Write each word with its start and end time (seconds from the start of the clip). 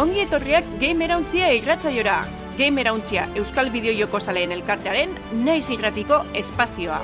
Ongi 0.00 0.22
etorriak 0.22 0.64
Gamerauntzia 0.80 1.50
irratzaiora. 1.58 2.14
Gamerauntzia 2.56 3.26
Euskal 3.36 3.68
Bideojoko 3.74 4.20
Zaleen 4.20 4.54
Elkartearen 4.56 5.12
naiz 5.44 5.66
irratiko 5.74 6.22
espazioa. 6.40 7.02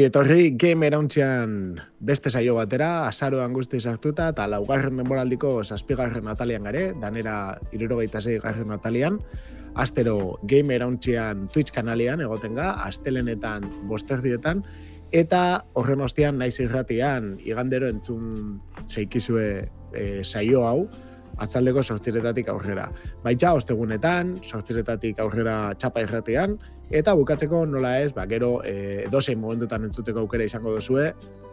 Ongi 0.00 0.06
etorri 0.08 0.44
game 0.56 0.86
erauntzean 0.88 1.50
beste 2.00 2.30
saio 2.32 2.54
batera, 2.56 2.86
azaroan 3.04 3.52
guzti 3.52 3.76
sartuta, 3.84 4.30
eta 4.32 4.46
laugarren 4.48 4.96
denboraldiko 4.96 5.50
zazpigarren 5.60 6.30
atalian 6.32 6.64
gare, 6.64 6.84
danera 7.02 7.34
irurogeita 7.76 8.22
garren 8.40 8.72
atalian, 8.72 9.18
astero 9.74 10.38
game 10.48 10.72
erauntzean 10.74 11.50
Twitch 11.52 11.74
kanalian 11.76 12.22
egoten 12.24 12.56
ga, 12.56 12.70
astelenetan 12.86 13.68
bosterdietan, 13.92 14.64
eta 15.12 15.66
horren 15.74 16.00
ostian 16.00 16.38
naiz 16.38 16.56
irratian 16.64 17.34
igandero 17.44 17.86
entzun 17.92 18.58
zeikizue 18.88 19.68
e, 19.92 20.24
saio 20.24 20.64
hau, 20.64 20.88
atzaldeko 21.36 21.82
sortziretatik 21.82 22.48
aurrera. 22.48 22.88
Baita, 23.22 23.52
ostegunetan, 23.52 24.38
sortziretatik 24.48 25.20
aurrera 25.20 25.74
txapa 25.76 26.08
irratian, 26.08 26.56
Eta 26.90 27.14
bukatzeko 27.14 27.62
nola 27.70 28.00
ez, 28.02 28.10
ba, 28.10 28.24
gero 28.26 28.56
e, 28.66 29.06
dozein 29.10 29.38
momentutan 29.38 29.84
entzuteko 29.86 30.24
aukera 30.24 30.42
izango 30.42 30.72
duzue, 30.74 31.12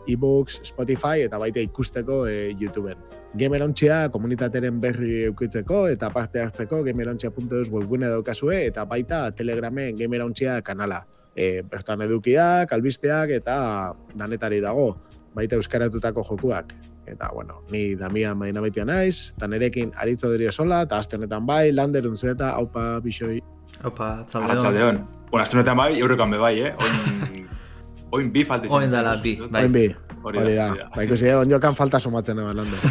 e-books, 0.09 0.61
Spotify 0.65 1.27
eta 1.27 1.37
baita 1.37 1.61
ikusteko 1.61 2.23
e, 2.25 2.55
YouTubeen. 2.57 3.03
Gamerontxea 3.37 4.07
komunitateren 4.09 4.79
berri 4.81 5.27
eukitzeko 5.27 5.83
eta 5.93 6.09
parte 6.15 6.41
hartzeko 6.41 6.81
gamerontxea.eus 6.87 7.69
webgune 7.69 8.09
daukazue 8.09 8.63
eta 8.65 8.87
baita 8.89 9.27
Telegramen 9.37 9.95
Gamerontxea 9.99 10.63
kanala. 10.65 11.03
E, 11.37 11.61
bertan 11.61 12.01
edukiak, 12.01 12.73
albisteak 12.73 13.35
eta 13.35 13.57
danetari 14.17 14.57
dago, 14.63 14.95
baita 15.37 15.59
euskaratutako 15.59 16.23
jokuak. 16.31 16.73
Eta, 17.07 17.29
bueno, 17.31 17.61
ni 17.71 17.93
Damian 17.95 18.35
maina 18.37 18.59
naiz, 18.85 19.33
eta 19.37 19.47
nerekin 19.47 19.93
aritzo 19.95 20.31
dirio 20.31 20.51
sola, 20.51 20.81
eta 20.81 20.97
azte 20.97 21.15
honetan 21.15 21.45
bai, 21.45 21.71
lander 21.71 22.07
unzueta, 22.07 22.49
haupa, 22.57 22.99
bixoi. 22.99 23.39
Haupa, 23.83 24.23
txaldeon. 24.27 25.03
Bueno, 25.29 25.43
azte 25.43 25.57
honetan 25.57 25.77
bai, 25.77 25.91
eurokan 25.99 26.31
be 26.31 26.37
bai, 26.41 26.53
eh? 26.69 26.73
Oin, 26.81 27.47
oin 28.17 28.29
bi 28.31 28.43
falti. 28.47 28.69
Oin 28.71 28.91
dala 28.91 29.15
bi, 29.21 29.35
bai. 29.43 29.63
Oin 29.67 29.73
bi, 29.75 29.87
hori 30.23 30.55
da. 30.55 30.67
Ba, 30.95 31.03
ikusi, 31.03 31.27
eh, 31.29 31.37
on 31.37 31.75
falta 31.75 31.99
somatzen 31.99 32.39
eban 32.39 32.55
lander. 32.57 32.79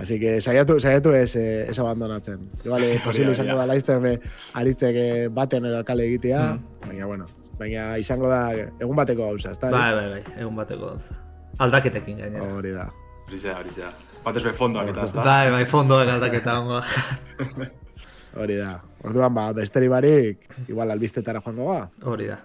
Así 0.00 0.18
que 0.18 0.40
saiatu, 0.40 0.80
saiatu 0.80 1.12
ez, 1.12 1.36
eh, 1.36 1.68
ez 1.68 1.78
abandonatzen. 1.78 2.40
Igual, 2.64 2.82
posible 3.04 3.32
izango 3.32 3.58
da 3.58 3.66
laizter 3.66 4.20
aritzek 4.54 4.96
eh, 4.96 5.28
baten 5.28 5.66
edo 5.68 5.82
kale 5.84 6.06
egitea, 6.08 6.40
mm. 6.54 6.86
baina, 6.86 7.06
bueno, 7.06 7.26
baina 7.58 7.98
izango 8.00 8.30
da 8.32 8.40
egun 8.56 8.96
bateko 8.96 9.28
gauza, 9.28 9.52
ezta? 9.52 9.70
Bai, 9.74 9.92
bai, 9.94 10.06
bai, 10.14 10.22
egun 10.38 10.56
bateko 10.56 10.94
gauza. 10.94 11.18
Aldaketekin 11.60 12.24
gainera. 12.24 12.48
Hori 12.56 12.72
da. 12.72 12.88
Hori 13.28 13.38
zera, 13.38 13.58
hori 13.60 13.76
zera. 13.76 13.92
Batez 14.24 14.42
bai 14.48 14.54
fondoak 14.56 14.88
eta, 14.94 15.04
ezta? 15.04 15.26
Bai, 15.26 15.52
bai, 15.52 15.64
fondoak 15.68 16.16
aldaketa 16.16 16.56
ongo. 16.62 16.80
Hori 18.36 18.56
da. 18.60 18.76
Orduan 19.04 19.34
ba, 19.34 19.50
besteri 19.56 19.88
barik, 19.88 20.46
igual 20.68 20.90
albistetara 20.90 21.42
joango 21.44 21.72
ba. 21.72 21.80
Hori 22.04 22.28
da. 22.30 22.38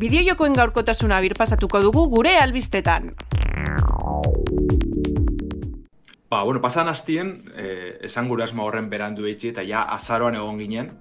Bideojokoen 0.00 0.54
gaurkotasuna 0.54 1.20
birpasatuko 1.20 1.80
dugu 1.82 2.06
gure 2.10 2.36
albistetan. 2.38 3.10
Ba, 6.30 6.44
bueno, 6.44 6.60
pasan 6.62 6.88
hastien, 6.88 7.32
eh, 7.56 7.98
esan 8.06 8.28
gure 8.30 8.44
asma 8.44 8.62
horren 8.62 8.88
berandu 8.90 9.26
eitzi, 9.26 9.50
eta 9.50 9.64
ja 9.66 9.82
azaroan 9.96 10.36
egon 10.38 10.60
ginen, 10.62 10.92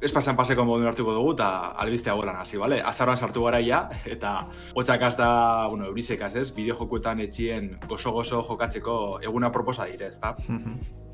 ez 0.00 0.12
pasan 0.12 0.36
paseko 0.36 0.64
modu 0.68 0.86
hartuko 0.88 1.14
dugu 1.16 1.32
eta 1.32 1.48
albiste 1.80 2.10
agoran 2.10 2.36
hasi, 2.36 2.58
bale? 2.60 2.80
Azaroan 2.84 3.16
sartu 3.16 3.44
gara 3.44 3.60
ia, 3.60 3.80
eta 4.04 4.34
hotxakaz 4.74 5.14
da, 5.16 5.30
bueno, 5.70 5.86
eurisekaz 5.90 6.34
ez, 6.36 6.50
bideo 6.56 6.76
jokuetan 6.76 7.20
etxien 7.24 7.72
gozo-gozo 7.88 8.42
jokatzeko 8.48 8.96
eguna 9.24 9.50
proposa 9.52 9.86
dire, 9.88 10.12
ez 10.12 10.20
da? 10.20 10.34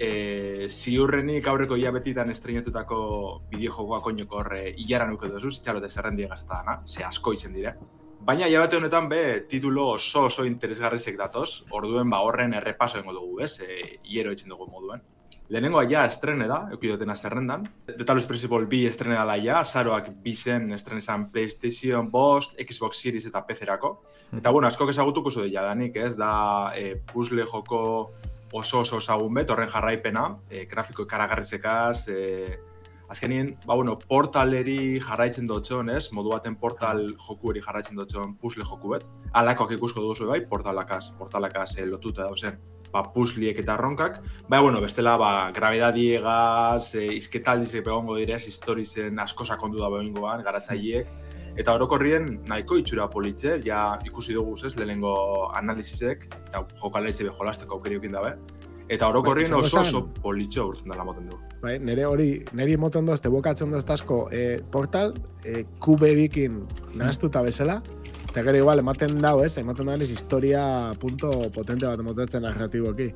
e, 0.03 0.69
ziurrenik 0.69 1.47
aurreko 1.47 1.77
ia 1.79 1.93
betitan 1.95 2.31
estrenatutako 2.31 2.99
bideo 3.53 3.73
jokoa 3.79 4.01
koinoko 4.03 4.41
horre 4.43 4.65
hilara 4.77 5.07
nuke 5.11 5.31
duzu, 5.31 5.53
zitxarote 5.55 5.89
zerrendi 5.89 6.27
egazta 6.27 6.63
dana, 6.63 6.81
ze 6.87 7.05
asko 7.05 7.33
izen 7.33 7.55
dire. 7.55 7.77
Baina 8.23 8.47
bate 8.59 8.77
honetan 8.79 9.09
be, 9.11 9.23
titulo 9.51 9.89
oso 9.97 10.27
oso 10.29 10.45
interesgarrizek 10.47 11.17
datoz, 11.19 11.65
orduen 11.71 12.11
ba 12.11 12.21
horren 12.23 12.55
errepaso 12.55 13.03
dugu, 13.03 13.41
ez, 13.43 13.61
e, 13.61 13.99
hiero 14.03 14.33
etxen 14.33 14.49
dugu 14.49 14.67
moduen. 14.71 15.03
Lehenengo 15.49 15.83
ja 15.85 16.05
estrene 16.09 16.47
da, 16.49 16.63
eukidotena 16.73 17.15
zerrendan. 17.15 17.67
The 17.87 18.07
Talos 18.09 18.25
Principle 18.27 18.67
bi 18.71 18.87
estrene 18.89 19.19
dala 19.19 19.37
ja, 19.37 19.63
zaroak 19.65 20.09
bizen 20.25 20.73
estrene 20.73 21.03
zan 21.03 21.27
PlayStation, 21.33 22.09
Bost, 22.11 22.55
Xbox 22.57 23.03
Series 23.03 23.27
eta 23.29 23.43
PC-erako. 23.47 23.93
Hmm. 24.31 24.41
Eta 24.41 24.51
bueno, 24.51 24.69
asko 24.69 24.89
ezagutuko 24.89 25.31
zu 25.31 25.45
deia 25.45 25.67
danik, 25.67 25.97
ez, 25.97 26.15
da 26.17 26.73
e, 26.77 26.95
puzzle 27.13 27.45
joko 27.45 27.83
oso 28.53 28.81
oso 28.81 29.01
zagun 29.01 29.35
bet, 29.35 29.51
horren 29.51 29.71
jarraipena, 29.73 30.27
e, 30.49 30.65
grafiko 30.71 31.05
ikaragarrizekaz, 31.05 32.09
e, 32.09 32.59
azkenien, 33.13 33.53
ba, 33.67 33.75
bueno, 33.75 33.99
portaleri 33.99 35.01
jarraitzen 35.05 35.49
dutxon, 35.51 35.91
ez, 35.93 36.07
modu 36.17 36.33
baten 36.33 36.57
portal 36.57 37.11
joku 37.27 37.53
jarraitzen 37.61 37.97
dutxon 37.97 38.37
puzzle 38.41 38.65
joku 38.65 38.97
bet. 38.97 39.05
Alakoak 39.33 39.77
ikusko 39.77 40.01
duzu 40.01 40.33
bai, 40.33 40.47
portalakaz, 40.49 41.11
portalakaz 41.19 41.77
e, 41.77 41.87
lotuta 41.87 42.31
dauzen 42.31 42.61
ba, 42.93 43.03
pusliek 43.15 43.59
eta 43.59 43.77
ronkak. 43.77 44.21
Ba, 44.49 44.61
bueno, 44.61 44.81
bestela, 44.81 45.17
ba, 45.21 45.51
grabedadiegaz, 45.55 46.95
e, 46.95 47.07
izketaldizek 47.17 47.85
begongo 47.87 48.17
direz, 48.21 48.45
historizen 48.49 49.19
asko 49.23 49.47
sakondu 49.49 49.83
da 49.83 49.91
behingoan, 49.93 50.45
garatzaileek. 50.47 51.13
Eta 51.59 51.75
orokorrien 51.77 52.39
nahiko 52.49 52.79
itxura 52.81 53.09
politze, 53.13 53.59
ja 53.65 53.99
ikusi 54.09 54.33
dugu 54.37 54.57
ez, 54.57 54.75
lehenengo 54.77 55.15
analizisek, 55.57 56.29
eta 56.49 56.65
jokalaize 56.81 57.29
bejolazteko 57.29 57.77
aukeriokin 57.77 58.13
dabe. 58.17 58.37
Eta 58.93 59.09
orokorrien 59.09 59.53
bai, 59.53 59.61
oso 59.65 59.81
oso 59.81 60.01
politxo 60.23 60.67
urtzen 60.69 60.93
dela 60.93 61.05
moten 61.05 61.29
dugu. 61.31 61.41
Bai, 61.63 61.77
nire 61.79 62.05
hori, 62.09 62.31
nire 62.57 62.77
moten 62.81 63.07
dozte 63.09 63.31
bokatzen 63.33 63.71
doztazko 63.73 64.27
e, 64.33 64.61
portal, 64.73 65.15
e, 65.45 65.65
kube 65.81 66.11
bikin 66.19 66.63
nahaztuta 66.99 67.45
bezala, 67.47 67.81
Eta 68.33 68.41
gero 68.47 68.57
igual, 68.57 68.81
ematen 68.81 69.19
dago, 69.21 69.43
ez? 69.45 69.59
Ematen 69.61 69.91
dago, 69.91 70.07
historia 70.09 70.63
punto 70.97 71.29
potente 71.53 71.85
bat 71.85 72.01
emotetzen 72.01 72.41
narratiboki. 72.47 73.11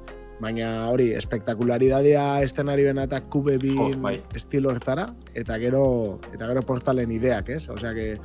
Baina 0.44 0.90
hori, 0.90 1.06
espektakularidadea 1.16 2.42
estenari 2.44 2.84
bena 2.84 3.06
eta 3.08 3.22
kube 3.32 3.54
bin 3.62 3.80
oh, 3.80 3.86
bai. 4.02 4.18
estilo 4.36 4.74
hartara, 4.74 5.06
eta 5.32 5.56
gero, 5.56 5.86
eta 6.34 6.50
gero 6.50 6.60
portalen 6.68 7.16
ideak, 7.16 7.48
ez? 7.48 7.62
Osea, 7.72 7.94
que 7.96 8.18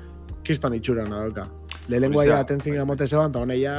kiston 0.43 0.75
itxura 0.75 1.07
nadoka. 1.07 1.47
Lehenengo 1.87 2.19
aia 2.25 2.41
atentzin 2.43 2.75
bai. 2.75 2.81
gamote 2.83 3.07
zeban, 3.07 3.31
eta 3.31 3.45
honeia... 3.47 3.77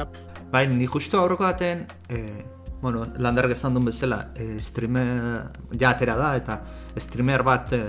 Bai, 0.49 0.65
ni 0.73 0.89
justu 0.89 1.21
aurroko 1.21 1.45
baten, 1.45 1.85
eh, 2.09 2.41
bueno, 2.81 3.05
lander 3.21 3.51
gezan 3.53 3.77
duen 3.77 3.91
bezala, 3.91 4.23
eh, 4.33 4.57
streamer, 4.57 5.51
ja 5.77 5.93
atera 5.93 6.17
da, 6.17 6.33
eta 6.41 6.63
streamer 6.97 7.45
bat 7.45 7.77
eh, 7.77 7.85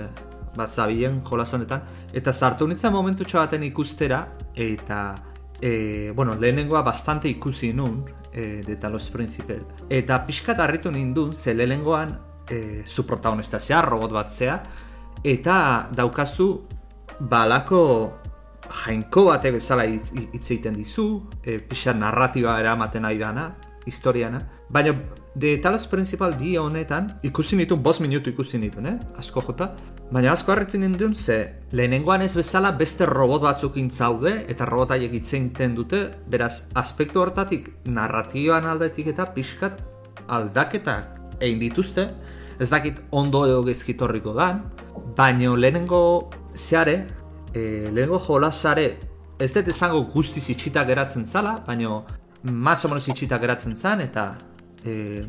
bat 0.55 0.69
zabien 0.69 1.21
jolasonetan, 1.23 1.83
eta 2.13 2.31
zartu 2.33 2.67
nintzen 2.67 2.93
momentu 2.93 3.25
baten 3.31 3.63
ikustera, 3.63 4.27
eta 4.55 5.15
e, 5.61 6.11
bueno, 6.15 6.35
lehenengoa 6.35 6.81
bastante 6.81 7.29
ikusi 7.29 7.73
nun, 7.73 8.05
e, 8.33 8.63
de 8.65 8.75
Talos 8.75 9.09
Principal. 9.09 9.65
Eta 9.89 10.25
pixkat 10.25 10.59
harritu 10.59 10.91
nindun, 10.91 11.33
ze 11.33 11.53
lehenengoan 11.53 12.19
e, 12.49 12.83
zu 12.85 13.05
protagonista 13.05 13.59
zea, 13.59 13.81
robot 13.81 14.11
bat 14.11 14.29
zea, 14.29 14.61
eta 15.23 15.89
daukazu 15.95 16.67
balako 17.19 18.13
jainko 18.83 19.25
bate 19.29 19.51
bezala 19.51 19.85
hitz 19.85 20.11
egiten 20.15 20.75
dizu, 20.75 21.29
e, 21.43 21.59
pixat 21.59 21.97
narratiba 21.97 22.59
eramaten 22.59 23.05
nahi 23.07 23.17
dana, 23.17 23.55
historiana, 23.85 24.41
baina 24.69 24.95
de 25.35 25.57
Talos 25.57 25.87
Principal 25.87 26.35
bi 26.39 26.55
honetan 26.57 27.19
ikusi 27.23 27.55
nitu, 27.55 27.77
bos 27.77 27.99
minutu 28.01 28.29
ikusi 28.29 28.57
nitu, 28.59 28.79
eh? 28.87 28.97
asko 29.17 29.41
jota, 29.41 29.75
Baina 30.13 30.31
asko 30.35 30.51
harritu 30.53 30.77
nindun, 30.77 31.15
ze 31.15 31.55
lehenengoan 31.71 32.21
ez 32.21 32.35
bezala 32.37 32.71
beste 32.77 33.07
robot 33.09 33.41
batzuk 33.41 33.77
intzaude 33.81 34.33
eta 34.51 34.67
robotaiek 34.69 35.13
itzeinten 35.17 35.73
dute, 35.75 36.01
beraz, 36.29 36.67
aspektu 36.77 37.23
hortatik 37.23 37.71
narratioan 37.85 38.67
aldetik 38.69 39.09
eta 39.15 39.25
pixkat 39.33 39.81
aldaketak 40.27 41.41
egin 41.41 41.59
dituzte, 41.59 42.05
ez 42.59 42.69
dakit 42.69 43.01
ondo 43.11 43.43
edo 43.47 43.63
gezkitorriko 43.65 44.35
dan, 44.37 44.61
baina 45.17 45.55
lehenengo 45.57 46.29
zeare, 46.53 47.07
e, 47.53 47.89
lehenengo 47.89 48.21
jolasare, 48.27 48.87
ez 49.39 49.51
dut 49.57 49.73
esango 49.73 50.05
guzti 50.13 50.39
zitsita 50.39 50.85
geratzen 50.85 51.25
zala, 51.25 51.57
baina 51.65 52.03
mas 52.43 52.85
o 52.85 52.89
menos 52.89 53.09
zitsita 53.09 53.41
geratzen 53.41 53.75
zan, 53.75 54.05
eta 54.05 54.35
e, 54.85 55.25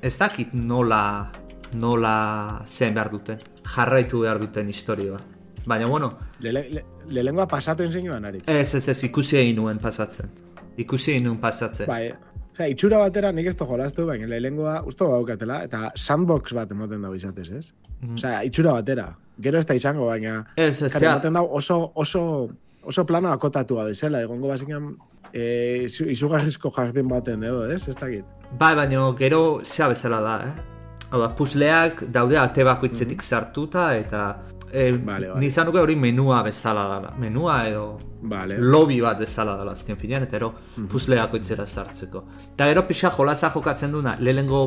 ez 0.00 0.16
dakit 0.18 0.54
nola, 0.54 1.32
nola 1.74 2.62
zen 2.66 2.94
behar 2.94 3.10
duten 3.10 3.38
jarraitu 3.74 4.20
behar 4.24 4.40
duten 4.40 4.68
historioa. 4.68 5.20
Baina, 5.66 5.86
bueno... 5.86 6.14
Le, 6.40 6.82
le, 7.06 7.32
pasatu 7.46 7.82
enseñoan, 7.82 8.24
ari? 8.24 8.40
Ez, 8.46 8.74
ez, 8.74 8.88
ez, 8.88 9.04
ikusi 9.04 9.36
egin 9.36 9.56
nuen 9.56 9.78
pasatzen. 9.78 10.30
Ikusi 10.76 11.12
egin 11.12 11.24
nuen 11.24 11.38
pasatzen. 11.40 11.86
Bai, 11.86 12.12
Osea, 12.52 12.66
itxura 12.68 12.98
batera 12.98 13.30
nik 13.32 13.46
ez 13.46 13.54
to 13.56 13.64
jolastu, 13.64 14.06
baina 14.06 14.26
lehengoa 14.26 14.80
usto 14.88 15.06
daukatela, 15.08 15.62
eta 15.64 15.92
sandbox 15.96 16.52
bat 16.56 16.70
emoten 16.74 17.02
dago 17.02 17.14
izatez, 17.14 17.50
ez? 17.52 17.72
Mhm. 18.00 18.14
Osea, 18.18 18.42
itxura 18.44 18.72
batera. 18.72 19.06
Gero 19.40 19.58
ez 19.58 19.66
da 19.66 19.74
izango, 19.74 20.06
baina... 20.06 20.46
Ez, 20.56 20.82
ez, 20.82 20.94
emoten 21.02 21.38
dago 21.38 21.54
oso, 21.56 21.92
oso, 21.94 22.50
oso 22.82 23.06
plano 23.06 23.30
akotatua 23.32 23.84
desela, 23.86 24.20
egongo 24.26 24.48
bazikan 24.48 24.90
e, 25.32 25.86
izu- 25.86 26.10
izugarrizko 26.10 26.72
jardin 26.76 27.08
baten 27.08 27.44
edo, 27.44 27.64
ez? 27.70 27.86
Ez 27.88 27.96
dakit. 27.96 28.24
bai, 28.58 28.74
baina 28.74 29.06
gero 29.16 29.60
zea 29.62 29.88
bezala 29.88 30.20
da, 30.20 30.36
eh? 30.48 30.79
Hau 31.10 31.18
da, 31.20 31.28
puzleak 31.34 32.04
daude 32.14 32.38
ate 32.38 32.64
bakoitzetik 32.64 33.22
sartuta 33.22 33.88
eta 33.98 34.24
e, 34.72 34.92
Vale, 34.92 35.28
vale. 35.28 35.40
nizan 35.40 35.66
nuke 35.66 35.80
hori 35.80 35.96
menua 35.96 36.42
bezala 36.46 36.84
dela. 36.94 37.14
Menua 37.18 37.56
edo 37.68 37.98
Vale. 38.22 38.58
lobby 38.58 39.00
bat 39.00 39.18
bezala 39.18 39.56
dela 39.58 39.72
azken 39.72 39.96
finean, 39.98 40.22
eta 40.22 40.36
ero 40.36 40.52
puzleak 40.90 41.34
oitzera 41.34 41.66
sartzeko. 41.66 42.24
Eta 42.54 42.68
gero 42.70 42.86
pixa 42.86 43.10
jolasa 43.10 43.50
jokatzen 43.50 43.92
duna, 43.92 44.16
lehengo 44.20 44.62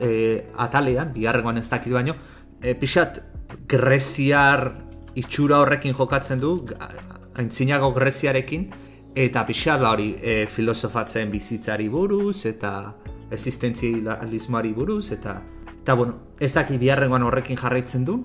e, 0.00 0.46
atalean, 0.56 1.12
bigarrengoan 1.12 1.58
ez 1.58 1.68
dakit 1.68 1.92
baino, 1.92 2.14
e, 2.62 2.74
pixat 2.74 3.20
greziar 3.68 4.70
itxura 5.16 5.60
horrekin 5.60 5.94
jokatzen 5.94 6.40
du, 6.40 6.54
aintzinago 7.36 7.92
greziarekin, 7.92 8.70
eta 9.16 9.44
pixa 9.48 9.76
ba 9.80 9.92
hori 9.92 10.14
e, 10.20 10.46
filosofatzen 10.48 11.30
bizitzari 11.30 11.88
buruz, 11.88 12.46
eta 12.46 12.94
existentzialismoari 13.30 14.72
buruz, 14.72 15.10
eta 15.12 15.36
eta 15.86 15.94
bueno, 15.94 16.16
ez 16.42 16.50
dakit 16.50 16.80
biharrengoan 16.82 17.22
horrekin 17.22 17.56
jarraitzen 17.56 18.02
du, 18.04 18.16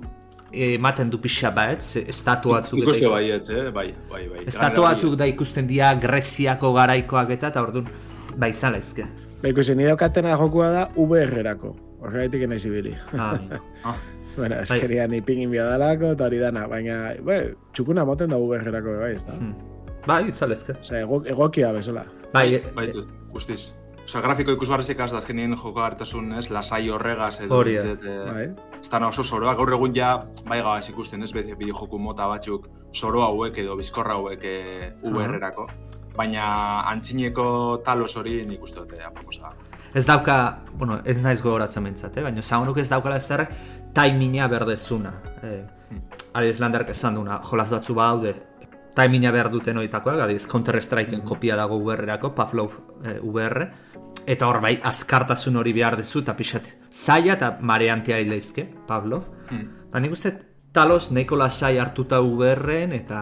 ematen 0.52 1.12
du 1.14 1.20
pixa 1.22 1.52
bat, 1.54 1.80
ze 1.82 2.02
estatu 2.10 2.50
batzuk 2.56 2.80
eta 2.80 2.88
Ikuste 2.88 3.04
iku- 3.06 3.12
bai, 3.14 3.32
ez, 3.32 3.50
eh? 3.54 3.70
Bai, 3.72 3.94
bai, 4.10 4.24
bai. 4.32 4.46
Estatu 4.50 4.82
batzuk 4.82 5.14
da 5.20 5.28
ikusten 5.30 5.68
dira 5.70 5.94
Greziako 6.02 6.72
garaikoak 6.74 7.30
eta 7.38 7.52
eta 7.54 7.62
orduan 7.62 7.86
bai 8.36 8.50
izan 8.50 8.76
ezke. 8.76 9.06
Ba, 9.44 9.48
ikusi, 9.54 9.76
nire 9.76 9.92
daukatena 9.94 10.34
jokua 10.42 10.70
da 10.74 10.88
VR-erako. 10.96 11.76
Horregaitik 12.02 12.48
nahi 12.50 12.60
zibili. 12.60 12.96
Ah, 13.14 13.38
Ah, 13.86 13.96
bueno, 14.36 14.56
Bai. 14.56 14.64
eskeria 14.64 15.08
ni 15.08 15.22
pingin 15.22 15.52
biadalako 15.52 16.12
eta 16.16 16.26
hori 16.26 16.40
dana, 16.42 16.66
baina, 16.68 17.14
bai, 17.24 17.54
txukuna 17.74 18.06
moten 18.06 18.30
da 18.34 18.38
VR-erako, 18.42 18.98
bai, 19.04 19.14
ez 19.16 19.24
da? 19.28 19.34
Hmm. 19.38 19.54
bai, 20.08 20.24
izan 20.34 20.52
ezke. 20.52 20.74
Osea, 20.82 21.02
ego, 21.06 21.22
egokia 21.26 21.72
bezala. 21.78 22.08
Bai, 22.34 22.56
e- 22.56 22.64
bai, 22.76 22.90
guztiz. 23.32 23.74
Osa, 24.06 24.22
grafiko 24.22 24.56
ikusgarrizikaz 24.58 25.12
da 25.12 25.20
azkenien 25.22 25.54
jokagartasun, 25.56 26.34
ez, 26.40 26.50
lasai 26.52 26.90
horregaz 26.90 27.36
edo. 27.46 27.56
Hori 27.60 27.78
bintzat, 27.78 28.04
eh, 28.04 28.32
Bai. 28.32 28.46
Ez 28.82 28.90
da 28.90 29.02
oso 29.08 29.24
soroa, 29.24 29.54
gaur 29.56 29.74
egun 29.78 29.94
ja, 29.96 30.16
bai 30.48 30.60
gabaz 30.60 30.90
ikusten, 30.90 31.24
ez, 31.24 31.32
bide 31.34 31.56
bideo 31.56 31.78
joku 31.78 32.00
mota 32.02 32.28
batzuk 32.28 32.68
soro 32.94 33.24
hauek 33.24 33.58
edo 33.62 33.76
bizkorra 33.78 34.18
hauek 34.18 34.44
e, 34.44 34.94
VR-erako. 35.04 35.68
Baina 36.18 36.46
antzineko 36.90 37.46
talos 37.86 38.16
hori 38.18 38.42
nik 38.46 38.64
uste 38.64 38.82
dute 38.82 39.04
aproposa. 39.06 39.52
da. 39.52 39.70
ez 39.94 40.06
dauka, 40.06 40.60
bueno, 40.74 41.00
ez 41.06 41.22
naiz 41.22 41.42
gogoratzen 41.42 41.84
mentzat, 41.84 42.18
eh? 42.18 42.24
baina 42.24 42.42
zagonuk 42.42 42.78
ez 42.78 42.90
daukala 42.90 43.16
ez 43.16 43.28
derrek 43.28 43.54
taiminea 43.94 44.48
berdezuna. 44.48 45.14
Eh, 45.44 45.64
Adiz 46.34 46.60
landark 46.60 46.90
esan 46.90 47.16
duna, 47.16 47.42
jolas 47.44 47.70
batzu 47.70 47.94
badaude, 47.94 48.34
taiminea 48.96 49.32
behar 49.32 49.50
duten 49.52 49.78
oitakoak, 49.82 50.20
adiz 50.24 50.46
Counter 50.48 50.78
Strikeen 50.82 51.26
kopia 51.28 51.58
dago 51.60 51.80
VR-erako, 51.84 52.32
Pavlov 52.36 52.78
eh, 53.04 53.18
VR, 53.20 53.68
eta 54.28 54.48
hor 54.48 54.62
bai, 54.62 54.76
azkartasun 54.84 55.58
hori 55.58 55.74
behar 55.74 55.98
dezu, 55.98 56.22
eta 56.22 56.36
pixat, 56.38 56.70
zaila 56.92 57.34
eta 57.34 57.58
mareantia 57.62 58.20
ileizke, 58.22 58.68
Pavlov. 58.88 59.26
Hmm. 59.50 59.68
Ba, 59.92 60.00
nik 60.00 60.14
uste 60.16 60.34
talos 60.72 61.12
nahiko 61.12 61.36
lasai 61.36 61.78
hartuta 61.82 62.22
VR-en 62.24 62.94
eta 62.96 63.22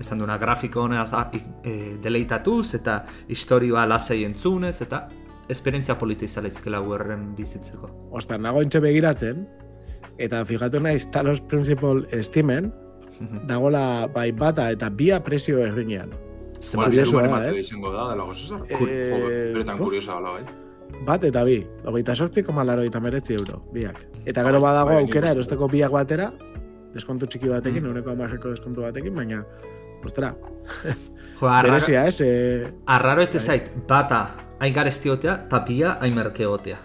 esan 0.00 0.22
duna 0.22 0.38
grafiko 0.40 0.86
honaz 0.86 1.12
e, 1.12 1.96
deleitatuz 2.02 2.74
eta 2.78 3.02
historioa 3.28 3.84
lasai 3.86 4.22
entzunez 4.24 4.80
eta 4.80 5.02
esperientzia 5.50 5.98
polita 5.98 6.24
izala 6.24 6.48
izkela 6.48 6.80
VR-en 6.80 7.34
bizitzeko. 7.36 7.90
Osta, 8.16 8.38
nago 8.38 8.62
entxe 8.62 8.80
begiratzen, 8.80 9.44
eta 10.18 10.44
fijatu 10.46 10.80
naiz 10.80 11.10
Talos 11.10 11.40
Principal 11.40 12.06
Steamen, 12.22 12.70
dagola 13.48 14.06
bai 14.14 14.30
bata 14.32 14.70
eta 14.72 14.88
bia 14.88 15.20
presio 15.24 15.60
erdinean. 15.64 16.14
Zenbat 16.60 16.88
kuriosoa 16.88 17.20
Bueno, 17.22 17.36
da, 17.40 17.50
ez? 17.50 17.56
izango 17.58 17.90
da, 17.92 18.10
dela 18.10 18.24
gozosar. 18.24 18.60
Eh, 18.68 18.76
Eh, 18.80 19.52
Beretan 19.54 19.78
kuriosa 19.78 20.20
bai. 20.20 20.44
Bat 21.06 21.24
eta 21.24 21.44
bi, 21.44 21.60
hogeita 21.84 22.14
sortzi 22.14 22.42
koma 22.42 22.64
laro 22.64 22.82
meretzi 23.00 23.34
euro, 23.34 23.62
biak. 23.72 24.06
Eta 24.26 24.42
gero 24.44 24.60
badago 24.60 24.88
bai, 24.90 25.02
aukera 25.02 25.30
erosteko 25.30 25.68
biak 25.68 25.90
batera, 25.90 26.32
deskontu 26.94 27.26
txiki 27.26 27.48
batekin, 27.48 27.82
Mm. 27.84 27.90
uneko 27.90 28.10
amarreko 28.10 28.50
deskontu 28.50 28.80
batekin, 28.82 29.14
baina, 29.14 29.44
ostera, 30.04 30.34
Jo, 31.40 31.48
arraro, 31.48 31.76
ez? 31.76 32.20
E, 32.20 32.66
arraro 32.86 33.22
ete 33.22 33.38
Bai. 33.38 33.46
zait, 33.46 33.72
bata 33.88 34.36
hain 34.60 34.74
garestiotea, 34.74 35.44
eta 35.46 35.58
bia 35.60 35.96
hain 36.00 36.14
merkeotea. 36.14 36.76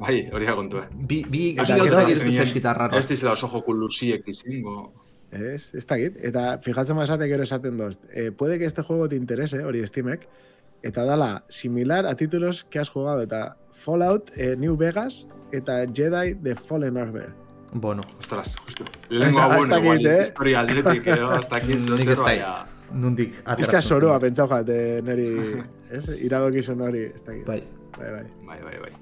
Bai, 0.00 0.28
hori 0.32 0.46
da 0.46 0.54
kontua. 0.56 0.88
Bi, 0.92 1.24
bi, 1.30 1.52
Eta 1.52 1.62
bi 1.62 1.66
gero, 1.68 1.78
gauza 1.84 1.98
azkenean, 2.00 2.18
girtu 2.18 2.32
zaizkit 2.32 2.64
arraro. 2.66 2.96
Ez 2.98 3.06
ez, 5.32 5.70
ez 5.74 5.86
dakit. 5.86 6.16
Eta 6.22 6.58
fijatzen 6.62 6.96
basate 6.96 7.26
gero 7.28 7.42
esaten 7.42 7.78
doz, 7.78 7.98
eh, 8.12 8.30
puede 8.32 8.58
que 8.58 8.64
este 8.66 8.82
juego 8.82 9.08
te 9.08 9.16
interese, 9.16 9.64
hori 9.64 9.84
Steamek, 9.86 10.28
eta 10.82 11.04
dala, 11.04 11.44
similar 11.48 12.06
a 12.06 12.14
títulos 12.16 12.64
que 12.64 12.78
has 12.78 12.88
jugado, 12.90 13.22
eta 13.22 13.56
Fallout, 13.72 14.30
eh, 14.36 14.56
New 14.56 14.76
Vegas, 14.76 15.26
eta 15.52 15.84
Jedi 15.92 16.34
The 16.42 16.54
Fallen 16.54 16.96
Order. 16.96 17.30
Bueno, 17.74 18.02
Ostras, 18.18 18.54
justo. 18.66 18.84
Lehenko 19.08 19.40
Hasta- 19.40 19.56
bueno, 19.56 19.78
igual, 19.78 19.96
aquí, 19.98 20.06
eh? 20.08 20.20
historia 20.22 20.60
aldetik, 20.60 21.06
edo, 21.06 21.30
hasta 21.32 21.56
aquí, 21.56 21.78
zer 21.78 21.98
nik 21.98 22.08
ez 22.08 22.20
dait, 22.20 22.44
nundik 22.92 23.38
ateratzen. 23.46 23.82
soroa 23.82 24.18
pentsau 24.20 24.46
jate, 24.48 25.00
neri, 25.02 25.30
ez? 25.90 26.08
Iradokizun 26.10 26.80
hori, 26.82 27.04
ez 27.14 27.24
dakit. 27.24 27.46
Bai. 27.46 27.62
Bai, 27.98 28.10
bai. 28.10 28.24
Bai, 28.46 28.58
bai, 28.64 28.78
bai. 28.80 28.92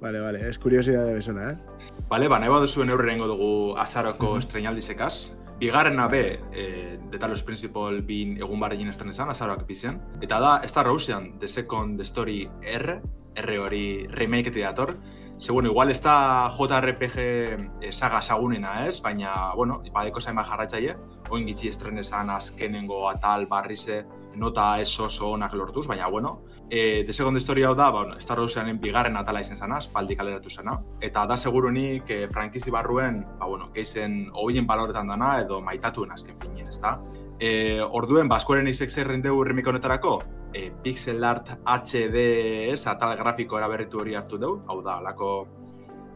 Vale, 0.00 0.20
vale, 0.20 0.46
ez 0.48 0.58
kuriosidade 0.58 1.12
bezala, 1.14 1.50
eh? 1.52 1.56
Bale, 2.08 2.28
ba, 2.28 2.38
nahi 2.38 2.48
baduzuen 2.50 2.90
eurrengo 2.90 3.26
dugu 3.26 3.50
azaroko 3.78 4.36
estrenaldizekaz. 4.38 5.34
Bigarrena 5.60 6.08
be, 6.08 6.40
e, 6.52 6.98
The 7.10 7.18
Talos 7.18 7.42
Principal 7.44 8.00
bin 8.00 8.38
egun 8.40 8.62
barrein 8.62 8.88
estren 8.88 9.12
esan, 9.12 9.28
azaroak 9.28 9.66
bizen. 9.68 9.98
Eta 10.24 10.38
da, 10.40 10.52
Star 10.64 10.88
Ocean, 10.88 11.34
The 11.38 11.48
Second 11.52 12.00
The 12.00 12.06
Story 12.08 12.48
R, 12.64 12.94
R 13.36 13.58
hori 13.60 14.06
remake 14.08 14.54
dator. 14.54 14.94
Ze, 15.40 15.52
bueno, 15.52 15.70
igual 15.70 15.90
ez 15.90 16.02
da 16.02 16.50
JRPG 16.52 17.16
eh, 17.16 17.92
saga 17.92 18.20
sagunena 18.20 18.86
ez, 18.86 19.00
baina, 19.00 19.54
bueno, 19.56 19.80
badeko 19.92 20.20
zain 20.20 20.36
jarratzaile. 20.36 20.96
Oin 21.30 21.46
gitzi 21.46 21.68
estren 21.68 21.98
esan 21.98 22.28
azkenengo 22.30 23.08
atal 23.08 23.46
barrize, 23.48 24.04
nota 24.36 24.78
ez 24.80 24.90
oso 25.00 25.30
onak 25.30 25.54
lortuz, 25.54 25.86
baina, 25.86 26.08
bueno, 26.08 26.42
E, 26.72 27.02
The 27.04 27.12
Second 27.12 27.36
Story 27.38 27.64
hau 27.64 27.74
da, 27.74 27.90
ba, 27.90 28.04
bueno, 28.04 28.18
Star 28.20 28.38
Oceanen 28.38 28.78
bigarren 28.80 29.16
atala 29.18 29.40
izan 29.42 29.58
zana, 29.58 29.80
espaldi 29.82 30.14
kaleratu 30.14 30.50
zena. 30.50 30.76
Eta 31.02 31.24
da 31.26 31.36
segurunik 31.36 32.10
e, 32.14 32.28
frankizi 32.30 32.70
barruen, 32.70 33.24
ba, 33.40 33.48
bueno, 33.50 33.72
geizen 33.74 34.28
hoien 34.32 34.68
baloretan 34.68 35.10
dana, 35.10 35.32
edo 35.42 35.58
maitatuen 35.60 36.14
azken 36.14 36.38
finien, 36.38 36.68
ez 36.70 36.78
da? 36.78 36.94
E, 37.40 37.80
orduen, 37.80 38.28
baskoren 38.28 38.68
izek 38.68 38.90
zerren 38.92 39.22
dugu 39.24 39.46
remik 39.48 39.68
honetarako, 39.70 40.18
e, 40.52 40.66
pixel 40.84 41.24
art 41.24 41.54
HD 41.64 42.24
ez, 42.68 42.82
atal 42.90 43.14
grafiko 43.16 43.56
eraberritu 43.56 44.02
hori 44.02 44.16
hartu 44.18 44.36
dugu, 44.38 44.60
hau 44.68 44.82
da, 44.84 44.98
alako 45.00 45.30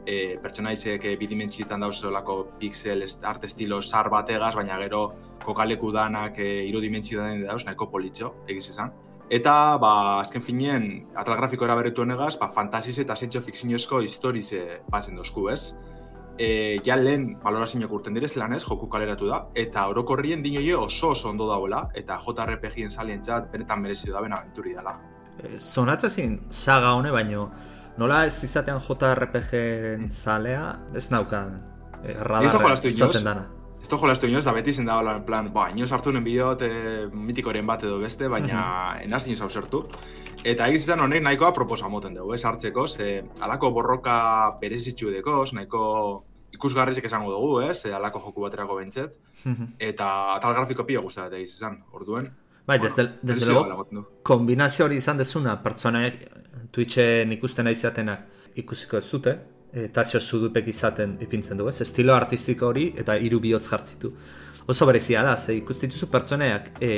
e, 0.04 0.36
pertsonaizek 0.42 1.06
e, 1.08 1.14
bidimentsitan 1.16 1.80
dauz 1.80 1.96
olako 2.04 2.42
pixel 2.60 3.06
art 3.24 3.48
estilo 3.48 3.80
sar 3.80 4.10
bategaz, 4.12 4.52
baina 4.58 4.76
gero 4.82 5.06
kokaleku 5.44 5.94
danak 5.96 6.38
e, 6.44 6.50
irudimentsitan 6.68 7.46
dauz, 7.48 7.64
nahiko 7.64 7.88
politxo, 7.88 8.34
egiz 8.48 8.68
esan. 8.74 8.92
Eta, 9.32 9.78
ba, 9.80 10.20
azken 10.20 10.44
finean, 10.44 10.90
atal 11.16 11.38
grafiko 11.40 11.64
eraberritu 11.64 12.04
honegaz, 12.04 12.34
ba, 12.36 12.50
fantasiz 12.52 12.98
eta 13.00 13.16
zientxo 13.16 13.40
fikziozko 13.48 14.02
historize 14.04 14.82
batzen 14.92 15.16
dozku, 15.16 15.48
ez? 15.48 15.72
E, 16.38 16.80
ja 16.82 16.96
lehen 16.98 17.36
valorazioak 17.42 17.92
urten 17.94 18.14
direz 18.14 18.32
lan 18.36 18.52
ez, 18.56 18.62
joku 18.64 18.88
kaleratu 18.90 19.28
da, 19.30 19.44
eta 19.54 19.86
orokorrien 19.86 20.42
dinoi 20.42 20.72
oso 20.74 21.12
oso 21.14 21.28
ondo 21.30 21.46
dagoela, 21.46 21.88
eta 21.94 22.18
JRPG-en 22.18 22.90
salien 22.90 23.22
txat 23.22 23.52
benetan 23.52 23.82
merezi 23.82 24.10
da 24.10 24.22
bena 24.24 24.40
aventuri 24.42 24.74
dela. 24.74 24.96
Eh, 25.38 25.58
Zonatzezin 25.58 26.40
saga 26.50 26.94
hone, 26.94 27.12
baino 27.14 27.50
nola 27.98 28.24
ez 28.26 28.34
izatean 28.44 28.80
JRPG 28.82 30.08
zalea, 30.10 30.64
ez 30.94 31.10
naukan 31.10 31.54
eh, 32.02 32.08
Ni 32.08 32.14
ez 32.14 32.18
da 32.18 32.24
radar 32.24 32.60
jolastu 32.62 32.88
inoz. 32.88 32.98
izaten 32.98 33.24
dana. 33.24 33.46
Ez 33.82 33.88
da 33.88 33.96
jolastu 34.00 34.26
inoz, 34.26 34.44
da 34.44 34.52
beti 34.56 34.72
zen 34.72 34.86
da 34.86 34.98
en 35.14 35.24
plan, 35.24 35.52
ba, 35.52 35.68
inoz 35.70 35.90
hartu 35.92 36.12
nen 36.12 36.24
bideot 36.24 36.62
e, 36.62 36.68
mitikoren 37.12 37.66
bat 37.66 37.82
edo 37.84 37.98
beste, 38.00 38.28
baina 38.28 38.96
enaz 39.04 39.26
inoz 39.26 39.42
hausertu. 39.42 39.84
Eta 40.44 40.66
egiz 40.68 40.82
izan 40.82 41.00
honek 41.00 41.22
nahikoa 41.24 41.54
proposa 41.56 41.88
moten 41.88 42.14
dugu, 42.18 42.34
ez 42.36 42.42
hartzeko, 42.44 42.86
ze 42.86 43.22
alako 43.40 43.70
borroka 43.72 44.16
berezitxu 44.60 45.10
dekoz, 45.14 45.54
nahiko 45.56 45.84
ikusgarrizik 46.52 47.06
esango 47.08 47.32
dugu, 47.32 47.62
ez, 47.64 47.78
e, 47.88 47.92
alako 47.96 48.20
joku 48.26 48.44
baterako 48.44 48.76
bentset, 48.76 49.14
eta 49.90 50.08
atal 50.34 50.54
grafiko 50.58 50.84
pila 50.84 51.00
guztatzen 51.04 51.40
egiz 51.40 51.54
izan, 51.56 51.78
orduen. 51.92 52.28
Bai, 52.66 52.78
desde, 52.78 53.10
desde 53.22 53.46
luego, 53.46 53.86
du. 53.90 54.04
kombinazio 54.22 54.84
hori 54.86 54.96
izan 55.00 55.18
dezuna, 55.20 55.56
pertsonaek 55.62 56.20
Twitchen 56.72 57.32
ikusten 57.32 57.68
izatenak 57.68 58.54
ikusiko 58.60 59.00
ez 59.00 59.08
dute, 59.10 59.34
eta 59.74 60.04
zio 60.04 60.20
zudupek 60.20 60.68
izaten 60.68 61.16
ipintzen 61.24 61.58
du, 61.58 61.68
ez? 61.68 61.80
Estilo 61.82 62.14
artistiko 62.14 62.68
hori 62.68 62.90
eta 63.00 63.16
hiru 63.16 63.40
bihotz 63.40 63.64
jartzitu. 63.68 64.12
Oso 64.68 64.86
berezia 64.86 65.22
da, 65.24 65.36
ze 65.36 65.56
ikustituzu 65.56 66.08
pertsoneak 66.12 66.70
e, 66.80 66.92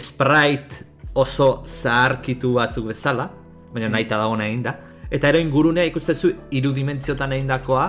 sprite 0.00 0.91
oso 1.14 1.62
zaharkitu 1.66 2.54
batzuk 2.54 2.86
bezala, 2.92 3.28
baina 3.72 3.88
nahi 3.88 4.06
eta 4.06 4.18
dagoen 4.20 4.40
egin 4.40 4.62
da. 4.62 4.76
Eta 5.12 5.28
ero 5.28 5.38
ingurunea 5.38 5.84
ikustezu 5.90 6.32
irudimentziotan 6.50 7.32
egin 7.36 7.50
dakoa, 7.52 7.86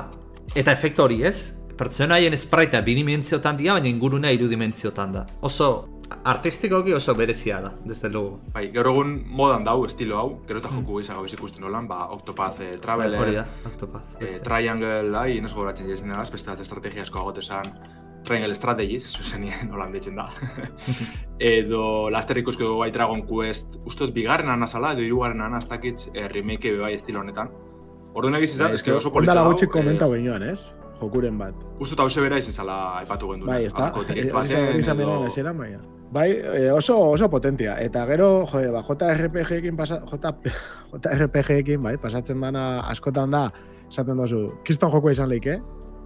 eta 0.55 0.71
efektu 0.75 1.03
hori 1.05 1.21
ez, 1.23 1.53
pertsonaien 1.77 2.35
spraitea 2.37 2.81
bidimentziotan 2.85 3.57
dira, 3.57 3.77
baina 3.79 3.87
ingurunea 3.87 4.31
irudimentziotan 4.35 5.11
da. 5.15 5.25
Oso 5.41 5.71
artistikoki 6.29 6.93
oso 6.93 7.15
berezia 7.15 7.61
da, 7.61 7.71
desde 7.85 8.09
luego. 8.09 8.39
Bai, 8.53 8.67
gaur 8.75 8.91
egun 8.91 9.15
modan 9.25 9.63
dau, 9.65 9.79
estilo 9.87 10.19
hau, 10.19 10.27
gero 10.47 10.59
eta 10.59 10.69
joku 10.75 10.99
izango 11.01 11.23
biz 11.23 11.33
ikusten 11.33 11.63
nolan, 11.63 11.87
ba, 11.87 12.09
Octopath 12.13 12.61
eh, 12.61 12.77
Traveler, 12.81 13.19
Hori 13.19 13.35
da, 13.39 13.47
Octopath. 13.65 14.21
eh. 14.21 14.39
Triangle, 14.43 15.17
ai, 15.17 15.39
nes 15.41 15.53
gogoratzen 15.53 15.89
egaz, 15.89 16.29
beste 16.31 16.51
bat 16.51 16.61
estrategia 16.61 17.01
asko 17.07 17.19
agotesan, 17.23 17.71
Triangle 18.23 18.55
Strategies, 18.55 19.07
zuzenien 19.11 19.69
nolan 19.69 19.91
ditzen 19.93 20.15
da. 20.19 20.27
edo, 21.39 22.09
laster 22.13 22.39
ikusko 22.41 22.77
bai 22.79 22.89
Dragon 22.95 23.23
Quest, 23.27 23.79
ustot, 23.89 24.13
bigarren 24.15 24.51
anazala, 24.53 24.93
edo 24.95 25.03
hirugarren 25.05 25.43
anaztakitz, 25.45 26.09
eh, 26.13 26.27
remake 26.31 26.75
bai 26.79 26.93
estilo 26.97 27.21
honetan. 27.23 27.51
Orduan 28.13 28.37
egiz 28.37 28.53
izan, 28.53 28.73
eske 28.77 28.93
oso 28.93 29.11
politxa 29.11 29.33
Ondala 29.33 29.49
gutxi 29.49 29.67
eh, 29.67 29.73
komentau 29.73 30.11
ginoan, 30.13 30.45
ez? 30.51 30.59
Jokuren 31.01 31.37
bat. 31.39 31.57
Uste 31.81 31.97
eta 31.97 32.21
bera 32.21 32.37
izan 32.39 32.53
zala 32.53 32.77
aipatu 33.01 33.33
genduna. 33.33 33.55
Bai, 33.55 33.65
ez 33.65 33.73
da? 33.73 33.91
Izan 34.77 35.01
bera 35.01 35.19
nesera, 35.23 35.53
baina. 35.57 35.81
Bai, 36.13 36.29
eh, 36.31 36.71
oso, 36.71 36.95
oso 37.15 37.29
potentia. 37.29 37.79
Eta 37.81 38.05
gero, 38.05 38.45
jode, 38.45 38.69
ba, 38.71 38.83
JRPG-ekin 38.85 39.75
pasa, 39.75 39.99
J, 40.05 40.33
JRPG-ekin, 41.03 41.81
bai, 41.81 41.97
pasatzen 41.97 42.41
dana 42.41 42.83
askotan 42.91 43.33
da, 43.33 43.47
esaten 43.89 44.21
dozu, 44.21 44.43
kiston 44.63 44.93
jokoa 44.93 45.15
izan 45.15 45.31
leike, 45.33 45.57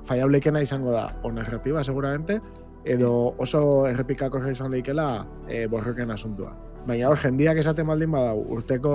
faiableikena 0.08 0.62
izango 0.64 0.92
da, 0.92 1.10
o 1.24 1.32
narratiba, 1.32 1.84
seguramente, 1.84 2.40
edo 2.88 3.36
oso 3.44 3.62
errepikako 3.90 4.42
izan 4.50 4.72
leikela 4.72 5.28
e, 5.50 5.66
borroken 5.68 6.12
asuntua. 6.12 6.54
Baina 6.88 7.10
hor, 7.10 7.20
jendiak 7.20 7.60
esaten 7.60 7.88
baldin 7.88 8.14
badau, 8.14 8.46
urteko 8.56 8.94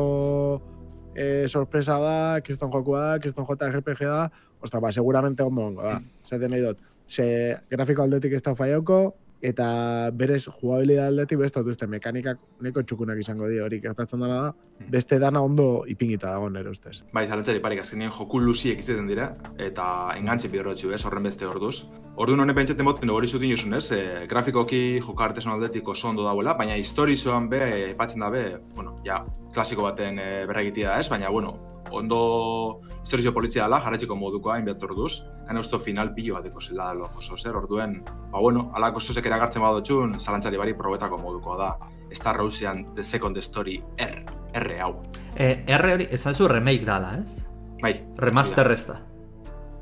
e, 1.15 1.49
sorpresa 1.49 1.99
da, 2.01 2.41
kiston 2.45 2.73
jokoa 2.73 3.03
da, 3.11 3.19
kiston 3.21 3.47
JRPG 3.49 4.07
da, 4.09 4.31
osta, 4.63 4.81
ba, 4.81 4.93
seguramente 4.93 5.43
ondo 5.43 5.67
ongo 5.67 5.83
da. 5.85 5.99
Zaten 6.25 6.55
nahi 6.55 6.65
dut, 6.65 6.81
ze 7.09 7.27
grafiko 7.71 8.03
aldetik 8.03 8.33
ez 8.33 8.43
da 8.43 8.55
faiauko, 8.57 9.15
eta 9.43 10.11
berez 10.15 10.45
jugabilidade 10.47 11.11
aldetik 11.11 11.41
beste 11.41 11.61
dut 11.61 11.75
uste 11.75 11.89
mekanikak 11.91 12.39
neko 12.63 12.85
txukunak 12.87 13.19
izango 13.19 13.49
di 13.51 13.59
hori 13.59 13.81
gertatzen 13.83 14.23
dena 14.23 14.37
da, 14.39 14.53
beste 14.93 15.19
dana 15.19 15.43
ondo 15.43 15.83
ipinita 15.91 16.31
dago 16.31 16.49
nire 16.51 16.71
ustez. 16.71 17.01
Bai, 17.13 17.27
zalantzari 17.27 17.61
parik, 17.65 17.83
azkenean 17.83 18.15
joku 18.15 18.39
luziek 18.39 18.79
izaten 18.79 19.11
dira, 19.11 19.33
eta 19.59 19.85
engantzi 20.15 20.51
bidorotxu, 20.53 20.93
ez, 20.95 21.03
horren 21.09 21.27
beste 21.27 21.49
orduz. 21.49 21.89
Orduan 22.23 22.45
honen 22.45 22.55
pentsatzen 22.55 22.87
moten 22.87 23.11
hori 23.11 23.27
zutin 23.27 23.51
jozun, 23.51 23.75
ez, 23.75 23.87
e, 23.97 24.27
grafikoki 24.31 25.01
joka 25.01 25.27
artesan 25.31 25.57
aldetik 25.57 25.89
oso 25.89 26.11
ondo 26.11 26.27
dauela, 26.29 26.55
baina 26.55 26.79
historizoan 26.79 27.49
be, 27.51 27.63
epatzen 27.91 28.23
da 28.23 28.31
be, 28.31 28.45
bueno, 28.77 28.99
ja, 29.07 29.23
klasiko 29.55 29.89
baten 29.89 30.21
e, 30.23 30.33
berregitia 30.47 30.93
da, 30.93 31.01
ez, 31.01 31.09
baina, 31.11 31.33
bueno, 31.33 31.57
ondo 31.93 32.81
historizio 33.03 33.33
polizia 33.35 33.65
dela, 33.65 33.81
jarratzeko 33.81 34.17
modukoa, 34.17 34.59
inbet 34.59 34.83
orduz, 34.83 35.23
gana 35.47 35.61
usto 35.61 35.79
final 35.79 36.13
pilo 36.15 36.37
bateko 36.39 36.61
zela 36.61 36.93
da 36.95 37.09
oso 37.19 37.37
zer, 37.37 37.57
orduen, 37.57 38.03
ba, 38.05 38.41
bueno, 38.41 38.71
alako 38.75 39.01
zuzek 39.01 39.27
eragartzen 39.27 39.63
badotxun, 39.63 40.19
zalantzari 40.21 40.61
bari 40.61 40.75
probetako 40.75 41.19
modukoa 41.23 41.59
da. 41.59 41.73
Star 42.13 42.41
Ocean 42.41 42.95
The 42.95 43.03
Second 43.03 43.39
Story 43.41 43.83
R, 43.97 44.25
R 44.53 44.81
hau. 44.81 44.93
E, 45.37 45.65
R 45.67 45.95
hori, 45.95 46.09
esan 46.13 46.35
zu 46.35 46.49
remake 46.49 46.85
dala, 46.85 47.17
ez? 47.23 47.47
Bai, 47.83 47.95
Remaster 48.19 48.71
ez 48.71 48.85
da. 48.87 48.99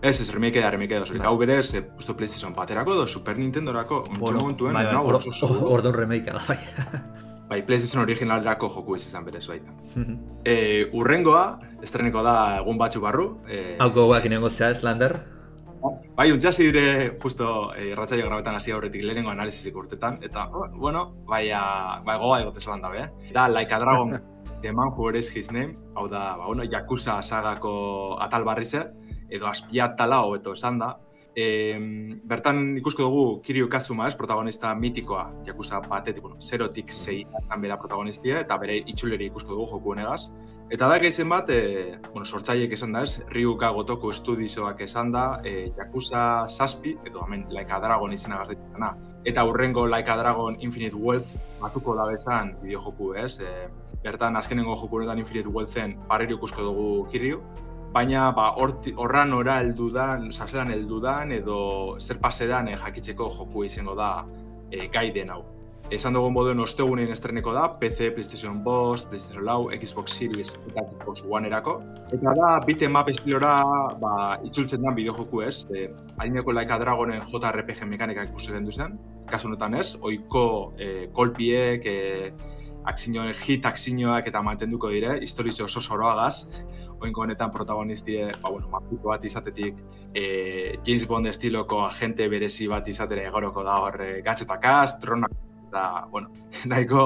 Ez, 0.01 0.21
ez, 0.21 0.31
remake 0.33 0.61
da, 0.63 0.71
remake 0.71 0.95
da. 0.95 1.07
Bai. 1.11 1.27
hau 1.27 1.37
berez, 1.39 1.75
eh, 1.75 1.85
usto 1.99 2.17
PlayStation 2.17 2.55
baterako 2.57 2.95
edo 2.95 3.07
Super 3.07 3.39
Nintendorako, 3.39 4.05
bueno, 4.19 4.41
momentuen, 4.41 4.73
bai, 4.75 4.87
bai, 4.87 4.97
orduan 5.75 5.95
remake 5.95 6.33
da, 6.33 6.45
bai. 6.49 6.59
Bai, 7.51 7.65
PlayStation 7.67 8.05
originalerako 8.05 8.69
joku 8.71 8.95
izan 8.95 9.25
berez 9.27 9.43
baita. 9.51 9.73
E, 10.47 10.87
urrengoa, 10.95 11.59
estreneko 11.83 12.23
da 12.23 12.35
egun 12.61 12.79
batzu 12.79 13.03
barru. 13.03 13.25
E, 13.51 13.77
Hau 13.83 13.89
gogoak 13.91 14.29
inengo 14.31 14.51
zea, 14.51 14.71
ez, 14.71 14.85
Lander? 14.87 15.19
bai, 16.15 16.27
untxasi 16.31 16.67
dire, 16.69 17.17
justo, 17.23 17.73
e, 17.75 17.89
irratzaio 17.91 18.27
grabetan 18.27 18.55
hasi 18.55 18.71
aurretik 18.71 19.03
lehenengo 19.03 19.31
analizisik 19.33 19.77
urtetan, 19.77 20.19
eta, 20.23 20.45
oh, 20.53 20.69
bueno, 20.77 21.07
bai, 21.27 21.49
bai, 22.05 22.17
goga 22.21 22.41
egotez 22.43 22.67
lan 22.69 22.83
dabe, 22.85 23.07
eh? 23.07 23.33
Da, 23.33 23.49
Like 23.49 23.75
a 23.75 23.79
Dragon, 23.81 24.21
The 24.63 24.73
Man 24.73 24.93
Who 24.95 25.09
Erased 25.09 25.35
His 25.37 25.51
Name, 25.51 25.79
hau 25.97 26.07
da, 26.09 26.37
ba, 26.37 26.47
bueno, 26.47 26.63
Yakuza 26.65 27.23
sagako 27.23 28.19
atal 28.21 28.45
barri 28.45 28.65
ze, 28.69 28.85
edo 29.31 29.49
aspiatala 29.49 30.21
hobeto 30.27 30.53
esan 30.53 30.79
da. 30.79 30.99
E, 31.37 31.79
bertan 32.27 32.77
ikusko 32.81 33.07
dugu 33.07 33.25
Kiryu 33.47 33.69
Kazuma, 33.71 34.09
ez, 34.09 34.17
protagonista 34.19 34.75
mitikoa, 34.75 35.29
Yakuza 35.47 35.81
batetik, 35.85 36.23
bueno, 36.23 36.41
zerotik 36.41 36.91
zei 36.91 37.25
bera 37.59 37.79
protagonistia, 37.79 38.41
eta 38.41 38.57
bere 38.59 38.81
itxuleri 38.87 39.31
ikusko 39.31 39.55
dugu 39.55 39.69
joku 39.71 39.93
honegaz. 39.93 40.33
Eta 40.71 40.87
da 40.87 41.01
gaitzen 41.03 41.29
bat, 41.29 41.49
e, 41.51 41.97
bueno, 42.13 42.25
sortzaiek 42.25 42.73
esan 42.77 42.93
da 42.95 43.03
ez, 43.03 43.17
Ryuka 43.35 43.73
Gotoku 43.75 44.13
Studiosoak 44.15 44.85
esan 44.87 45.11
da, 45.11 45.25
e, 45.45 45.73
Yakuza 45.77 46.47
Saspi, 46.47 46.97
edo 47.07 47.25
hemen 47.27 47.47
Like 47.51 47.75
a 47.75 47.81
Dragon 47.83 48.13
izena 48.15 48.39
garritena. 48.39 48.93
Eta 49.25 49.45
urrengo 49.45 49.87
Like 49.87 50.11
a 50.11 50.17
Dragon 50.17 50.57
Infinite 50.61 50.95
Wealth 50.95 51.35
batuko 51.61 51.97
da 51.99 52.07
bezan 52.07 52.55
bideo 52.63 52.85
joku, 52.85 53.15
ez? 53.15 53.41
E, 53.41 53.67
bertan 54.05 54.39
azkenengo 54.39 54.77
joku 54.79 55.01
honetan 55.01 55.19
Infinite 55.19 55.51
Wealthen 55.51 55.99
barriro 56.07 56.39
ikusko 56.39 56.63
dugu 56.63 56.87
Kiryu, 57.11 57.43
baina 57.93 58.31
ba, 58.33 58.53
horti- 58.57 58.95
horra 58.97 59.25
nora 59.25 59.59
heldudan, 59.61 60.31
sasleran 60.33 60.71
heldudan, 60.71 61.33
edo 61.33 61.97
zer 61.99 62.21
pasedan 62.23 62.69
e, 62.69 62.77
jakitzeko 62.79 63.31
joku 63.39 63.65
izango 63.65 63.97
da 63.99 64.25
e, 64.71 64.87
gaiden 64.89 65.31
hau. 65.31 65.43
Esan 65.91 66.15
dugun 66.15 66.31
moduen 66.31 66.61
ostegunen 66.63 67.11
estreneko 67.11 67.51
da, 67.53 67.65
PC, 67.81 68.13
PlayStation 68.15 68.61
5, 68.63 69.09
PlayStation 69.11 69.43
4, 69.43 69.79
Xbox 69.83 70.15
Series 70.21 70.53
eta 70.69 70.85
Xbox 70.93 71.25
One 71.27 71.49
erako. 71.49 71.81
Eta 72.15 72.35
da, 72.39 72.51
beat'em 72.63 72.95
up 73.01 73.11
estilora 73.11 73.57
ba, 73.99 74.13
itzultzen 74.47 74.85
den 74.87 74.95
bideojoku 74.95 75.43
ez. 75.43 75.65
E, 75.75 75.89
Adineko 76.19 76.55
Like 76.55 76.73
a 76.73 76.79
Dragonen 76.79 77.27
JRPG 77.27 77.91
mekanikak 77.91 78.31
ikusten 78.31 78.65
duzen. 78.65 79.01
Kasu 79.27 79.51
honetan 79.51 79.75
ez, 79.75 79.97
oiko 80.07 80.75
e, 80.79 81.09
kolpiek, 81.17 81.83
e, 81.87 82.31
akzinoen 82.87 83.35
hit 83.35 83.67
akzinoak 83.67 84.31
eta 84.31 84.43
mantenduko 84.47 84.89
dire, 84.95 85.19
historizio 85.25 85.67
oso 85.67 85.81
zoroagaz. 85.81 86.47
Oinko 87.01 87.23
honetan 87.25 87.51
protagonistie, 87.51 88.27
ba, 88.43 88.51
bueno, 88.51 88.69
mapiko 88.69 89.09
bat 89.09 89.25
izatetik, 89.25 89.79
e, 90.15 90.79
James 90.85 91.07
Bond 91.09 91.31
estiloko 91.31 91.81
agente 91.87 92.29
berezi 92.29 92.69
bat 92.69 92.89
izatera 92.89 93.25
egoroko 93.29 93.65
da 93.65 93.79
hor 93.81 93.97
e, 94.05 94.11
gatzetakaz, 94.27 94.99
dronak 95.01 95.33
eta, 95.69 95.85
bueno, 96.13 96.29
nahiko 96.71 97.03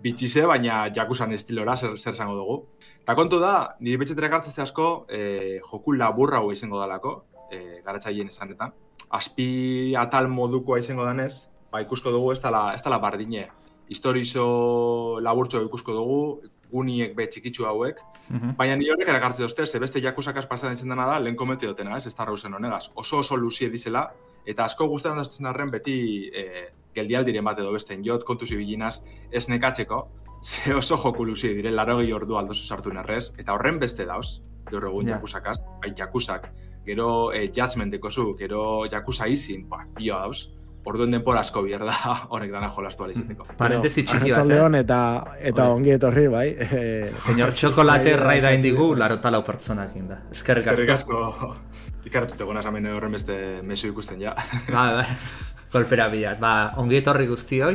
bitxize, 0.00 0.46
baina 0.48 0.86
jakusan 0.96 1.34
estilora 1.36 1.76
zer, 1.76 1.98
zer 1.98 2.14
zango 2.14 2.38
dugu. 2.38 2.56
Eta 3.02 3.16
kontu 3.18 3.40
da, 3.42 3.54
niri 3.80 4.00
betxetera 4.00 4.30
gartzezte 4.32 4.62
asko, 4.64 4.88
e, 5.08 5.58
joku 5.66 5.92
laburra 5.92 6.40
hau 6.40 6.52
izango 6.52 6.80
dalako, 6.80 7.16
e, 7.50 7.80
garatzaileen 7.84 8.32
esanetan. 8.32 8.72
Azpi 9.18 9.94
atal 9.98 10.30
modukoa 10.32 10.78
izango 10.80 11.04
danez, 11.04 11.50
ba, 11.72 11.82
ikusko 11.84 12.12
dugu 12.14 12.32
ez 12.32 12.40
dala, 12.40 12.70
ez 12.74 12.82
dala 12.82 13.00
bardine. 13.02 13.48
Historizo 13.90 14.46
laburtxo 15.20 15.60
ikusko 15.66 15.92
dugu, 15.96 16.20
guniek 16.72 17.14
be 17.16 17.26
txikitsu 17.26 17.66
hauek, 17.66 18.00
Baina 18.30 18.76
ni 18.78 18.86
horrek 18.90 19.08
erakartze 19.10 19.42
dozte, 19.42 19.66
ze 19.66 19.78
beste 19.82 20.00
jakusakaz 20.00 20.44
pasatzen 20.46 20.76
zen 20.76 20.92
dena 20.92 21.06
da, 21.08 21.18
lehen 21.18 21.34
komete 21.36 21.66
dutena, 21.66 21.96
ez, 21.96 22.06
Star 22.12 22.28
Warsen 22.30 22.54
honegaz. 22.54 22.90
Oso 22.94 23.18
oso 23.18 23.36
luzie 23.36 23.68
dizela, 23.70 24.04
eta 24.46 24.64
asko 24.64 24.86
gustatzen 24.86 25.18
dazten 25.18 25.46
arren 25.50 25.70
beti 25.70 26.28
e, 26.30 26.44
geldialdiren 26.94 27.44
bat 27.44 27.58
edo 27.58 27.72
besten 27.74 28.04
jot 28.06 28.22
kontu 28.24 28.46
zibilinaz 28.46 29.00
ez 29.32 29.48
nekatzeko, 29.48 29.98
ze 30.42 30.74
oso 30.74 30.96
joku 30.96 31.24
luzie 31.26 31.54
dire, 31.54 31.72
laro 31.74 31.98
gehi 31.98 32.12
ordu 32.12 32.38
aldozu 32.38 32.66
sartu 32.66 32.92
narrez, 32.94 33.32
eta 33.36 33.52
horren 33.52 33.78
beste 33.82 34.06
dauz, 34.06 34.40
gaur 34.70 34.86
egun 34.86 35.08
Ja. 35.08 35.16
jakusakaz, 35.16 35.58
bai 35.82 35.90
jakusak, 35.96 36.52
gero 36.86 37.32
e, 37.32 37.48
judgment 37.48 37.90
dekozu, 37.92 38.36
gero 38.38 38.86
jakusa 38.86 39.26
izin, 39.26 39.68
ba, 39.68 39.86
pioa 39.96 40.20
dauz, 40.20 40.50
orduen 40.84 41.12
denpora 41.12 41.42
asko 41.44 41.62
bier 41.64 41.82
da 41.84 42.14
honek 42.34 42.52
dana 42.52 42.70
jolastu 42.74 43.04
alizateko. 43.04 43.46
Parentesi 43.58 44.04
txiki 44.06 44.32
bat, 44.32 44.50
eh? 44.50 44.80
eta, 44.80 45.00
eta 45.52 45.68
ongi 45.74 45.94
etorri, 45.96 46.26
bai. 46.32 46.48
Eh, 46.80 47.06
Señor 47.06 47.52
Chocolate 47.52 48.14
Bai, 48.14 48.20
raida 48.20 48.48
bai, 48.48 48.56
indigu, 48.56 48.90
bai. 48.92 49.00
larota 49.02 49.30
lau 49.30 49.42
pertsonak 49.44 49.96
inda. 49.96 50.20
Eskerrik 50.30 50.68
asko. 50.70 50.80
Eskerrik 50.80 50.94
asko, 50.94 51.54
ikartute 52.08 52.46
gona 52.48 52.62
zamen 52.62 52.86
horren 52.94 53.12
beste 53.12 53.36
mesu 53.66 53.90
ikusten 53.90 54.20
ja. 54.22 54.34
Ba, 54.74 54.84
ba, 55.00 55.04
kolpera 55.72 56.08
bilat. 56.12 56.40
Ba, 56.40 56.52
ongi 56.80 57.00
etorri 57.00 57.26
guztioi, 57.28 57.74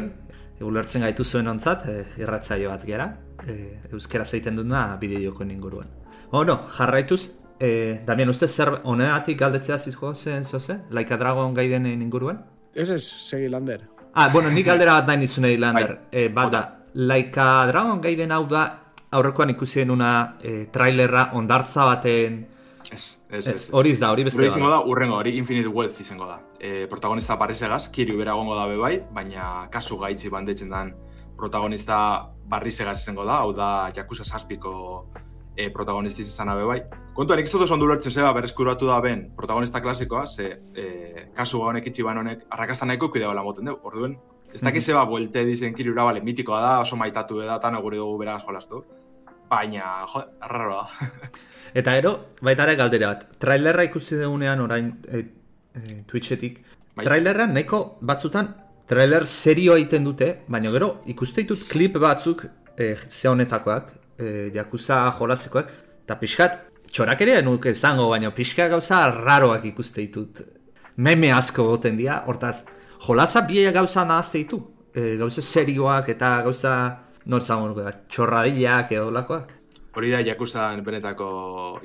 ulertzen 0.66 1.06
gaitu 1.06 1.26
zuen 1.26 1.48
ontzat, 1.52 1.86
e, 1.92 2.06
irratzaio 2.24 2.72
bat 2.72 2.86
gera, 2.88 3.10
e, 3.46 3.58
euskera 3.92 4.26
zeiten 4.26 4.56
duna 4.56 4.88
bideojokoen 5.02 5.52
inguruan. 5.52 5.92
Bueno, 6.32 6.62
jarraituz, 6.78 7.22
e, 7.60 8.02
Damian, 8.08 8.32
uste 8.34 8.48
zer 8.48 8.80
honeatik 8.84 9.40
galdetzea 9.40 9.78
zizko 9.78 10.16
zen 10.16 10.44
zoze? 10.44 10.80
Laika 10.90 11.20
Dragon 11.22 11.54
gaidenen 11.54 12.02
inguruan? 12.02 12.44
Ez 12.76 12.90
ez, 12.90 13.04
segi 13.04 13.48
lander. 13.50 13.86
Ah, 14.14 14.30
bueno, 14.32 14.50
nik 14.52 14.66
galdera 14.72 15.00
bat 15.00 15.08
nahi 15.08 15.24
nizunei 15.24 15.56
lander. 15.58 15.96
Bai. 16.12 16.26
E, 16.26 16.28
bat 16.30 16.52
da, 16.52 16.64
Laika 16.96 17.68
Dragon 17.72 18.02
gaiden 18.04 18.32
hau 18.32 18.46
da, 18.52 18.66
aurrekoan 19.16 19.50
ikusi 19.56 19.82
denuna 19.84 20.12
e, 20.44 20.66
trailerra 20.72 21.30
ondartza 21.40 21.86
baten... 21.92 22.44
Ez, 22.92 23.04
ez, 23.34 23.48
Ez, 23.50 23.62
hori 23.74 23.90
ez 23.96 24.00
da, 24.00 24.12
hori 24.14 24.24
beste 24.28 24.40
Hori 24.40 24.48
izango 24.52 24.68
bat. 24.70 24.76
da, 24.78 24.92
urrengo, 24.92 25.16
hori 25.18 25.34
Infinite 25.40 25.68
Wealth 25.74 26.00
izango 26.04 26.28
da. 26.30 26.38
E, 26.60 26.86
protagonista 26.92 27.36
Barrisegaz, 27.36 27.88
Kiryu 27.92 28.18
bera 28.20 28.36
gongo 28.38 28.56
da 28.56 28.68
bebai, 28.70 29.00
baina 29.12 29.68
kasu 29.74 29.98
gaitzi 30.00 30.30
bandetzen 30.30 30.70
dan 30.70 30.94
protagonista 31.36 31.98
Barrisegaz 32.48 33.00
izango 33.02 33.26
da, 33.26 33.40
hau 33.42 33.52
da 33.58 33.70
Yakuza 33.96 34.24
Saspiko 34.24 34.76
e, 35.58 35.70
protagonistiz 35.70 36.28
izan 36.28 36.50
abe 36.50 36.64
bai. 36.68 36.80
Kontuan, 37.16 37.40
nik 37.40 37.52
dut 37.52 37.64
oso 37.64 37.74
ondo 37.74 37.86
ulertzen 37.86 38.12
zeba 38.12 38.34
berreskuratu 38.34 38.88
da 38.88 39.00
ben 39.02 39.30
protagonista 39.38 39.82
klasikoa, 39.82 40.26
ze 40.28 40.60
e, 40.76 41.30
kasu 41.36 41.62
honek 41.62 41.88
itxi 41.88 42.04
ban 42.04 42.18
honek 42.18 42.46
arrakasta 42.50 42.86
nahiko 42.86 43.12
kidea 43.12 43.30
hola 43.30 43.44
moten 43.44 43.66
dugu, 43.66 43.80
orduen. 43.84 44.18
Ez 44.54 44.62
dakiz 44.62 44.84
Mhm. 44.84 44.92
zeba 44.92 45.06
buelte 45.06 45.44
dizen 45.46 45.74
kirura, 45.76 46.04
bale, 46.04 46.22
mitikoa 46.22 46.62
da, 46.62 46.80
oso 46.80 46.96
maitatu 46.96 47.40
da, 47.40 47.56
eta 47.56 47.70
gure 47.82 47.98
dugu 47.98 48.18
beraz 48.18 48.44
jolastu. 48.46 48.84
Baina, 49.50 50.06
jo, 50.14 50.24
arraro 50.42 50.76
da. 50.76 51.10
Eta 51.76 51.96
ero, 51.98 52.12
baita 52.42 52.64
ere 52.64 52.76
galdera 52.76 53.08
bat. 53.08 53.26
Trailerra 53.40 53.84
ikusi 53.84 54.16
dugunean 54.16 54.62
orain 54.62 54.94
e, 55.12 55.18
e, 55.76 56.04
Twitchetik. 56.08 56.64
Bai. 56.96 57.04
Trailerra 57.06 57.48
nahiko 57.48 57.98
batzutan 58.02 58.56
trailer 58.88 59.26
serioa 59.26 59.76
egiten 59.78 60.04
dute, 60.06 60.30
baina 60.48 60.72
gero 60.72 61.02
ikuste 61.06 61.42
ditut 61.42 61.68
klip 61.68 61.98
batzuk 62.00 62.46
e, 62.78 62.96
ze 63.10 63.28
honetakoak, 63.28 63.92
e, 64.20 64.52
Yakuza 64.54 65.02
jolasekoak, 65.20 65.72
eta 66.06 66.18
pixkat, 66.20 66.60
txorakeria 66.92 67.42
nuke 67.44 67.74
izango, 67.76 68.08
baina 68.12 68.32
pixka 68.36 68.68
gauza 68.72 69.02
raroak 69.12 69.66
ikuste 69.72 70.04
ditut. 70.04 70.42
Meme 70.98 71.32
asko 71.36 71.66
goten 71.68 71.98
dira, 72.00 72.22
hortaz, 72.28 72.64
jolasa 73.06 73.44
bie 73.48 73.72
gauza 73.76 74.06
nahazte 74.08 74.40
ditu. 74.40 74.62
E, 74.96 75.16
gauza 75.20 75.42
serioak 75.44 76.10
eta 76.14 76.38
gauza, 76.46 76.76
nortzago 77.26 77.68
nuke, 77.68 77.92
txorradillak 78.08 78.94
edo 78.96 79.10
lakoak. 79.12 79.52
Hori 79.96 80.12
da 80.12 80.22
Jakuzan 80.24 80.84
benetako 80.84 81.28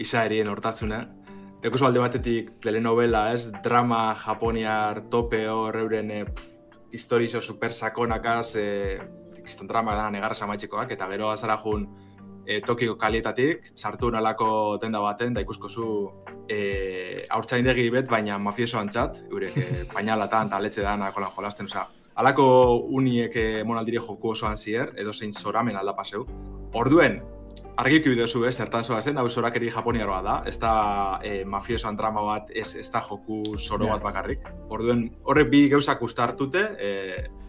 izaerien 0.02 0.48
hortazuna. 0.50 1.00
Jakuzu 1.62 1.86
alde 1.86 2.00
batetik 2.00 2.54
telenovela, 2.62 3.32
ez? 3.34 3.50
Drama 3.64 4.14
japoniar 4.16 5.02
tope 5.10 5.42
hor 5.48 5.76
euren 5.82 6.10
e, 6.10 6.24
historizo 6.94 7.42
super 7.42 7.72
sakonakaz, 7.72 8.54
e, 8.56 8.68
kiston 9.42 9.66
drama 9.66 9.96
da 9.98 10.08
negarra 10.10 10.38
amaitzekoak, 10.46 10.94
eta 10.94 11.10
gero 11.10 11.30
azara 11.30 11.58
jun 11.58 11.88
e, 12.46 12.60
Tokiko 12.66 12.96
kalietatik, 12.98 13.72
sartu 13.74 14.10
nalako 14.10 14.78
tenda 14.82 15.00
baten, 15.00 15.34
da 15.34 15.44
ikuskozu 15.44 15.86
e, 16.48 17.24
haurtzaindegi 17.30 17.88
bet, 17.94 18.10
baina 18.10 18.38
mafioso 18.38 18.78
antzat, 18.80 19.22
eurek 19.30 19.56
e, 19.56 19.66
painalatan 19.94 20.52
eta 20.52 20.60
letxe 20.60 20.84
da 20.86 20.96
nakolan 21.00 21.34
jolasten, 21.36 21.70
osea, 21.70 21.86
Alako 22.20 22.44
uniek 22.98 23.36
e, 23.38 23.44
monaldire 23.64 24.00
joku 24.02 24.34
osoan 24.34 24.58
zier, 24.58 24.90
edo 25.00 25.12
zein 25.12 25.32
zoramen 25.32 25.76
alda 25.80 25.94
paseu. 25.96 26.26
Orduen, 26.76 27.20
argiki 27.80 28.10
bideozu 28.12 28.44
ez, 28.44 28.54
zertan 28.60 28.84
zoa 28.84 29.00
zen, 29.00 29.16
hau 29.16 29.28
zorakeri 29.28 29.70
japoniaroa 29.72 30.22
da, 30.22 30.42
ez 30.46 30.58
da 30.60 31.18
e, 31.24 31.44
mafiosoan 31.44 31.96
drama 31.96 32.22
bat, 32.26 32.50
ez, 32.54 32.74
ez 32.76 32.90
da 32.92 33.00
joku 33.00 33.42
zoro 33.56 33.86
bat 33.88 34.02
bakarrik. 34.04 34.44
Orduen, 34.68 35.06
horrek 35.24 35.48
bi 35.50 35.62
gauzak 35.72 36.02
ustartute, 36.02 36.60
e, 36.78 36.90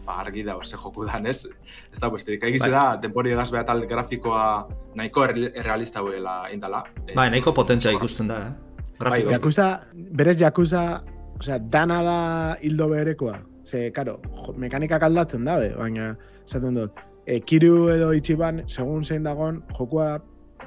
ba, 0.06 0.16
argi 0.22 0.42
da, 0.46 0.56
ze 0.64 0.76
joku 0.80 1.04
dan, 1.06 1.26
ez? 1.26 1.44
Ez 1.92 2.00
da 2.00 2.08
besterik. 2.10 2.42
Egiz 2.48 2.62
Bai. 2.64 2.70
da, 2.70 2.96
denpori 3.02 3.32
egaz 3.36 3.50
behatal 3.52 3.84
grafikoa 3.86 4.68
nahiko 4.94 5.26
erre- 5.26 5.52
errealista 5.54 6.00
huela 6.00 6.48
indala. 6.52 6.84
E, 7.06 7.12
Bai, 7.14 7.28
nahiko 7.30 7.52
potentea 7.52 7.92
zor- 7.92 8.00
ikusten 8.00 8.28
da, 8.32 8.36
eh? 8.46 8.50
Bai, 8.98 8.98
Grafiko. 8.98 9.26
bai. 9.28 9.36
Yakuza, 9.36 9.68
berez 9.94 10.40
Yakuza, 10.40 11.02
osea, 11.38 11.58
dana 11.58 12.02
da 12.02 12.18
hildo 12.62 12.88
berekoa. 12.88 13.38
Ze, 13.64 13.90
karo, 13.92 14.16
mekanikak 14.56 15.02
aldatzen 15.02 15.44
dabe, 15.44 15.74
baina, 15.76 16.16
esaten 16.46 16.74
dut, 16.74 16.96
e, 17.26 17.40
Kiru 17.40 17.88
edo 17.92 18.12
Ichiban, 18.14 18.62
segun 18.68 19.04
zein 19.04 19.22
dagon, 19.24 19.62
jokua, 19.78 20.16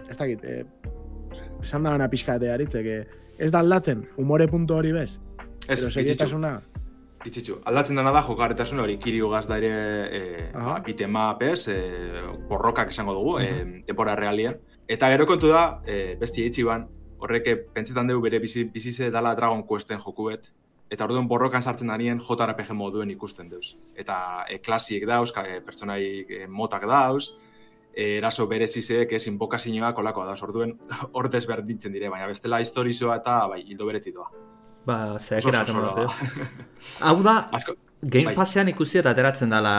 ez 0.10 0.18
dakit, 0.18 0.44
e, 0.44 0.64
esan 1.62 1.84
da 1.84 1.96
gana 1.96 2.10
pixka 2.10 2.36
aritzek, 2.36 2.86
e, 2.86 3.30
ez 3.38 3.52
da 3.52 3.60
aldatzen, 3.60 4.06
umore 4.18 4.48
puntu 4.48 4.76
hori 4.76 4.92
bez, 4.92 5.20
Ez, 5.68 5.80
pero 5.82 5.92
serietasuna, 5.92 6.60
itzitzu. 7.26 7.60
Aldatzen 7.66 7.98
dena 7.98 8.12
da 8.14 8.22
jokarretasuna 8.22 8.84
hori. 8.84 9.00
Kiriu 9.02 9.32
gaz 9.32 9.48
da 9.50 9.58
ere 9.58 9.72
e, 10.14 10.20
ba, 10.54 10.78
bitema 10.86 11.32
pez, 11.40 11.68
e, 11.74 11.80
borrokak 12.50 12.92
esango 12.94 13.16
dugu, 13.18 13.40
e, 13.42 13.82
tempora 13.88 14.14
realien. 14.16 14.60
Eta 14.88 15.10
gero 15.10 15.26
kontu 15.26 15.50
da, 15.50 15.82
e, 15.90 16.14
besti 16.22 16.46
itxiban, 16.46 16.86
horrek 17.26 17.48
eh, 17.50 17.58
pentsetan 17.74 18.10
dugu 18.10 18.28
bere 18.28 18.40
bizi, 18.44 18.66
bizize 18.72 19.10
dala 19.12 19.34
Dragon 19.36 19.64
Questen 19.68 20.02
jokuet, 20.04 20.52
eta 20.90 21.06
orduan 21.08 21.28
borrokan 21.28 21.64
sartzen 21.64 21.90
darien 21.90 22.20
JRPG 22.22 22.74
moduen 22.78 23.12
ikusten 23.12 23.50
deuz. 23.50 23.76
Eta 23.96 24.46
e, 24.50 24.60
klasiek 24.62 25.06
dauz, 25.08 25.32
e, 25.42 25.60
pertsonai 25.66 26.02
e, 26.04 26.46
motak 26.48 26.86
dauz, 26.90 27.32
e, 27.92 28.18
eraso 28.18 28.48
berezizeek 28.48 29.16
ez 29.18 29.26
inbokazioa 29.32 29.94
kolakoa 29.98 30.30
dauz, 30.32 30.42
orduen 30.44 30.76
hor 31.16 31.30
desberdintzen 31.32 31.94
dire, 31.96 32.10
baina 32.10 32.28
bestela 32.32 32.62
historizoa 32.62 33.18
eta 33.22 33.40
bai, 33.54 33.64
hildo 33.66 33.90
bereti 33.90 34.14
doa. 34.14 34.30
Ba, 34.86 35.18
atemote. 35.18 36.06
da. 36.06 36.50
Hau 37.02 37.18
da, 37.26 37.40
Asko, 37.58 37.74
Game 38.06 38.30
bai. 38.30 38.36
Passean 38.38 38.70
ikusi 38.70 39.00
eta 39.02 39.16
ateratzen 39.16 39.50
dala 39.50 39.76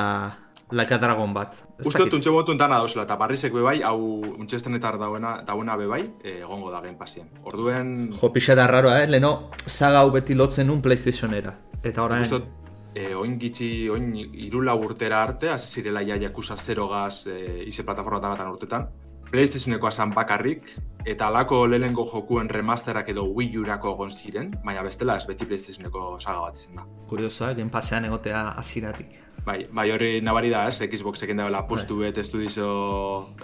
Like 0.70 0.94
a 0.94 0.98
Dragon 0.98 1.32
bat. 1.32 1.54
Uste 1.78 2.02
dut 2.02 2.16
untxe 2.18 2.32
botun 2.34 2.58
dana 2.58 2.80
dauzela, 2.82 3.04
eta 3.06 3.14
barrizek 3.20 3.52
be 3.54 3.62
bai, 3.62 3.76
hau 3.86 4.00
untxestenetar 4.32 4.98
dauena, 4.98 5.36
dauena 5.46 5.76
be 5.78 5.86
bai, 5.86 6.02
eh, 6.24 6.40
egongo 6.40 6.72
da 6.72 6.80
Game 6.80 6.98
Passien. 6.98 7.28
Orduen, 7.44 8.10
Jo, 8.12 8.32
pixa 8.32 8.56
da 8.58 8.66
raroa, 8.66 9.02
eh? 9.04 9.06
Leno, 9.06 9.50
saga 9.64 10.00
hau 10.02 10.10
beti 10.10 10.34
lotzen 10.34 10.66
nun 10.66 10.82
PlayStationera. 10.82 11.54
Eta 11.82 12.02
orain, 12.02 12.26
uste 12.26 12.40
dut, 12.40 12.48
eh, 12.94 13.14
oin 13.14 13.38
gitxi, 13.38 13.88
oin 13.88 14.10
irula 14.16 14.74
urtera 14.74 15.22
arte, 15.22 15.50
hasi 15.50 15.80
zirela 15.80 16.02
ja 16.02 16.16
Yakuza 16.16 16.56
0 16.56 16.88
gaz 16.88 17.26
eh, 17.28 17.62
ize 17.66 17.84
plataforma 17.84 18.20
talatan 18.20 18.50
urtetan. 18.50 18.88
PlayStationekoa 19.30 19.90
zan 19.90 20.10
bakarrik, 20.14 20.70
eta 21.04 21.26
alako 21.28 21.66
lehenengo 21.66 22.04
jokuen 22.10 22.48
remasterak 22.48 23.08
edo 23.12 23.24
Wii 23.34 23.58
U-rako 23.58 23.92
egon 23.94 24.10
ziren, 24.10 24.50
baina 24.64 24.82
bestela 24.86 25.16
ez 25.16 25.26
beti 25.26 25.44
PlayStationeko 25.46 26.16
saga 26.18 26.40
bat 26.46 26.56
izan 26.56 26.76
da. 26.76 26.84
kuriosoa, 27.08 27.52
Game 27.54 27.70
Passean 27.70 28.04
egotea 28.04 28.48
aziratik. 28.58 29.18
Bai, 29.46 29.64
bai 29.70 29.90
hori 29.94 30.20
nabari 30.20 30.50
da, 30.50 30.64
ez, 30.68 30.80
Xboxekin 30.82 31.36
dagoela 31.38 31.66
postu 31.68 31.98
bet 32.00 32.18
estudizo 32.18 32.66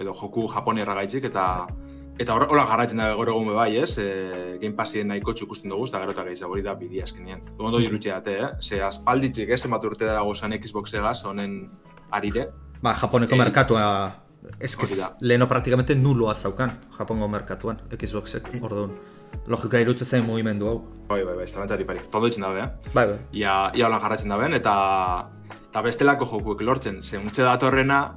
edo 0.01 0.13
joku 0.13 0.47
japonierra 0.51 0.95
gaitzik, 0.95 1.23
eta 1.31 1.67
eta 2.19 2.33
hor- 2.35 2.49
hola 2.51 2.65
jarraitzen 2.69 2.97
da 2.99 3.07
gaur 3.15 3.29
egun 3.31 3.53
bai, 3.55 3.77
ez, 3.77 3.97
e, 3.97 4.57
Game 4.61 4.75
Passien 4.75 5.07
nahiko 5.07 5.31
ikusten 5.31 5.69
dugu, 5.71 5.87
eta 5.87 5.99
gero 6.03 6.11
eta 6.11 6.23
gehiago 6.27 6.51
hori 6.53 6.61
da 6.61 6.73
bidea 6.75 7.03
azkenean. 7.07 7.41
Ondo 7.57 7.79
irutxe 7.79 8.09
date, 8.11 8.35
eh? 8.41 8.49
Ze 8.61 8.81
aspalditzik, 8.83 9.49
ez, 9.49 9.63
emat 9.65 9.83
urte 9.85 10.05
dago 10.05 10.35
zen 10.35 10.51
Xbox 10.61 10.93
egaz, 10.93 11.23
honen 11.25 11.69
arire. 12.11 12.49
Ba, 12.81 12.93
Japoneko 12.93 13.33
Eh, 13.33 13.37
merkatua, 13.37 13.87
ez 14.59 14.77
leheno 15.21 15.47
praktikamente 15.47 15.95
nuloa 15.95 16.35
zaukan, 16.35 16.79
Japongo 16.97 17.27
merkatuan, 17.27 17.81
Xboxek, 17.89 18.53
Mm. 18.53 18.63
orduan. 18.63 18.91
Logika 19.47 19.79
irutze 19.79 20.05
zen 20.05 20.25
mugimendu 20.25 20.67
hau. 20.67 20.83
Bai, 21.07 21.23
bai, 21.23 21.35
bai, 21.35 21.43
estalantari 21.45 21.83
pari. 21.83 21.99
Tondo 22.11 22.27
ditzen 22.27 22.43
dabe, 22.43 22.59
eh? 22.59 22.91
Bai, 22.93 23.07
bai. 23.07 23.17
Ia, 23.33 23.71
ia 23.73 23.87
holan 23.87 24.01
jarraitzen 24.01 24.29
daben, 24.29 24.53
eta 24.53 25.29
eta 25.49 25.81
bestelako 25.81 26.25
jokuek 26.25 26.61
lortzen. 26.61 27.01
Ze 27.01 27.17
untxe 27.17 27.41
datorrena, 27.41 28.15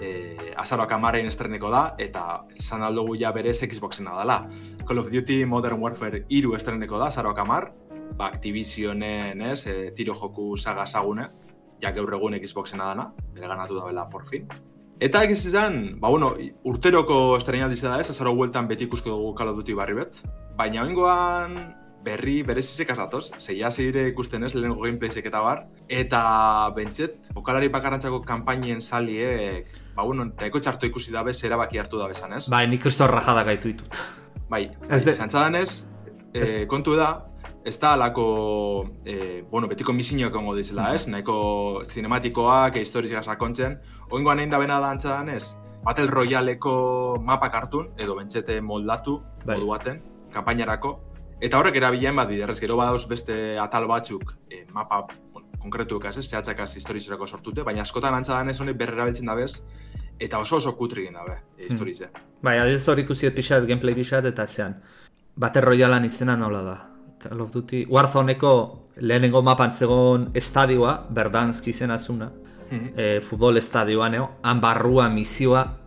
e, 0.00 0.52
azaroak 0.56 0.92
amarrein 0.92 1.26
estreneko 1.26 1.70
da, 1.70 1.94
eta 1.98 2.44
esan 2.56 2.82
aldugu 2.82 3.16
ja 3.16 3.32
berez 3.32 3.58
Xboxena 3.64 4.16
dela. 4.18 4.46
Call 4.86 4.98
of 4.98 5.10
Duty 5.10 5.44
Modern 5.46 5.80
Warfare 5.80 6.24
iru 6.28 6.54
estreneko 6.54 6.98
da, 6.98 7.06
azaroak 7.06 7.38
amar, 7.38 7.72
ba, 8.16 8.26
Activisionen, 8.28 9.40
ez, 9.42 9.66
e, 9.66 9.90
tiro 9.96 10.14
joku 10.14 10.56
saga 10.56 10.86
sagune, 10.86 11.28
ja 11.80 11.92
gaur 11.92 12.12
egun 12.14 12.34
Xboxena 12.44 12.84
dana, 12.92 13.12
bere 13.32 13.48
ganatu 13.48 13.78
da 13.78 13.86
bela, 13.86 14.08
por 14.08 14.26
fin. 14.26 14.46
Eta 15.00 15.20
egiz 15.22 15.44
izan, 15.46 16.00
ba, 16.02 16.08
bueno, 16.10 16.32
urteroko 16.66 17.36
estrenaldi 17.38 17.78
da 17.80 18.00
ez, 18.02 18.08
azaro 18.10 18.32
bueltan 18.34 18.66
beti 18.66 18.88
ikusko 18.88 19.12
dugu 19.12 19.34
Call 19.38 19.52
of 19.52 19.60
Duty 19.60 19.76
barri 19.78 19.94
bet, 19.94 20.16
baina 20.58 20.82
oingoan 20.82 21.54
berri 22.02 22.40
berezizek 22.46 22.90
datoz, 22.96 23.28
zeia 23.42 23.70
zire 23.70 24.08
ikusten 24.10 24.42
ez, 24.46 24.54
lehenengo 24.56 24.82
gameplaysek 24.82 25.26
eta 25.30 25.40
bar, 25.44 25.64
eta 25.88 26.20
bentset, 26.74 27.30
jokalari 27.34 27.68
bakarrantzako 27.74 28.22
kanpainien 28.26 28.80
saliek, 28.82 29.70
ba, 29.94 30.02
bueno, 30.02 30.32
daiko 30.38 30.58
txarto 30.62 30.86
ikusi 30.90 31.14
dabe, 31.14 31.32
zera 31.32 31.56
baki 31.60 31.78
hartu 31.78 31.98
dabe 32.02 32.14
zan, 32.18 32.34
ez? 32.38 32.48
Bai, 32.50 32.64
nik 32.70 32.82
kristo 32.82 33.06
rajada 33.06 33.44
gaitu 33.46 33.70
ditut. 33.70 34.02
Bai, 34.50 34.64
Ez 34.90 35.04
de- 35.04 35.12
zantzadan 35.14 35.54
ez, 35.62 35.84
eh, 36.34 36.66
kontu 36.66 36.96
da, 36.96 37.26
ez 37.68 37.78
da 37.80 37.92
alako, 37.92 38.88
eh, 39.04 39.44
bueno, 39.50 39.68
betiko 39.68 39.92
misinioak 39.92 40.34
ongo 40.34 40.54
dizela, 40.56 40.94
ez? 40.94 41.06
Nahiko 41.06 41.82
zinematikoak, 41.84 42.76
e, 42.76 42.82
historizia 42.82 43.22
sakontzen. 43.22 43.78
Oingoan 44.10 44.40
egin 44.40 44.50
da 44.50 44.58
bena 44.58 44.80
da 44.80 44.90
antzadan 44.90 45.28
ez, 45.28 45.44
Battle 45.84 46.08
Royaleko 46.08 47.20
mapak 47.22 47.54
hartun, 47.54 47.92
edo 47.98 48.16
bentsete 48.16 48.60
moldatu, 48.60 49.20
Bai. 49.44 49.56
modu 49.56 49.68
baten, 49.68 50.02
kanpainarako. 50.32 50.98
Eta 51.40 51.58
horrek 51.60 51.76
erabilen 51.76 52.16
bat 52.16 52.28
biderrez, 52.28 52.58
gero 52.60 52.76
badauz 52.76 53.06
beste 53.06 53.58
atal 53.58 53.86
batzuk, 53.86 54.34
eh, 54.50 54.64
mapa 54.72 55.04
bueno, 55.32 55.48
konkretuek 55.60 56.08
ez, 56.10 56.28
zehatzakaz 56.28 56.74
historizerako 56.76 57.26
sortute, 57.26 57.62
baina 57.62 57.82
askotan 57.82 58.14
antzadan 58.14 58.48
ez 58.48 58.60
honek 58.60 58.76
berrerabiltzen 58.76 59.26
dabez, 59.26 59.62
eta 60.18 60.38
oso 60.38 60.56
oso 60.56 60.74
kutri 60.76 61.02
egin 61.02 61.14
dabe, 61.14 61.38
e, 61.56 61.66
historize. 61.68 62.10
Bai, 62.42 62.58
adibidez 62.58 62.88
hor 62.88 62.98
ikusiet 62.98 63.34
pixat, 63.34 63.66
gameplay 63.66 63.94
pixat, 63.94 64.24
eta 64.24 64.46
zean. 64.46 64.80
Battle 65.36 65.62
Royalean 65.62 66.04
izena 66.04 66.36
nola 66.36 66.62
da. 66.62 66.97
Call 67.22 67.40
of 67.40 67.52
Duty, 67.52 67.86
Warzoneko 67.90 68.86
lehenengo 69.00 69.42
mapan 69.42 69.72
zegoen 69.72 70.30
estadioa, 70.34 71.06
Berdansk 71.10 71.66
izena 71.68 71.98
zuna, 71.98 72.30
Mhm. 72.70 72.92
e, 72.96 73.20
futbol 73.22 73.56
estadioa 73.56 74.08
neo, 74.08 74.30
han 74.42 74.60
barrua 74.60 75.08
misioa, 75.08 75.78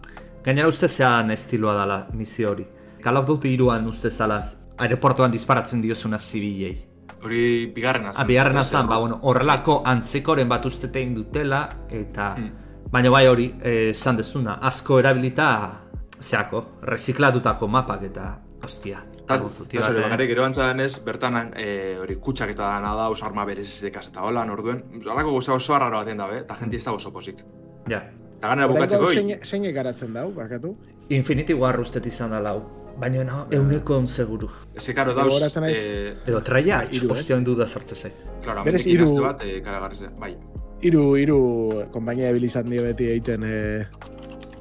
gainera 0.44 0.68
uste 0.68 0.88
zean 0.88 1.32
estiloa 1.32 1.74
dala 1.74 2.08
misio 2.14 2.52
hori. 2.52 2.68
Call 3.02 3.18
of 3.18 3.26
Duty 3.28 3.50
iruan 3.54 3.88
uste 3.88 4.10
zala, 4.12 4.44
aeroportuan 4.78 5.32
disparatzen 5.32 5.82
diozuna 5.82 6.18
zibilei. 6.20 6.86
Hori 7.24 7.68
bigarrena 7.68 8.12
Ah, 8.16 8.24
bigarrena 8.24 8.64
zan, 8.64 8.88
ba, 8.88 8.98
bueno, 8.98 9.20
horrelako 9.22 9.84
antzekoren 9.86 10.50
bat 10.50 10.66
uste 10.66 10.88
tein 10.88 11.14
dutela, 11.16 11.78
eta... 11.90 12.36
Hmm. 12.38 12.52
Baina 12.92 13.10
bai 13.10 13.28
hori, 13.28 13.56
eh, 13.62 13.92
esan 13.92 14.18
dezuna, 14.18 14.56
asko 14.62 15.00
erabilita 15.00 15.80
zeako, 16.20 16.66
reziklatutako 16.82 17.68
mapak 17.68 18.04
eta, 18.04 18.40
ostia, 18.64 18.98
Call 18.98 19.00
of 19.00 19.00
Duty 19.00 19.11
Eta 19.36 19.92
bakarrik 19.96 20.30
gero 20.30 20.46
antzadenez, 20.46 21.04
bertan 21.06 21.52
eh, 21.56 21.98
hori 22.02 22.16
kutsak 22.16 22.50
eta 22.56 22.64
dana 22.64 22.96
da, 22.96 23.10
oso 23.10 23.26
arma 23.26 23.46
berezizekaz 23.46 24.08
eta 24.10 24.22
hola, 24.24 24.44
orduen, 24.52 24.84
Horako 25.06 25.32
gauza 25.38 25.54
oso 25.54 25.76
arraro 25.76 25.98
baten 25.98 26.18
dabe, 26.18 26.40
eta 26.40 26.56
jenti 26.60 26.78
ez 26.78 26.86
da 26.86 26.94
oso 26.94 27.12
posik. 27.12 27.44
Ja. 27.90 28.04
Eta 28.38 28.48
ganera 28.50 28.68
bukatzeko, 28.68 29.12
zein- 29.44 29.74
garatzen 29.74 30.14
dau, 30.14 30.32
barkatu? 30.34 30.76
Infinity 31.10 31.54
War 31.54 31.80
ustet 31.80 32.06
izan 32.06 32.32
da 32.32 32.40
lau. 32.40 32.62
Baina 33.00 33.24
no, 33.24 33.46
euneko 33.52 33.98
on 33.98 34.08
seguru. 34.08 34.50
Ez 34.76 34.86
que, 34.86 34.94
karo, 34.94 35.14
dauz, 35.14 35.34
eh, 35.68 36.14
Edo 36.28 36.42
traia, 36.44 36.78
Ba, 36.78 36.90
hiru, 36.92 37.12
ez? 37.14 37.20
ostia 37.20 37.38
ondu 37.38 37.56
da 37.56 37.68
sartze 37.68 37.96
zait. 37.96 38.14
claro, 38.44 38.64
Berez 38.64 38.86
inazte 38.88 39.20
bat, 39.22 39.42
eh, 39.44 39.62
karagarri 39.62 40.10
bai. 40.20 40.36
Iru, 40.82 41.16
iru, 41.18 41.86
konpainia 41.92 42.30
ebil 42.30 42.44
izan 42.44 42.70
dio 42.70 42.82
beti 42.82 43.06
egiten 43.06 43.44
e, 43.44 43.88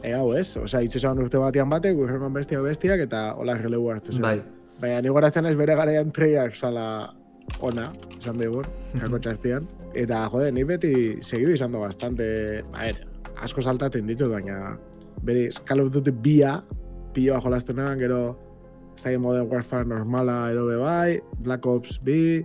e 0.03 0.13
hau, 0.13 0.35
ez? 0.37 0.57
Osa, 0.57 0.83
itxesan 0.83 1.19
urte 1.19 1.39
batean 1.39 1.69
batek, 1.71 1.97
gurreman 1.97 2.33
bestia 2.33 2.61
bestiak, 2.61 3.01
eta 3.01 3.35
hola 3.37 3.57
relegu 3.57 3.91
hartzen 3.91 4.15
zen. 4.15 4.23
Bai. 4.23 4.43
Baina 4.81 5.01
ni 5.05 5.09
goratzen 5.13 5.47
ez 5.47 5.57
bere 5.59 5.75
garaian 5.77 6.11
treiak 6.13 6.55
zala 6.57 6.85
ona, 7.61 7.91
esan 8.17 8.39
dugu, 8.41 8.63
kako 9.01 9.19
txartian. 9.19 9.67
Eta, 9.99 10.23
jode, 10.33 10.53
ni 10.55 10.63
beti 10.65 10.93
segidu 11.23 11.53
izan 11.57 11.73
du 11.75 11.81
bastante, 11.83 12.63
a 12.73 12.87
ver, 12.87 13.01
asko 13.43 13.61
saltaten 13.65 14.07
ditut, 14.09 14.31
baina 14.33 14.77
bere 15.27 15.49
Call 15.69 15.83
of 15.85 15.91
Duty 15.93 16.15
bia, 16.25 16.55
piloa 17.13 17.41
jolastu 17.43 17.75
nahan, 17.77 17.99
gero 17.99 18.23
ez 18.97 19.03
da 19.05 19.19
Modern 19.19 19.49
Warfare 19.51 19.85
normala 19.89 20.51
edo 20.53 20.67
be 20.69 20.77
bai, 20.81 21.21
Black 21.43 21.67
Ops 21.67 21.99
bi, 22.05 22.45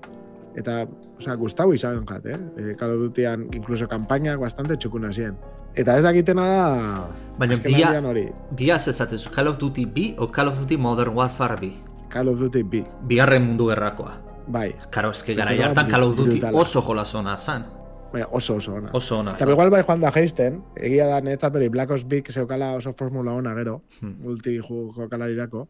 eta, 0.57 0.85
osea, 1.19 1.35
gustau 1.39 1.69
izan 1.75 2.03
jat, 2.09 2.25
eh? 2.25 2.39
E, 2.57 2.75
Call 2.79 2.95
of 2.97 3.03
Dutyan, 3.05 3.47
incluso 3.53 3.87
kampainak 3.87 4.39
bastante 4.41 4.75
txukuna 4.79 5.11
ziren. 5.13 5.37
Eta 5.75 5.97
ez 5.99 6.03
dakitena 6.03 6.43
da, 6.49 7.07
Baina 7.37 7.57
bia- 7.63 7.99
hori, 8.01 8.29
Biaz 8.55 8.87
ezatezu 8.87 9.29
Call 9.35 9.47
of 9.51 9.57
Duty 9.59 9.85
B 9.85 10.13
o 10.17 10.31
Call 10.31 10.47
of 10.47 10.59
Duty 10.59 10.77
Modern 10.77 11.13
Warfare 11.15 11.57
B. 11.59 11.73
Call 12.15 12.29
of 12.31 12.39
Duty 12.39 12.63
bi, 12.63 12.79
Bigarren 13.03 13.43
mundu 13.43 13.67
gerrakoa. 13.67 14.13
bai, 14.47 14.69
Karo, 14.89 15.09
eske 15.11 15.33
gara 15.35 15.51
da 15.55 15.65
hartan 15.67 15.89
Call 15.91 16.03
of 16.03 16.15
Duty 16.15 16.37
brutala. 16.39 16.59
oso 16.61 16.81
jolasona 16.81 17.37
zan. 17.37 17.65
baina 18.13 18.27
oso 18.31 18.55
oso 18.55 18.73
ona. 18.75 18.89
Oso 18.93 19.17
ona 19.19 19.33
Eta 19.33 19.51
igual 19.51 19.69
bai 19.69 19.81
joan 19.83 19.99
da 19.99 20.11
geisten, 20.15 20.61
egia 20.77 21.05
da 21.09 21.19
netzat 21.19 21.55
hori 21.55 21.67
Black 21.67 21.91
Ops 21.91 22.05
Big 22.07 22.29
zeukala 22.31 22.69
oso 22.77 22.93
formula 22.93 23.33
ona 23.33 23.53
gero, 23.55 23.81
Hmm. 23.99 24.15
multi 24.21 24.53
ju- 24.61 24.93
jokalarirako. 24.95 25.67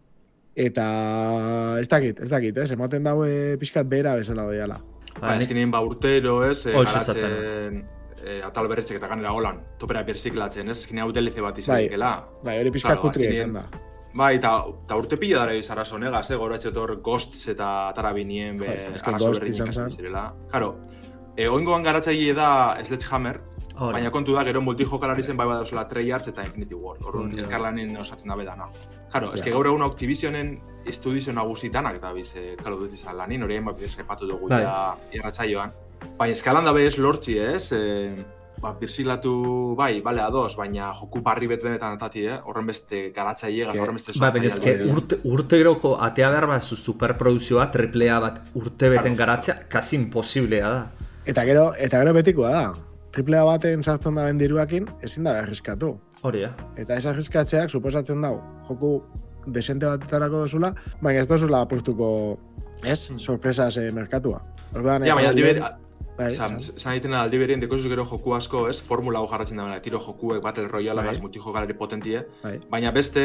Eta 0.55 1.79
ez 1.79 1.87
dakit, 1.89 2.19
ez 2.19 2.29
dakit, 2.29 2.57
ez, 2.57 2.71
ematen 2.71 3.03
daue 3.03 3.57
pixkat 3.59 3.87
bera 3.89 4.13
bezala 4.15 4.43
doiala. 4.43 4.77
Ba, 5.15 5.19
Ba, 5.21 5.33
nik- 5.35 5.41
ezkinen 5.41 5.71
ba 5.71 5.81
urtero, 5.81 6.43
ez, 6.49 6.65
eh, 6.67 6.73
garatzen 6.73 7.83
eh, 8.23 8.41
atal 8.45 8.67
berritzek 8.67 8.97
eta 8.97 9.07
ganera 9.07 9.31
holan, 9.33 9.59
topera 9.79 10.03
birziklatzen, 10.03 10.69
ez, 10.69 10.77
ezkinen 10.79 11.03
hau 11.03 11.11
DLC 11.11 11.41
bat 11.41 11.55
Bai. 11.67 11.85
izan 11.87 12.23
Bai, 12.43 12.59
hori 12.59 12.71
pixkat 12.71 12.91
Claro, 12.93 13.01
kutria 13.01 13.31
izan 13.31 13.53
da. 13.53 13.63
Bai, 14.15 14.37
eta, 14.37 14.51
eta 14.85 14.95
urte 14.95 15.17
pila 15.19 15.41
dara 15.43 15.55
izara 15.59 15.83
sonegaz, 15.83 16.29
eh, 16.31 16.37
goratxe 16.39 16.69
etor 16.71 16.95
Ghosts 17.03 17.49
eta 17.51 17.89
atara 17.89 18.13
binien 18.15 18.57
be, 18.57 18.69
ez 18.93 19.01
que 19.03 19.11
Ghost 19.11 19.43
izan 19.43 19.73
zen. 19.73 20.15
Karo, 20.51 20.77
eh, 21.35 21.49
oingoan 21.49 21.83
garatzaile 21.83 22.33
da 22.33 22.77
Sledgehammer, 22.83 23.41
Hori. 23.75 23.93
baina 23.97 24.11
kontu 24.11 24.33
da, 24.33 24.45
gero 24.47 24.61
multijokalari 24.61 25.23
zen 25.23 25.35
bai 25.35 25.47
badauzela 25.47 25.85
Treyarch 25.87 26.29
eta 26.29 26.45
Infinity 26.47 26.75
Ward, 26.75 27.03
orduan 27.03 27.33
da. 27.33 27.41
elkarlanen 27.43 27.97
osatzen 27.97 28.31
dabe 28.31 28.45
dana. 28.45 28.69
Karo, 29.11 29.33
eske 29.33 29.51
gaur 29.51 29.67
egun 29.67 29.83
Activisionen 29.83 30.59
estudizio 30.85 31.33
nagusitanak 31.33 31.97
eta 31.99 32.13
biz 32.13 32.35
eh, 32.37 32.55
Call 32.61 32.73
of 32.73 32.85
Duty 32.85 32.95
zan 32.95 33.17
lanin, 33.17 33.43
hori 33.43 33.57
hainbat 33.59 33.75
bidez 33.75 33.97
repatu 33.97 34.27
dugu 34.27 34.47
Bai. 34.47 34.61
ja 34.63 34.95
irratsaioan. 35.11 35.75
Baina 36.17 36.31
eskalan 36.31 36.63
dabe 36.63 36.85
ez 36.87 36.97
lortzi, 36.97 37.37
ez? 37.37 37.71
Eh, 37.73 38.15
ba, 38.65 38.71
birzilatu, 38.79 39.31
bai, 39.77 39.99
bale, 40.01 40.21
ados, 40.25 40.55
baina 40.57 40.87
joku 40.97 41.21
barri 41.25 41.47
bet 41.51 41.61
benetan 41.63 41.95
atati, 41.99 42.23
eh? 42.25 42.37
Horren 42.49 42.65
beste 42.71 43.11
garatzaile, 43.15 43.67
Eske- 43.67 43.79
horren 43.83 43.99
beste 43.99 44.11
Ba, 44.17 44.31
baina 44.31 44.49
sortzaile 44.49 44.53
eske 44.53 44.71
alde. 44.81 44.93
urte, 44.93 45.19
urte 45.35 45.59
geroko 45.61 45.91
atea 46.07 46.29
behar 46.33 46.47
bat 46.49 46.61
zu 46.65 46.75
superprodukzioa, 46.75 47.67
triplea 47.71 48.19
bat 48.23 48.41
urte 48.55 48.89
beten 48.89 49.15
Claro. 49.15 49.19
garatzea, 49.21 49.57
kasi 49.69 49.95
imposiblea 49.99 50.69
da. 50.69 50.91
Eta 51.25 51.45
gero, 51.45 51.67
eta 51.77 51.99
gero 52.01 52.13
betikoa 52.13 52.51
da. 52.51 52.73
Triplea 53.15 53.43
baten 53.47 53.83
sartzen 53.83 54.15
da 54.15 54.25
diruakin, 54.33 54.89
ezin 55.01 55.23
da 55.23 55.37
arriskatu. 55.39 55.93
Hori, 56.25 56.41
ja. 56.41 56.51
Eta 56.75 56.95
ez 56.97 57.05
arriskatzeak 57.05 57.69
suposatzen 57.69 58.21
dau, 58.21 58.41
joku 58.67 59.03
desente 59.47 59.85
batetarako 59.85 60.41
dozula, 60.47 60.73
baina 61.01 61.19
ez 61.21 61.27
dozula 61.27 61.61
apurtuko, 61.61 62.39
ez, 62.83 63.09
Hmm. 63.09 63.19
sorpresas 63.19 63.77
eh, 63.77 63.91
merkatua. 63.91 64.41
Orduan, 64.73 65.03
Ja, 65.05 65.13
eh, 65.13 65.15
baina 65.15 65.31
ber, 65.33 65.61
bai, 66.17 66.33
Zan, 66.35 66.59
zan 66.61 66.93
egiten 66.93 67.13
aldi 67.13 67.37
berien 67.37 67.59
dekozu 67.59 67.89
gero 67.91 68.05
joku 68.05 68.33
asko, 68.35 68.67
ez? 68.69 68.79
Formula 68.81 69.19
hau 69.19 69.27
jarratzen 69.27 69.57
da, 69.57 69.79
tiro 69.83 69.99
jokuek, 69.99 70.41
Battle 70.43 70.67
Royale, 70.67 71.03
Bai. 71.03 71.17
multijokalari 71.21 71.73
potentie. 71.73 72.23
Bai. 72.43 72.59
Baina 72.69 72.91
beste, 72.91 73.23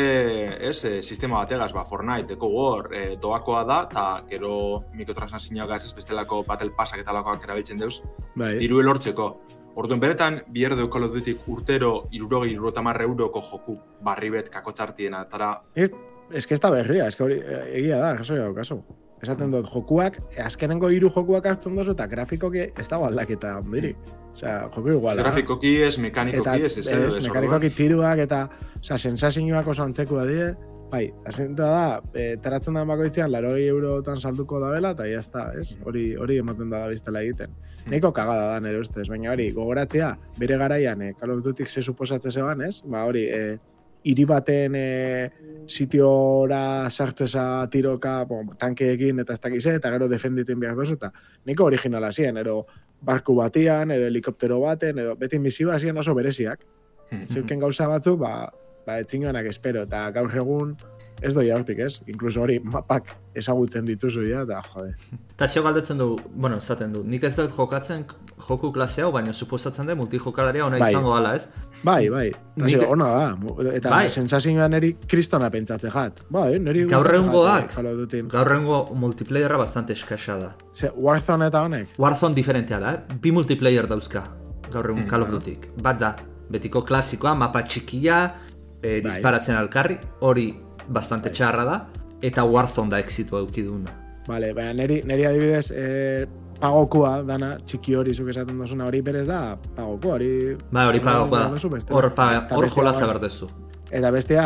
ez, 0.68 0.84
eh, 0.84 1.02
sistema 1.02 1.38
bategaz, 1.38 1.72
ba, 1.72 1.84
Fortnite, 1.84 2.34
Eco 2.34 2.48
War, 2.48 2.88
eh, 2.94 3.16
doakoa 3.20 3.64
da, 3.64 3.80
eta 3.90 4.22
gero 4.28 4.84
mikrotransazioak 4.94 5.76
ez 5.76 5.94
bestelako 5.94 6.44
Battle 6.46 6.70
Passak 6.76 7.00
eta 7.00 7.12
lakoak 7.12 7.44
erabiltzen 7.44 7.78
deuz, 7.78 8.02
Bai. 8.34 8.58
diru 8.58 8.80
elortzeko. 8.80 9.30
Orduan, 9.76 10.00
benetan, 10.00 10.42
biher 10.50 10.74
deu 10.74 10.88
Call 10.90 11.04
of 11.04 11.12
Duty 11.14 11.36
urtero, 11.46 12.08
irurogei, 12.10 12.50
irurotamar 12.52 13.00
euroko 13.02 13.40
joku 13.40 13.78
barri 14.02 14.30
bet 14.30 14.50
kakotxartiena, 14.50 15.22
eta 15.22 15.62
Ez, 15.74 15.90
ez 16.32 16.46
que 16.46 16.54
ez 16.54 16.60
da 16.60 16.70
berria, 16.70 17.06
ez 17.06 17.16
que 17.16 17.22
hori, 17.24 17.38
eh, 17.38 17.78
egia 17.78 17.98
da, 17.98 18.16
jaso 18.18 18.34
jau 18.34 18.54
kaso. 18.54 18.82
Esaten 19.20 19.52
dut, 19.52 19.68
jokuak, 19.68 20.16
azkenengo 20.40 20.88
hiru 20.88 21.10
jokuak 21.12 21.46
hartzen 21.50 21.76
dozu, 21.76 21.92
eta 21.92 22.06
grafikoki 22.08 22.62
ez 22.70 22.86
dago 22.88 23.04
aldaketa 23.10 23.58
ondirik. 23.60 23.98
Osea, 24.32 24.70
joku 24.72 24.94
iguala. 24.94 25.16
da. 25.18 25.26
grafikoki 25.26 25.74
ez, 25.84 25.98
mekanikoki 25.98 26.40
eta 26.40 26.56
ez, 26.56 26.76
ez, 26.78 26.88
ez, 26.88 27.26
mekanikoki 27.26 27.70
tiruak 27.76 28.22
eta 28.24 28.46
osea, 28.78 28.96
sensazioak 28.96 29.68
oso 29.68 29.84
antzekua 29.84 30.24
die. 30.28 30.50
Bai, 30.90 31.04
asentua 31.28 31.66
da, 31.70 31.82
e, 32.18 32.36
taratzen 32.42 32.74
da 32.74 32.82
bakoitzean, 32.88 33.30
laroi 33.30 33.68
eurotan 33.70 34.18
salduko 34.18 34.58
da 34.58 34.72
bela, 34.74 34.90
eta 34.96 35.04
jazta, 35.06 35.44
ez? 35.60 35.76
Hori, 35.86 36.16
hori 36.18 36.40
ematen 36.42 36.72
da 36.72 36.80
biztela 36.90 37.22
egiten. 37.22 37.52
Neiko 37.92 38.10
kagada 38.16 38.48
da 38.50 38.56
nire 38.64 38.80
ustez, 38.82 39.06
baina 39.08 39.30
hori, 39.30 39.52
gogoratzea, 39.54 40.08
bere 40.40 40.58
garaian, 40.58 41.04
e, 41.06 41.12
Call 41.20 41.36
of 41.36 41.44
Duty 41.44 41.68
ze 41.68 41.82
suposatze 41.82 42.32
zeban, 42.32 42.64
ez? 42.66 42.80
Ba, 42.82 43.04
hori, 43.06 43.28
e, 43.30 43.58
hiri 44.04 44.24
baten 44.24 44.76
e, 44.76 45.30
sitiora 45.68 46.90
sartzeza 46.90 47.66
tiroka, 47.70 48.24
bon, 48.24 48.54
tankeekin 48.58 49.22
eta 49.24 49.36
ez 49.36 49.40
dakize, 49.40 49.74
eta 49.78 49.90
gero 49.94 50.08
defenditen 50.08 50.60
behar 50.60 50.78
dozu, 50.78 50.96
eta 50.98 51.12
niko 51.46 51.68
originala 51.70 52.12
ziren, 52.12 52.40
ero 52.42 52.64
barku 53.00 53.34
batian, 53.38 53.90
edo 53.94 54.08
helikoptero 54.08 54.60
baten, 54.60 54.98
edo 54.98 55.16
beti 55.20 55.38
misioa 55.38 55.78
ziren 55.78 55.98
oso 55.98 56.14
bereziak. 56.14 56.64
Hmm. 57.10 57.26
Zeuken 57.26 57.60
gauza 57.60 57.88
batzuk, 57.90 58.20
ba, 58.20 58.50
ba 58.86 58.98
espero, 59.00 59.82
eta 59.82 60.10
gaur 60.10 60.36
egun 60.36 60.76
ez 61.22 61.34
doi 61.34 61.50
hortik, 61.50 61.78
ez? 61.78 62.00
Inkluso 62.06 62.42
hori 62.42 62.58
mapak 62.64 63.10
ezagutzen 63.34 63.84
dituzu 63.86 64.22
ja, 64.28 64.42
eta 64.46 64.62
jode. 64.74 64.94
Eta 65.34 65.48
xeo 65.48 65.62
galdetzen 65.62 65.98
du, 65.98 66.16
bueno, 66.34 66.56
esaten 66.56 66.92
du, 66.92 67.02
nik 67.04 67.24
ez 67.24 67.34
dut 67.36 67.52
jokatzen 67.56 68.04
joku 68.46 68.72
klase 68.72 69.02
hau, 69.02 69.12
baina 69.12 69.32
suposatzen 69.32 69.86
da 69.86 69.94
multijokalaria 69.94 70.64
ona 70.66 70.78
Bai. 70.78 70.90
izango 70.92 71.12
gala, 71.14 71.34
ez? 71.36 71.48
Bai, 71.84 72.08
bai, 72.08 72.26
eta 72.28 72.64
Nik- 72.64 72.80
zio, 72.80 72.90
ona 72.90 73.08
da, 73.12 73.74
eta 73.74 73.90
Bai. 73.90 74.08
sensazioa 74.10 74.68
neri 74.68 74.94
kristona 75.08 75.50
pentsatze 75.50 75.90
jat. 75.90 76.20
Bai, 76.30 76.58
neri 76.58 76.84
Gaur 76.86 77.06
eh, 77.14 77.18
of 77.20 77.96
Duty. 77.96 78.22
Gaurrengo 78.28 78.94
multiplayerra 78.94 79.56
bastante 79.56 79.92
eskasa 79.92 80.36
da. 80.36 80.54
Ze, 80.74 80.90
Warzone 80.96 81.46
eta 81.46 81.62
honek? 81.62 81.88
Warzone 81.98 82.34
diferentea 82.34 82.78
da, 82.80 82.94
eh? 82.94 83.14
bi 83.20 83.32
multiplayer 83.32 83.86
dauzka 83.86 84.24
gaur 84.70 84.90
egun 84.90 85.02
Hmm, 85.02 85.08
Call 85.08 85.22
of 85.22 85.30
Dutyk. 85.30 85.68
Bat 85.82 85.98
da, 86.00 86.16
betiko 86.50 86.82
klasikoa, 86.86 87.34
mapa 87.34 87.62
txikia, 87.62 88.34
e, 88.82 89.00
disparatzen 89.04 89.56
alkarri, 89.56 89.98
hori 90.20 90.54
bastante 90.90 91.32
txarra 91.32 91.64
da, 91.64 91.78
eta 92.22 92.44
Warzone 92.44 92.90
da 92.90 93.00
exitu 93.00 93.38
eukiduna. 93.40 93.94
Vale, 94.28 94.52
baina 94.54 94.74
neri, 94.82 95.00
neri 95.08 95.24
adibidez, 95.26 95.70
eh, 95.72 96.26
pagokoa 96.60 97.22
dana, 97.26 97.54
txiki 97.66 97.96
hori 97.96 98.12
zuk 98.14 98.28
esaten 98.34 98.58
duzuna 98.60 98.86
hori 98.90 99.00
berez 99.02 99.24
da, 99.30 99.56
pagoko 99.76 100.14
hori... 100.18 100.30
Ba, 100.70 100.86
hori 100.90 101.00
da, 101.00 101.16
bestela. 101.24 101.96
hor, 101.96 102.10
pa, 102.14 102.30
hor 102.52 102.66
bestea 102.66 102.76
jolaza 102.82 103.06
bai. 103.06 103.14
berdezu. 103.14 103.48
Eta 103.90 104.10
bestea 104.14 104.42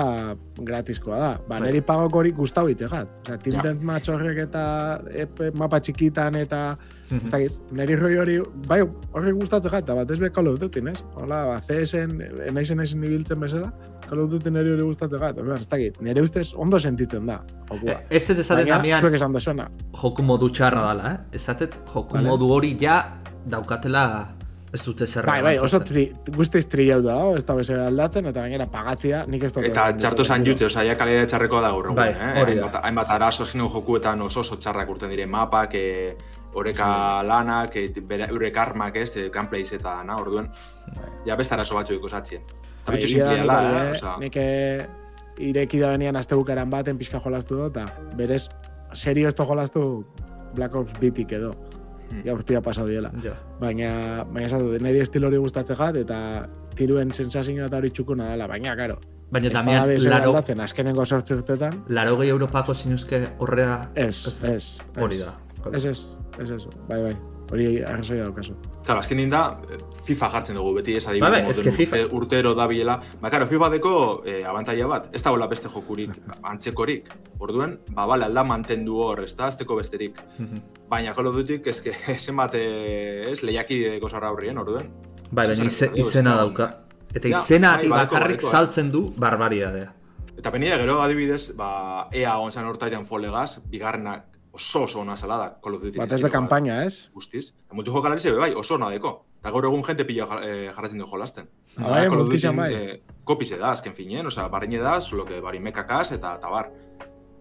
gratiskoa 0.57 1.19
da. 1.21 1.31
Ba, 1.43 1.59
Bai. 1.59 1.67
neri 1.67 1.83
pagoko 1.85 2.23
hori 2.23 2.31
gustau 2.33 2.69
ite 2.73 2.87
gat. 2.89 3.11
Osea, 3.27 3.37
Team 3.43 3.59
Ja. 3.59 3.63
Deathmatch 3.67 4.09
horrek 4.15 4.39
eta 4.47 4.63
epe, 5.13 5.51
mapa 5.53 5.81
txikitan 5.85 6.39
eta 6.41 6.63
ez 7.11 7.31
dakit, 7.31 7.59
neri 7.77 7.99
roi 8.01 8.15
hori, 8.17 8.39
bai, 8.71 8.81
horrek 9.13 9.35
gustatzen 9.37 9.75
gat, 9.75 9.85
eta 9.85 9.95
bat 9.99 10.11
ez 10.11 10.19
be 10.23 10.31
Call 10.33 10.49
of 10.49 10.57
Duty, 10.63 10.81
ez? 10.89 11.03
Hola, 11.21 11.43
ba, 11.51 11.59
CS-en, 11.67 12.15
enaizen 12.47 12.81
naizen 12.81 13.05
ibiltzen 13.05 13.41
bezala, 13.45 13.69
Call 14.09 14.21
of 14.25 14.31
Duty 14.31 14.51
neri 14.53 14.75
hori 14.75 14.85
gustatzen 14.85 15.21
gat. 15.23 15.39
Ez 15.59 15.67
dakit, 15.71 15.99
nire 16.05 16.23
ustez 16.25 16.53
ondo 16.55 16.81
sentitzen 16.81 17.27
da, 17.27 17.41
jokua. 17.71 17.99
Ez 18.11 18.25
dut 18.29 18.39
esaten 18.45 18.69
damian 18.69 19.01
zuek 19.01 19.19
esan 19.21 19.33
dezuena. 19.33 19.69
joku 20.03 20.23
modu 20.23 20.51
txarra 20.51 20.87
dala, 20.91 21.13
eh? 21.13 21.37
Ezatet 21.41 21.77
joku 21.93 22.19
Vale. 22.19 22.29
modu 22.29 22.51
hori 22.53 22.77
ja 22.81 23.03
daukatela 23.47 24.05
ez 24.75 24.83
dute 24.83 25.07
zer 25.07 25.27
Bai, 25.27 25.41
bai, 25.43 25.55
oso 25.63 25.79
tri, 25.87 26.09
guztiz 26.35 26.65
triau 26.67 26.99
da, 27.03 27.15
ez 27.39 27.45
da 27.47 27.55
bezala 27.55 27.87
aldatzen, 27.87 28.27
eta 28.27 28.43
gainera 28.43 28.67
pagatzia 28.67 29.21
nik 29.31 29.45
ez 29.47 29.53
dut. 29.55 29.63
Eta 29.69 29.85
txarto 29.95 30.25
zan 30.25 30.45
jutze, 30.45 30.67
osea, 30.67 30.83
ja 30.89 30.97
kalidade 30.99 31.29
txarrekoa 31.31 31.61
da 31.63 31.71
gaur 31.71 31.87
egun, 31.87 31.99
Bai, 32.01 32.09
eh? 32.11 32.31
hori 32.43 32.57
da. 32.59 32.65
Hainbat, 32.65 32.81
hainbat 32.89 33.13
arazo 33.15 33.47
zinu 33.47 33.69
jokuetan 33.71 34.23
oso 34.27 34.43
oso 34.43 34.59
txarrak 34.59 34.91
urten 34.91 35.15
dire 35.15 35.27
mapak, 35.31 35.75
e, 35.79 36.17
oreka 36.55 37.23
lanak, 37.27 37.77
e, 37.77 37.89
bere, 38.09 38.29
eurek 38.31 38.57
armak 38.57 38.97
ez, 38.97 39.11
gameplays 39.33 39.73
eta 39.77 39.97
na, 40.07 40.19
orduen, 40.23 40.51
ja 41.27 41.37
beste 41.37 41.55
arazo 41.57 41.79
batzuk 41.79 41.99
ikusatzen. 41.99 42.45
Eta 42.85 42.93
Bai, 42.93 43.01
da 43.01 43.09
simplea 43.09 43.59
hori, 43.59 44.27
eh? 44.27 44.29
eh? 44.29 44.45
Eh, 44.45 45.49
ireki 45.51 45.81
da 45.81 45.95
benean 45.95 46.17
azte 46.17 46.37
bukaran 46.37 46.71
baten 46.71 46.99
pixka 47.01 47.21
jolastu 47.25 47.57
do, 47.57 47.69
eta 47.73 47.87
berez, 48.17 48.49
serio 48.93 49.29
esto 49.29 49.47
jolastu 49.49 50.05
Black 50.55 50.75
Ops 50.75 50.99
bitik 51.01 51.33
edo. 51.33 51.55
Hmm. 52.11 52.21
Ja 52.27 52.35
urtia 52.37 52.61
pasau 52.63 52.87
diela. 52.87 53.11
Ja. 53.25 53.33
Baina, 53.61 54.25
baina 54.29 54.47
esatu, 54.47 54.77
niri 54.79 55.01
estilo 55.03 55.31
hori 55.31 55.41
gustatze 55.41 55.75
jat, 55.79 55.97
eta 55.97 56.19
tiruen 56.79 57.11
sensazioa 57.15 57.71
eta 57.71 57.81
hori 57.81 57.91
txukuna 57.91 58.31
dela, 58.35 58.47
baina, 58.51 58.77
karo. 58.77 59.01
Baina 59.35 59.83
bez 59.89 60.05
laro, 60.05 60.31
aldatzen, 60.31 60.61
azkenengo 60.61 61.05
sortze 61.05 61.35
urtetan, 61.35 61.81
laro 61.89 62.19
gehi 62.21 62.29
Europako 62.31 62.75
zinuzke 62.75 63.25
horrea... 63.43 63.89
ez, 63.95 64.29
ez. 64.47 64.79
Hori 65.01 65.19
da. 65.19 65.33
Ez, 65.73 65.85
ez, 65.89 65.97
ez, 66.41 66.51
ez, 66.51 66.67
bai, 66.89 67.01
bai. 67.03 67.17
Hori 67.53 67.83
arrazoia 67.85 68.23
daukazu. 68.25 68.55
Claro, 68.85 69.01
azkenin 69.01 69.29
da, 69.31 69.61
eh, 69.71 69.77
FIFA 70.07 70.29
jartzen 70.33 70.57
dugu 70.57 70.73
beti 70.79 70.95
ez 70.97 71.05
Bai, 71.05 71.19
adibidez. 71.21 71.43
bai, 71.43 71.51
eske 71.51 71.71
FIFA- 71.73 71.99
urte- 72.07 72.15
urtero 72.17 72.55
da 72.55 72.67
biela. 72.67 72.95
Ba, 73.21 73.31
karo, 73.31 73.47
FIFA 73.47 73.69
deko 73.71 74.23
eh, 74.27 74.45
abantaila 74.49 74.87
bat, 74.87 75.09
ez 75.13 75.23
da 75.23 75.47
beste 75.47 75.69
jokurik, 75.69 76.11
antzekorik. 76.43 77.09
Orduen, 77.39 77.79
ba, 77.91 78.07
bale, 78.07 78.25
alda 78.25 78.43
mantendu 78.45 78.97
hor, 78.97 79.25
ez 79.25 79.37
da, 79.37 79.47
azteko 79.49 79.77
besterik. 79.77 80.19
Baina 80.89 81.15
Call 81.15 81.27
of 81.27 81.35
Dutyk, 81.37 81.67
eske, 81.67 81.93
zenbat, 82.19 82.55
eh, 82.55 83.31
ez, 83.31 83.43
lehiaki 83.43 83.79
deko 83.99 84.09
zarra 84.09 84.29
aurrien, 84.29 84.59
orduen. 84.59 84.89
Bai, 85.31 85.47
baina 85.49 85.65
ize- 85.65 85.89
Zer- 85.91 85.99
izena 85.99 86.37
dauka. 86.37 86.79
Eta 87.15 87.29
Ja, 87.29 87.39
izena 87.39 87.77
bai, 87.77 87.89
badeko, 87.89 88.15
bakarrik 88.17 88.41
saltzen 88.41 88.91
du 88.91 89.13
barbaridadea. 89.17 89.93
Eta 90.39 90.51
penia 90.51 90.77
gero 90.79 91.01
adibidez, 91.03 91.55
ba, 91.57 92.09
ea 92.11 92.37
onzan 92.39 92.65
hortaitan 92.67 93.05
folegaz, 93.07 93.61
bigarrenak 93.71 94.25
oso 94.55 94.83
oso 94.87 95.01
ona 95.01 95.17
zela 95.17 95.37
da 95.37 95.49
Call 95.63 95.75
of 95.77 95.83
Duty. 95.83 95.99
Bat 95.99 96.15
be 96.23 96.31
kampaina, 96.31 96.85
ez? 96.87 97.09
Guztiz. 97.15 97.49
Eta 97.67 97.75
mutu 97.75 97.91
jokalari 97.93 98.21
ze 98.21 98.33
bai, 98.33 98.53
oso 98.55 98.75
ona 98.77 98.91
deko. 98.91 99.25
Eta 99.41 99.51
gaur 99.51 99.65
egun 99.69 99.83
jente 99.85 100.05
pila 100.09 100.25
eh, 100.43 100.71
jarratzen 100.75 100.99
du 101.03 101.07
jolasten. 101.11 101.49
Ah, 101.77 101.89
bai, 101.91 102.09
multizan 102.09 102.57
Dutyn, 102.57 102.57
bai. 102.57 102.75
eh, 102.75 103.01
kopize 103.25 103.59
da, 103.59 103.73
azken 103.73 103.93
finen, 103.95 104.27
osea, 104.27 104.47
barreine 104.49 104.79
da, 104.79 105.01
solo 105.01 105.25
que 105.25 105.41
barimekakaz 105.41 106.13
eta 106.13 106.37
eta 106.39 106.49
bar. 106.49 106.71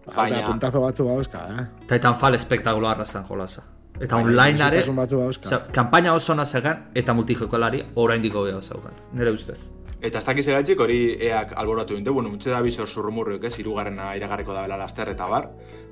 Baina... 0.06 0.16
Baina- 0.16 0.46
puntazo 0.50 0.80
batzu 0.82 1.04
bauzka, 1.06 1.46
eh? 1.60 1.64
Titanfall 1.88 2.34
espektakularra 2.34 3.06
zen 3.06 3.24
jolasa. 3.28 3.62
Eta 4.00 4.16
Baina, 4.16 4.26
onlineare, 4.28 4.76
Bizitasun 4.82 4.96
batzu 4.96 5.18
bauzka. 5.22 5.46
osea, 5.46 5.62
kanpaina 5.72 6.12
oso 6.14 6.32
ona 6.32 6.44
zegan 6.44 6.90
eta 6.94 7.14
multijokolari 7.14 7.84
oraindik 7.94 8.34
hobea 8.34 8.60
zaukan. 8.60 8.92
Nire 9.12 9.30
ustez. 9.30 9.70
Eta 10.04 10.20
ez 10.20 10.26
dakiz 10.26 10.42
egatxik 10.52 10.80
hori 10.84 10.98
eak 11.30 11.54
alboratu 11.56 11.96
dute, 11.96 12.10
bueno, 12.12 12.28
mutxe 12.28 12.50
da 12.52 12.58
bizor 12.60 12.88
zurrumurriok, 12.90 13.44
ez, 13.48 13.54
irugarrena 13.62 14.10
iragarriko 14.18 14.52
da 14.52 14.66
bela 14.66 14.76
laster 14.76 15.08
eta 15.14 15.24
bar, 15.30 15.46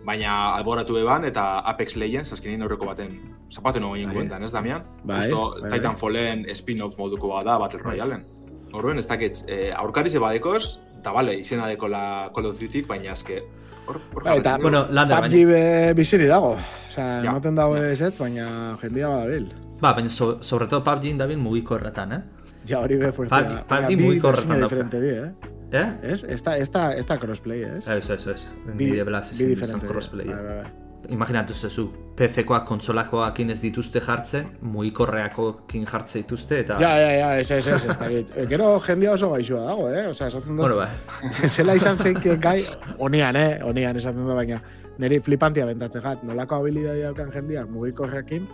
baina 0.04 0.34
alboratu 0.58 0.98
eban 1.00 1.24
eta 1.24 1.60
Apex 1.70 1.96
Legends, 1.96 2.32
azkenin 2.36 2.60
aurreko 2.66 2.90
baten, 2.90 3.14
zapatu 3.50 3.80
nago 3.80 3.96
egin 3.96 4.10
Bai. 4.10 4.16
guentan, 4.18 4.44
ez, 4.44 4.50
Damian? 4.52 4.84
Bai, 5.04 5.22
Justo 5.22 5.46
bai, 5.54 5.62
bai. 5.70 5.78
Titanfallen 5.78 6.44
spin-off 6.54 6.98
moduko 7.00 7.28
bat 7.32 7.46
da 7.48 7.56
Battle 7.62 7.80
Bai. 7.82 7.92
Royalen. 7.94 8.26
Horren, 8.74 8.98
ez 8.98 9.06
dakitz, 9.08 9.46
eh, 9.48 9.72
aurkari 9.76 10.10
ze 10.10 10.18
badekoz, 10.20 10.78
eta 10.98 11.12
bale, 11.12 11.38
izena 11.40 11.66
deko 11.72 11.88
la 11.88 12.04
Call 12.34 12.46
of 12.52 12.60
Duty, 12.60 12.82
baina 12.88 13.12
eske, 13.16 13.40
hor, 13.86 13.96
hor 14.14 14.24
Bai, 14.28 14.36
eta-. 14.42 14.58
Bueno, 14.58 14.84
Lander, 14.90 15.22
PUBG 15.24 15.46
baina, 15.54 15.94
biziri 15.94 16.26
dago. 16.26 16.58
Osea, 16.90 17.22
Ja. 17.24 17.30
ematen 17.30 17.54
dago 17.56 17.76
ez 17.80 18.00
ez, 18.00 18.12
baina 18.18 18.76
jendia 18.82 19.08
badabil. 19.08 19.48
ba, 19.80 19.94
baina 19.94 20.10
so, 20.10 20.42
sobre 20.42 20.66
todo 20.68 20.84
PUBG 20.84 21.08
indabil 21.16 21.38
mugiko 21.38 21.76
erratan, 21.80 22.12
eh? 22.12 22.22
Ja, 22.68 22.80
hori 22.80 22.96
be 22.96 23.12
fuertea. 23.12 23.40
Baina 23.40 23.86
PUBG 23.86 23.96
bi 23.96 24.04
mugikorretan 24.04 24.48
versione 24.48 24.60
dauka. 24.60 24.74
diferente 24.74 25.00
di, 25.00 25.08
eh? 25.08 25.50
Eh? 25.72 26.12
Ez? 26.12 26.24
Ez 26.28 26.42
da, 26.44 26.56
ez 26.56 26.68
da, 26.70 26.92
ez 26.94 27.06
da 27.06 27.16
crossplay, 27.18 27.62
ez? 27.64 27.88
Ez, 27.88 28.10
ez, 28.10 28.26
ez. 28.26 28.46
Bi- 28.76 28.90
Nire 28.92 29.04
bi 29.04 29.14
ezin 29.18 29.34
izan 29.34 29.48
diferente 29.48 29.80
dira. 29.80 29.92
crossplay. 29.92 30.26
Bai, 30.26 30.44
bai. 30.62 30.70
Imaginatu 31.10 31.52
zezu, 31.54 31.88
PC-koak 32.16 32.64
kontsolakoakin 32.68 33.50
ez 33.50 33.60
dituzte 33.60 34.00
jartzen, 34.00 34.44
mugikorreakokin 34.62 35.86
jartze 35.90 36.20
dituzte, 36.22 36.60
eta... 36.62 36.76
Ja, 36.80 36.92
ja, 37.00 37.08
ja, 37.12 37.30
ez, 37.40 37.50
ez, 37.50 37.66
ez, 37.66 38.46
Gero 38.48 38.68
jendia 38.86 39.12
oso 39.16 39.30
gaixua 39.32 39.64
dago, 39.66 39.88
eh? 39.90 40.06
Osea, 40.12 40.28
esaten 40.28 40.52
dut, 40.56 40.60
Bueno, 40.60 40.76
bai. 40.76 40.88
zela 41.56 41.74
izan 41.74 41.98
zeik 41.98 42.22
gai, 42.40 42.62
onian, 42.98 43.36
eh? 43.36 43.58
Onian 43.64 43.96
esaten 43.96 44.22
dut, 44.22 44.34
baina 44.38 44.60
niri 45.02 45.18
flipantia 45.20 45.66
bentatzen 45.66 46.02
jat, 46.04 46.22
nolako 46.22 46.60
habilidadi 46.62 47.02
daukan 47.02 47.32
jendia 47.34 47.66
mugikorrekin, 47.66 48.46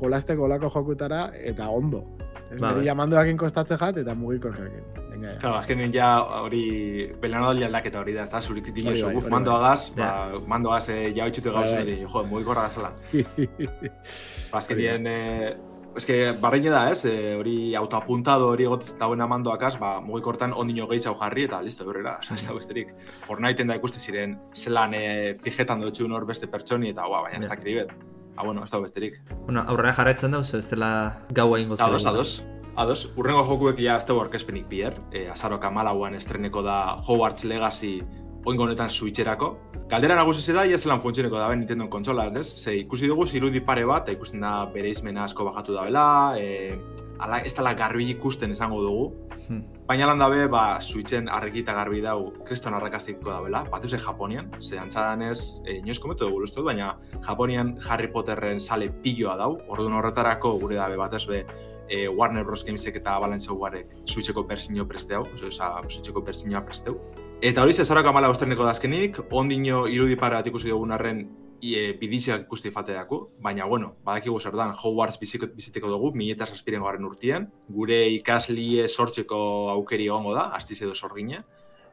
jolasteko 0.00 0.44
olako 0.48 0.70
jokutara 0.74 1.30
eta 1.38 1.68
ondo. 1.68 2.02
Ez 2.46 2.60
Ba, 2.60 2.68
niri 2.70 2.80
bai. 2.80 2.86
jamandoakin 2.86 3.36
kostatzen 3.40 3.78
jat 3.80 3.96
eta 4.02 4.14
mugikorrekin. 4.14 4.84
Venga, 5.10 5.28
ja. 5.32 5.38
Claro, 5.42 5.56
azkenin 5.58 5.92
ja 5.94 6.08
hori 6.44 7.12
belanodali 7.20 7.64
aldaketa 7.66 8.00
hori 8.00 8.14
da, 8.14 8.22
ez 8.22 8.30
da, 8.30 8.40
zurik 8.40 8.68
Hori 8.70 8.82
bai, 9.02 9.14
guf 9.14 9.24
hori 9.24 9.32
mandoagaz, 9.32 9.90
bai. 9.96 10.06
ba, 10.06 10.40
mandoagaz 10.46 10.88
eh, 10.94 11.12
ja 11.16 11.24
oitxute 11.24 11.50
Bai, 11.50 11.62
gauzen, 11.62 11.84
bai. 11.84 11.96
bai, 11.96 12.12
jo, 12.12 12.24
mugikorra 12.30 12.62
gazela. 12.68 12.92
Ba, 12.92 14.58
Hori 14.60 14.60
azkenien, 14.60 15.06
eh, 15.06 15.56
eske, 15.96 16.16
barreine 16.40 16.70
da, 16.70 16.82
ez, 16.92 17.04
eh, 17.08 17.34
hori 17.40 17.74
autoapuntado 17.74 18.50
hori 18.52 18.64
egot 18.68 18.92
dauen 19.00 19.20
amandoakaz, 19.20 19.76
ba, 19.80 19.96
mugikortan 20.04 20.52
ondino 20.52 20.86
gehi 20.90 21.00
zau 21.00 21.14
jarri, 21.18 21.44
eta 21.48 21.62
listo, 21.64 21.86
berrera, 21.88 22.18
ez 22.34 22.44
da 22.46 22.54
besterik. 22.54 22.92
Fortniten 23.26 23.66
da 23.72 23.76
ikuste 23.80 23.98
ziren, 23.98 24.38
zelan 24.54 24.94
eh, 24.94 25.34
fijetan 25.42 25.80
dutxun 25.80 26.12
hor 26.12 26.26
beste 26.28 26.46
pertsoni, 26.46 26.90
eta, 26.94 27.08
ua, 27.08 27.22
baina 27.26 27.40
ez 27.40 27.48
da 27.48 27.56
kribet. 27.56 27.90
Ah, 28.36 28.44
bueno, 28.44 28.64
ez 28.64 28.70
da 28.70 28.78
besterik. 28.78 29.20
Bueno, 29.46 29.64
aurrera 29.66 29.94
jarraitzen 29.96 30.36
dauz, 30.36 30.52
ez 30.54 30.68
dela 30.70 30.90
gaua 31.32 31.60
ingo 31.60 31.76
Ados, 31.78 32.06
ados. 32.06 32.44
Ados, 32.76 33.10
urrengo 33.16 33.42
jokuek 33.48 33.78
ja 33.80 33.96
ez 33.96 34.04
dugu 34.04 34.20
aurkezpenik 34.20 34.66
bier. 34.68 34.98
E, 35.10 35.28
azarok 35.32 35.64
amalauan 35.64 36.14
estreneko 36.14 36.60
da 36.62 36.96
Hogwarts 37.00 37.44
Legacy 37.48 38.02
oingo 38.46 38.62
honetan 38.62 38.90
switcherako. 38.90 39.50
Galdera 39.90 40.16
nagusi 40.18 40.54
da, 40.54 40.64
ia 40.66 40.78
zelan 40.78 41.00
funtzioneko 41.02 41.38
da 41.38 41.48
Nintendo 41.54 41.88
kontsola, 41.90 42.28
ez? 42.38 42.46
Ze 42.46 42.76
ikusi 42.78 43.08
dugu 43.10 43.26
zirudi 43.26 43.60
pare 43.60 43.84
bat, 43.86 44.06
eta 44.06 44.14
ikusten 44.14 44.42
da 44.42 44.52
bere 44.72 44.90
izmena 44.90 45.24
asko 45.26 45.46
bajatu 45.48 45.74
da 45.74 45.86
bela, 45.86 46.06
e, 46.38 46.78
ala, 47.18 47.40
ez 47.42 47.54
dela 47.54 47.74
garbi 47.74 48.08
ikusten 48.14 48.54
esango 48.54 48.80
dugu. 48.82 49.06
Hmm. 49.46 49.62
Baina 49.86 50.08
lan 50.10 50.22
dabe, 50.22 50.46
ba, 50.50 50.80
switchen 50.82 51.28
arreki 51.30 51.62
eta 51.62 51.74
garbi 51.74 52.00
dau 52.02 52.32
kriston 52.46 52.74
arrakastiko 52.74 53.30
da 53.30 53.40
bela, 53.42 53.62
bat 53.70 53.86
ze 53.86 53.98
Japonian, 53.98 54.50
ze 54.60 54.78
antzadan 54.78 55.22
ez, 55.22 55.60
e, 55.66 55.78
inoiz 55.82 55.98
kometu 55.98 56.26
dugu 56.26 56.46
dut, 56.46 56.64
baina 56.64 56.96
Japonian 57.26 57.76
Harry 57.88 58.08
Potterren 58.08 58.60
sale 58.60 58.90
piloa 58.90 59.36
dau, 59.36 59.56
orduan 59.68 59.98
horretarako 59.98 60.58
gure 60.58 60.78
dabe 60.78 60.96
bat 60.96 61.14
ez 61.14 61.26
be, 61.26 61.44
e, 61.88 62.08
Warner 62.08 62.44
Bros. 62.44 62.64
Gamesek 62.64 62.96
eta 62.96 63.14
Avalanche 63.16 63.46
Softwarek 63.46 63.94
Switcheko 64.04 64.44
berzino 64.46 64.86
preste 64.86 65.14
hau, 65.14 65.26
oza, 65.34 65.72
Switcheko 65.88 66.22
berzinoa 66.22 66.64
preste 66.66 66.90
hau. 66.90 66.98
Eta 67.44 67.60
hori 67.60 67.74
zezarako 67.76 68.08
amala 68.08 68.30
osterneko 68.32 68.64
dazkenik, 68.64 69.18
ondino 69.36 69.82
irudipara 69.92 70.38
ikusi 70.48 70.70
dugun 70.70 70.94
arren 70.96 71.18
e, 71.60 71.92
biditzeak 72.00 72.46
ikusti 72.46 72.70
fateako, 72.72 73.18
baina 73.44 73.66
bueno, 73.68 73.90
badakigu 74.04 74.38
zer 74.40 74.56
dan, 74.56 74.72
Hogwarts 74.72 75.18
biziko, 75.20 75.50
biziteko 75.52 75.90
dugu, 75.92 76.14
mi 76.16 76.30
eta 76.32 76.46
saspiren 76.46 76.82
garren 76.82 77.04
urtien, 77.04 77.50
gure 77.68 77.98
ikaslie 78.14 78.88
sortzeko 78.88 79.68
aukeri 79.74 80.08
egongo 80.08 80.32
da, 80.34 80.48
astiz 80.56 80.80
edo 80.80 80.94
sorgine, 80.94 81.42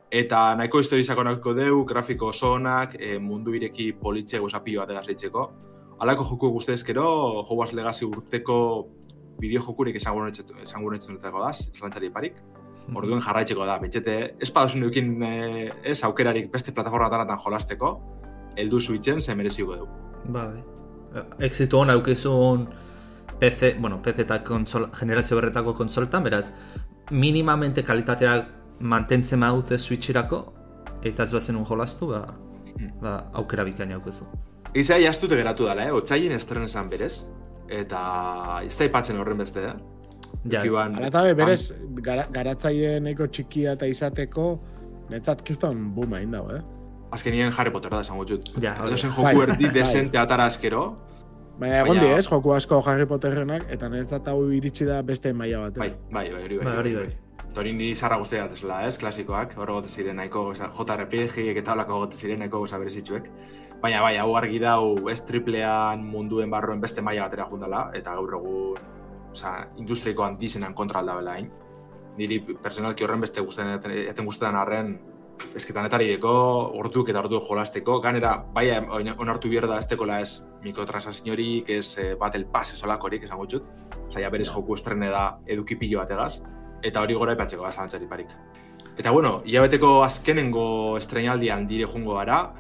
eta 0.10 0.56
nahiko 0.56 0.80
historizako 0.80 1.28
nahiko 1.28 1.54
deu, 1.60 1.84
grafiko 1.92 2.32
oso 2.32 2.54
onak, 2.56 2.96
e, 2.96 3.18
mundu 3.20 3.54
ireki 3.60 3.92
politxe 4.00 4.40
gozapio 4.40 4.80
bat 4.80 4.96
egazeitzeko. 4.96 5.48
Halako 6.00 6.24
joku 6.32 6.56
guztezkero, 6.56 7.06
Hogwarts 7.44 7.76
Legacy 7.76 8.08
urteko 8.08 8.58
bideo 9.44 9.62
jokurik 9.62 10.00
esangunetzen 10.00 11.20
da, 11.20 11.52
zelantzari 11.52 12.10
parik. 12.16 12.40
Orduan 12.94 13.22
jarraitzeko 13.24 13.66
da, 13.66 13.78
betxete, 13.80 14.36
ez 14.44 14.50
padasun 14.52 14.84
eukin 14.84 15.14
eh, 15.24 15.72
ez 15.84 16.04
aukerarik 16.04 16.52
beste 16.52 16.74
plataforma 16.76 17.10
tanatan 17.10 17.40
jolasteko, 17.40 17.94
heldu 18.60 18.80
switchen 18.80 19.22
ze 19.22 19.36
mereziko 19.36 19.76
dugu. 19.76 19.92
Ba, 20.26 20.48
bai. 20.52 21.24
Exitu 21.46 21.78
hona 21.80 21.94
aukizun 21.94 22.68
PC, 23.40 23.76
bueno, 23.80 24.02
PC 24.02 24.26
eta 24.26 24.44
konsola, 24.44 24.90
generazio 24.94 25.38
berretako 25.38 25.74
konsoletan, 25.74 26.24
beraz, 26.24 26.54
minimamente 27.12 27.84
kalitatea 27.84 28.36
mantentzen 28.80 29.40
maute 29.40 29.78
switcherako, 29.78 30.44
eta 31.04 31.24
ez 31.24 31.32
bazen 31.34 31.56
un 31.56 31.66
jolastu, 31.66 32.08
ba, 32.08 32.26
Hmm. 32.74 32.90
ba 33.02 33.30
aukera 33.34 33.64
bikaina 33.64 33.96
aukezu. 34.00 34.26
Egiza, 34.74 34.98
jaztute 34.98 35.38
geratu 35.38 35.68
dela, 35.70 35.86
eh? 35.86 35.92
Otsaien 35.94 36.32
estren 36.34 36.64
esan 36.66 36.90
berez, 36.90 37.26
eta 37.70 38.62
ez 38.66 38.78
da 38.78 38.88
ipatzen 38.88 39.20
horren 39.22 39.38
beste, 39.38 39.68
eh? 39.70 39.74
Ja, 40.52 40.64
Iban, 40.68 40.96
Hala 40.98 41.08
eta 41.08 41.22
be, 41.24 41.34
berez, 41.40 41.72
gara, 42.04 42.26
garatzaile 42.32 43.00
nahiko 43.00 43.28
txikia 43.32 43.78
eta 43.78 43.88
izateko, 43.88 44.48
netzat 45.10 45.42
kiston 45.48 45.94
boom 45.96 46.16
egin 46.20 46.32
dago, 46.36 46.58
eh? 46.58 46.62
azkenien 47.16 47.54
Harry 47.56 47.72
Potter 47.72 47.92
da 47.94 48.02
esango 48.02 48.26
dut. 48.26 48.50
Ja, 48.60 48.74
hori. 48.82 48.92
Edozen 48.96 49.14
Bai, 49.16 49.34
joku 49.34 49.44
erdi 49.48 49.66
bai. 49.70 49.74
desente 49.80 50.18
atara 50.18 50.46
askero, 50.52 50.86
Baina 51.60 51.84
egon 51.84 52.00
di, 52.02 52.08
ez, 52.10 52.26
joku 52.28 52.52
asko 52.56 52.80
Harry 52.90 53.06
Potterrenak, 53.06 53.68
eta 53.70 53.88
netzat 53.88 54.28
hau 54.28 54.40
iritsi 54.52 54.88
da 54.90 55.02
beste 55.06 55.32
maila 55.38 55.68
bat. 55.68 55.78
bai, 55.78 55.92
bai, 56.12 56.32
bai, 56.34 56.42
hori 56.48 56.58
bai. 56.58 56.66
Bai, 56.66 56.78
hori 56.82 56.94
bai. 56.96 57.10
Eta 57.54 57.62
hori 57.62 57.74
niri 57.78 57.96
zarra 57.96 58.18
guztia 58.18 58.48
datezela, 58.48 58.80
ez, 58.88 58.98
klasikoak, 58.98 59.54
hor 59.62 59.72
gote 59.76 59.88
ziren 59.88 60.18
nahiko, 60.18 60.48
JRPG 60.58 61.52
eta 61.62 61.76
holako 61.76 62.00
gote 62.00 62.18
ziren 62.18 62.40
nahiko 62.42 62.64
goza 62.64 62.80
berezitzuek. 62.82 63.30
Baina 63.84 64.02
bai, 64.02 64.16
hau 64.18 64.34
argi 64.36 64.58
dau, 64.64 64.96
ez 65.12 65.20
triplean 65.28 66.02
munduen 66.04 66.50
barruen 66.50 66.82
beste 66.82 67.02
maila 67.06 67.28
batera 67.28 67.46
jundala, 67.52 67.92
eta 67.94 68.16
gaur 68.18 68.34
egun, 68.40 68.80
oza, 69.34 69.56
industriako 69.82 70.26
antizenan 70.26 70.74
kontra 70.78 71.02
aldabela 71.02 71.38
hain. 71.38 71.50
Niri 72.18 72.40
personalki 72.62 73.04
horren 73.04 73.26
beste 73.26 73.42
guztien, 73.42 73.74
eten 74.06 74.30
guztetan 74.30 74.56
arren, 74.56 74.94
esketan 75.58 75.90
deko, 75.90 76.34
orduak 76.78 77.10
eta 77.10 77.20
orduak 77.20 77.48
jolasteko, 77.48 78.00
ganera, 78.02 78.36
bai 78.54 78.70
onartu 79.18 79.50
behar 79.50 79.68
da 79.68 79.80
ez 79.80 79.88
tekola 79.88 80.20
ez 80.22 80.44
mikrotransaziorik, 80.64 81.70
ez 81.70 81.98
eh, 81.98 82.16
battle 82.20 82.46
pass 82.52 82.74
ez 82.74 82.84
olakorik, 82.84 83.24
esango 83.24 83.46
txut. 83.46 83.66
Ja 84.14 84.30
berez 84.30 84.50
joku 84.50 84.76
estrene 84.76 85.10
da 85.10 85.40
eduki 85.48 85.76
pilo 85.76 86.00
bategaz, 86.00 86.42
eta 86.84 87.02
hori 87.02 87.16
gora 87.18 87.34
ipatzeko 87.34 87.66
da 87.66 87.72
zalantzari 87.72 88.08
parik. 88.08 88.30
Eta 88.98 89.12
bueno, 89.12 89.42
hilabeteko 89.46 90.04
azkenengo 90.04 90.98
estrenaldian 91.00 91.68
dire 91.68 91.88
jungo 91.90 92.20
gara, 92.20 92.54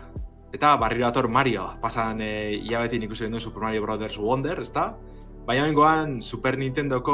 eta 0.53 0.75
barriro 0.81 1.05
dator 1.05 1.27
Mario, 1.29 1.67
pasan 1.81 2.21
e, 2.21 2.53
hilabetin 2.57 3.03
ikusi 3.05 3.27
genuen 3.27 3.41
Super 3.41 3.67
Mario 3.67 3.83
Brothers 3.85 4.17
Wonder, 4.17 4.61
ezta? 4.61 4.95
Baina 5.43 5.65
bengoan 5.67 6.21
Super 6.23 6.55
Nintendoko 6.55 7.13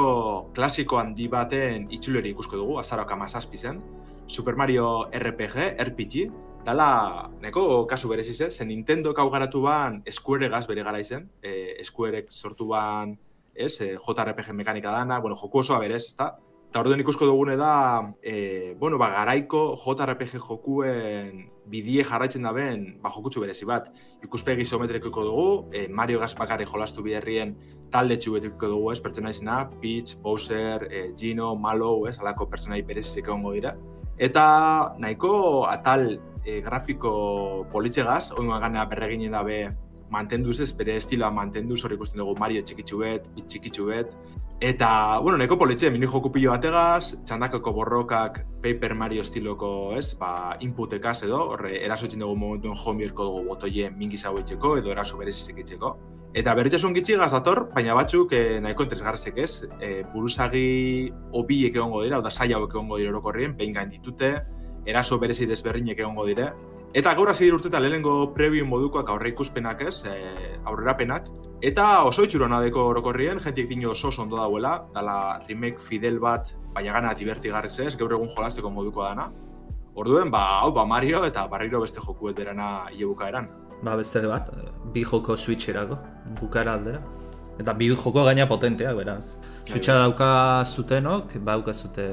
klasiko 0.54 1.00
handi 1.00 1.26
baten 1.34 1.88
itxuleri 1.96 2.30
ikusko 2.36 2.60
dugu, 2.60 2.76
azarok 2.78 3.16
amazazpi 3.16 3.58
zen. 3.58 3.80
Super 4.30 4.54
Mario 4.56 5.08
RPG, 5.10 5.56
RPG, 5.82 6.28
dala 6.66 6.90
neko 7.42 7.64
kasu 7.90 8.12
bereziz 8.12 8.38
ez, 8.46 8.52
zen 8.54 8.70
Nintendo 8.70 9.16
kau 9.18 9.32
garatu 9.34 9.64
ban 9.64 10.04
Square 10.06 10.52
gaz 10.54 10.68
bere 10.70 10.84
gara 10.86 11.02
izen, 11.02 11.26
e, 11.42 11.82
Squarek 11.82 12.30
sortu 12.30 12.68
ban 12.70 13.18
ez, 13.56 13.82
e, 13.82 13.96
JRPG 13.98 14.54
mekanika 14.54 14.94
dana, 14.94 15.18
bueno, 15.20 15.36
joku 15.36 15.64
osoa 15.64 15.80
berez, 15.82 16.04
ezta? 16.06 16.36
Eta 16.70 16.84
orduan 16.84 17.02
ikusko 17.02 17.26
dugune 17.26 17.56
da, 17.58 18.14
e, 18.22 18.76
bueno, 18.78 19.00
ba, 19.02 19.10
garaiko 19.10 19.74
JRPG 19.82 20.38
jokuen 20.38 21.48
bidie 21.66 22.06
jarraitzen 22.06 22.46
da 22.46 22.54
ben, 22.54 23.00
ba, 23.02 23.10
jokutsu 23.10 23.42
berezi 23.42 23.66
bat. 23.66 23.90
Ikuspegi 24.22 24.68
isometrikoko 24.68 25.26
dugu, 25.26 25.50
e, 25.74 25.88
Mario 25.90 26.22
Gaspakare 26.22 26.70
jolastu 26.70 27.02
biherrien 27.02 27.56
talde 27.92 28.18
txubetriko 28.18 28.70
dugu, 28.72 28.92
ez, 28.94 29.00
pertsona 29.04 29.34
izena, 29.34 29.60
Peach, 29.82 30.16
Bowser, 30.24 30.88
e, 30.92 31.04
Gino, 31.18 31.54
Malo, 31.56 32.08
ez, 32.10 32.18
alako 32.20 32.50
pertsonai 32.52 32.82
berezizik 32.88 33.28
egongo 33.28 33.54
dira. 33.58 33.76
Eta 34.20 34.46
nahiko 35.00 35.68
atal 35.70 36.10
e, 36.44 36.60
grafiko 36.66 37.12
politzegaz, 37.72 38.32
oin 38.38 38.52
gana 38.60 38.86
berreginen 38.90 39.38
dabe 39.38 39.62
mantenduz 40.10 40.60
ez, 40.66 40.72
bere 40.76 40.98
estiloa 40.98 41.30
mantenduz, 41.32 41.84
hor 41.86 41.94
ikusten 41.94 42.22
dugu 42.24 42.36
Mario 42.40 42.64
txikitsu 42.66 43.04
bet, 43.04 43.30
txikitsu 43.48 43.90
bet, 43.92 44.16
Eta, 44.62 45.20
bueno, 45.24 45.38
neko 45.38 45.56
politxe, 45.56 45.88
mini 45.88 46.08
joku 46.12 46.34
pilo 46.36 46.52
bategaz, 46.52 47.14
txandakako 47.24 47.72
borrokak 47.78 48.42
Paper 48.60 48.92
Mario 48.92 49.24
estiloko, 49.24 49.70
ez, 49.96 50.10
ba, 50.20 50.58
inputekaz 50.60 51.22
edo, 51.24 51.38
horre, 51.54 51.78
eraso 51.86 52.10
dugu 52.12 52.36
momentuen 52.36 52.76
homierko 52.76 53.24
dugu 53.24 53.46
botoie 53.48 53.90
mingi 53.90 54.18
zau 54.18 54.38
edo 54.38 54.92
eraso 54.92 55.18
berezizik 55.18 55.60
itxeko. 55.60 55.96
Eta 56.38 56.54
berritxasun 56.54 56.94
gitxi 56.94 57.16
gazator, 57.18 57.64
baina 57.74 57.96
batzuk 57.98 58.34
eh, 58.38 58.60
nahiko 58.62 58.86
interesgarrezek 58.86 59.38
ez, 59.42 59.52
eh, 59.82 60.04
buruzagi 60.14 61.12
obiek 61.34 61.76
egongo 61.76 62.04
dira, 62.04 62.20
oda 62.20 62.30
saia 62.30 62.58
hauek 62.58 62.76
egongo 62.76 63.00
dira 63.02 63.10
orokorrien, 63.10 63.56
behin 63.58 63.74
gain 63.74 63.90
ditute, 63.90 64.36
eraso 64.86 65.18
berezi 65.20 65.48
desberrinek 65.50 66.00
egongo 66.00 66.28
dire, 66.30 66.52
Eta 66.90 67.12
gaur 67.14 67.30
hasi 67.30 67.46
urte 67.54 67.68
eta 67.70 67.78
lehenengo 67.78 68.32
preview 68.34 68.66
modukoak 68.66 69.12
aurre 69.14 69.30
ikuspenak 69.30 69.84
ez, 69.86 70.06
e, 70.10 70.14
aurrerapenak. 70.66 71.28
Eta 71.62 71.84
oso 72.10 72.24
itxurona 72.26 72.58
deko 72.64 72.88
orokorrien, 72.90 73.38
jentik 73.44 73.68
dino 73.70 73.92
oso 73.92 74.10
ondo 74.18 74.40
dauela, 74.40 74.88
dala 74.96 75.38
remake 75.46 75.78
fidel 75.78 76.18
bat, 76.20 76.50
baina 76.74 76.96
gana 76.98 77.14
divertigarrez 77.14 77.76
ez, 77.86 77.94
gaur 77.96 78.18
egun 78.18 78.34
jolasteko 78.34 78.72
moduko 78.74 79.06
dana. 79.06 79.28
Orduen, 79.94 80.32
ba, 80.34 80.64
hau, 80.64 80.72
ba, 80.74 80.86
Mario 80.86 81.22
eta 81.28 81.46
barriro 81.48 81.84
beste 81.86 82.02
joku 82.02 82.34
derana 82.34 82.90
iebuka 82.90 83.30
eran. 83.30 83.52
Ba, 83.84 83.96
beste 83.96 84.22
bat, 84.28 84.50
bi 84.94 85.06
joko 85.08 85.38
switcherako, 85.38 85.98
bukara 86.40 86.74
aldera. 86.76 87.00
Eta 87.60 87.74
bi 87.74 87.88
joko 87.92 88.24
gaina 88.26 88.48
potenteak, 88.48 88.96
beraz. 88.96 89.38
Bai, 89.38 89.72
Switcha 89.72 89.94
bai. 89.94 90.02
dauka 90.08 90.32
zutenok, 90.66 91.34
ba, 91.40 91.54
dauka 91.54 91.74
zute 91.74 92.08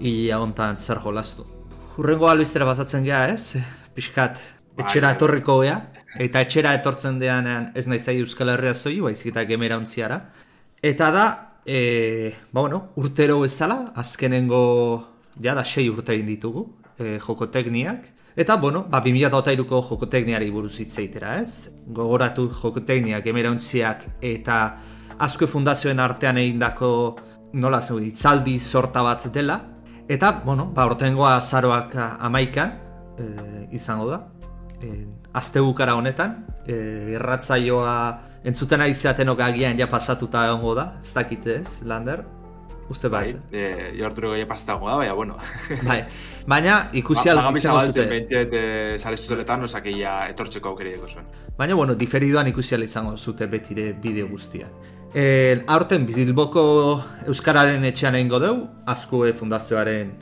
hila 0.00 0.40
hontan 0.42 0.76
zer 0.76 1.00
jolastu. 1.04 1.46
Hurrengo 1.96 2.28
albiztera 2.28 2.64
basatzen 2.68 3.04
geha, 3.04 3.26
ez? 3.32 3.56
pixkat 3.98 4.38
bai, 4.38 4.84
etxera 4.84 5.12
etorriko 5.16 5.58
gea, 5.64 5.78
eta 6.22 6.42
etxera 6.44 6.74
etortzen 6.78 7.18
deanean 7.18 7.72
ez 7.76 7.86
nahi 7.90 8.00
zai 8.00 8.18
Euskal 8.22 8.52
Herria 8.54 8.74
zoi, 8.74 8.98
baizik 9.02 9.32
eta 9.32 9.44
gemera 9.48 9.78
untziara. 9.80 10.20
Eta 10.82 11.10
da, 11.14 11.26
e, 11.66 12.32
ba 12.52 12.62
bueno, 12.62 12.84
urtero 13.00 13.40
bezala, 13.42 13.80
azkenengo, 13.98 14.62
ja 15.42 15.56
da, 15.58 15.64
sei 15.64 15.88
urte 15.90 16.14
egin 16.14 16.30
ditugu, 16.30 16.68
e, 16.98 17.18
joko 17.24 17.50
tekniak. 17.54 18.06
Eta, 18.38 18.54
bueno, 18.54 18.84
ba, 18.86 19.00
2008ko 19.02 19.80
joko 19.82 20.06
tekniari 20.06 20.46
buruz 20.54 20.76
hitzeitera, 20.78 21.40
ez? 21.42 21.72
Gogoratu 21.90 22.44
joko 22.54 22.84
tekniak, 22.86 23.24
gemera 23.24 23.50
untziak, 23.50 24.04
eta 24.22 24.58
asko 25.26 25.48
fundazioen 25.50 25.98
artean 25.98 26.38
egindako 26.38 26.90
nola 27.58 27.80
zeu, 27.82 27.98
itzaldi 27.98 28.60
sorta 28.60 29.02
bat 29.02 29.26
dela. 29.34 29.58
Eta, 30.06 30.30
bueno, 30.44 30.68
ba, 30.70 30.86
ortengoa 30.86 31.34
azaroak 31.40 31.98
amaikan, 31.98 32.78
e, 33.18 33.28
izango 33.74 34.06
da. 34.12 34.22
E, 34.78 34.94
azte 35.34 35.58
bukara 35.58 35.98
honetan, 35.98 36.44
e, 36.62 36.78
erratzaioa 37.18 37.98
entzuten 38.46 38.86
ari 38.86 38.94
zeatenok 38.94 39.42
agian 39.50 39.82
ja 39.82 39.90
pasatuta 39.90 40.46
egongo 40.46 40.78
da, 40.78 40.92
ez 41.02 41.10
dakit 41.16 41.54
ez, 41.58 41.80
Lander? 41.82 42.22
Uste 42.88 43.08
bai. 43.12 43.36
Eh, 43.52 43.92
jortu 43.98 44.34
ja 44.34 44.46
pasatago 44.48 44.88
da, 44.88 44.96
baina 44.96 45.14
bueno. 45.14 45.36
bai. 45.88 46.02
Baina 46.46 46.88
ikusi 46.92 47.28
ba, 47.28 47.50
izango 47.56 47.80
zute. 47.80 48.06
Bentset 48.08 48.52
eh 48.52 48.98
sare 48.98 49.16
sozialetan 49.16 49.64
etortzeko 49.64 50.68
aukeriko 50.68 51.08
zuen. 51.08 51.26
Baina 51.56 51.74
bueno, 51.74 51.94
diferiduan 51.94 52.46
ikusi 52.48 52.74
izango 52.82 53.16
zute 53.16 53.46
betire 53.46 53.92
bideo 53.92 54.28
guztiak. 54.28 54.72
Eh, 55.14 55.64
aurten 55.66 56.04
Bizilboko 56.06 57.02
euskararen 57.26 57.84
etxean 57.84 58.14
eingo 58.14 58.38
deu, 58.38 58.68
Azkue 58.86 59.32
Fundazioaren 59.32 60.12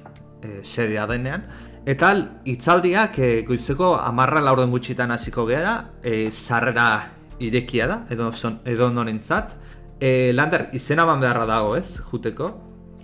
eh, 0.42 0.60
sedea 0.62 1.06
denean. 1.06 1.42
Eta 1.86 2.08
hitzaldiak 2.44 3.18
e, 3.22 3.28
goizteko 3.46 3.92
amarra 3.94 4.40
laurden 4.42 4.72
gutxitan 4.74 5.12
hasiko 5.14 5.44
gera, 5.46 5.92
e, 6.02 6.32
zarrera 6.32 7.12
irekia 7.38 7.86
da, 7.86 7.98
edo, 8.10 8.32
son, 8.32 8.60
edo 8.66 8.90
norentzat. 8.90 9.54
E, 10.00 10.32
Lander, 10.34 10.68
izena 10.72 11.04
ban 11.04 11.20
beharra 11.20 11.46
dago, 11.46 11.76
ez, 11.76 12.00
juteko? 12.10 12.50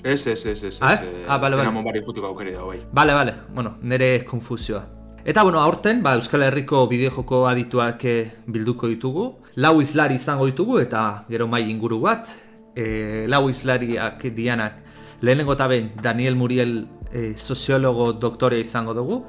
Ez, 0.03 0.27
ez, 0.27 0.47
ez, 0.47 0.63
ez. 0.65 0.77
Ah, 0.81 0.95
ez? 0.95 1.17
Ah, 1.29 1.39
bale, 1.39 1.57
bale. 1.57 1.71
Zena 1.71 1.83
bari 1.83 2.03
juteko 2.05 2.33
aukeri 2.33 2.53
dago, 2.53 2.69
bai. 2.69 2.81
Bale, 2.93 3.15
bale, 3.15 3.35
bueno, 3.55 3.77
nire 3.83 4.25
konfusioa. 4.25 4.85
Eta, 5.25 5.43
bueno, 5.43 5.61
aurten, 5.61 6.03
ba, 6.03 6.17
Euskal 6.19 6.43
Herriko 6.43 6.87
bideojoko 6.91 7.47
adituak 7.47 8.03
bilduko 8.47 8.89
ditugu. 8.91 9.29
Lau 9.57 9.81
izlari 9.81 10.17
izango 10.19 10.49
ditugu, 10.51 10.81
eta 10.83 11.25
gero 11.31 11.47
mai 11.47 11.69
inguru 11.71 12.01
bat. 12.03 12.29
E, 12.75 13.27
lau 13.29 13.49
izlariak 13.53 14.25
dianak 14.35 14.81
lehenengo 15.23 15.53
eta 15.55 15.69
Daniel 16.03 16.37
Muriel 16.37 16.89
e, 17.13 17.35
soziologo 17.37 18.13
doktore 18.13 18.61
izango 18.61 18.93
dugu. 18.95 19.25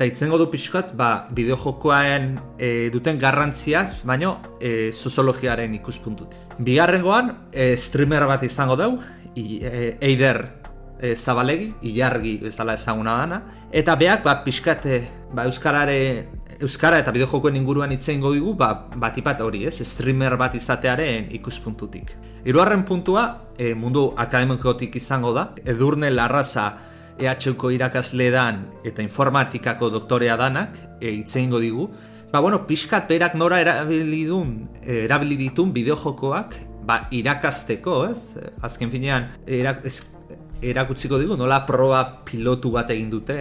Eta 0.00 0.06
itzengo 0.08 0.38
du 0.40 0.46
pixkat, 0.48 0.94
ba, 0.96 1.26
bideojokoaren 1.36 2.30
e, 2.56 2.68
duten 2.88 3.18
garrantziaz, 3.20 3.98
baino 4.08 4.30
e, 4.56 4.94
soziologiaren 4.96 5.74
ikuspuntut. 5.76 6.32
Bigarrengoan, 6.56 7.28
e, 7.52 7.74
streamer 7.76 8.24
bat 8.24 8.46
izango 8.48 8.78
dugu, 8.80 8.96
e, 9.36 9.98
Eider 10.00 10.38
e, 11.02 11.12
Zabalegi, 11.12 11.74
ilargi 11.92 12.38
bezala 12.46 12.78
ezaguna 12.80 13.18
dana. 13.18 13.42
Eta 13.76 13.98
beak, 14.00 14.24
ba, 14.24 14.38
pixkat, 14.40 14.86
e, 14.88 15.02
ba, 15.36 15.44
Euskarare, 15.44 16.00
Euskara 16.64 17.02
eta 17.04 17.12
bideojokoen 17.12 17.60
inguruan 17.60 17.92
itzen 17.92 18.24
dugu, 18.24 18.54
ba, 18.56 18.72
batipat 18.96 19.44
hori, 19.44 19.66
ez? 19.68 19.82
Streamer 19.84 20.38
bat 20.40 20.56
izatearen 20.56 21.28
ikuspuntutik. 21.36 22.16
Hirugarren 22.46 22.86
puntua, 22.88 23.26
e, 23.58 23.74
mundu 23.76 24.14
akademikotik 24.16 24.96
izango 24.96 25.36
da, 25.36 25.50
Edurne 25.68 26.08
Larraza 26.08 26.70
EHUko 27.20 27.70
irakasle 27.74 28.30
dan 28.34 28.64
eta 28.84 29.02
informatikako 29.02 29.90
doktorea 29.90 30.36
danak 30.40 30.76
e, 31.00 31.12
itzeingo 31.20 31.60
digu. 31.60 31.88
Ba, 32.30 32.40
bueno, 32.40 32.62
pixkat 32.66 33.08
berak 33.10 33.34
nora 33.34 33.58
erabilidun, 33.60 34.68
e, 34.84 35.04
erabilitun 35.04 35.72
bideojokoak 35.74 36.54
ba, 36.86 37.02
irakasteko, 37.10 38.04
ez? 38.10 38.36
Azken 38.62 38.90
finean, 38.92 39.28
erak, 39.46 39.84
ez, 39.84 40.06
erakutziko 40.62 41.18
digu, 41.18 41.36
nola 41.36 41.64
proba 41.66 42.22
pilotu 42.24 42.70
bat 42.74 42.90
egin 42.94 43.10
dute 43.10 43.38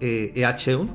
e, 0.00 0.14
EHUn, 0.38 0.88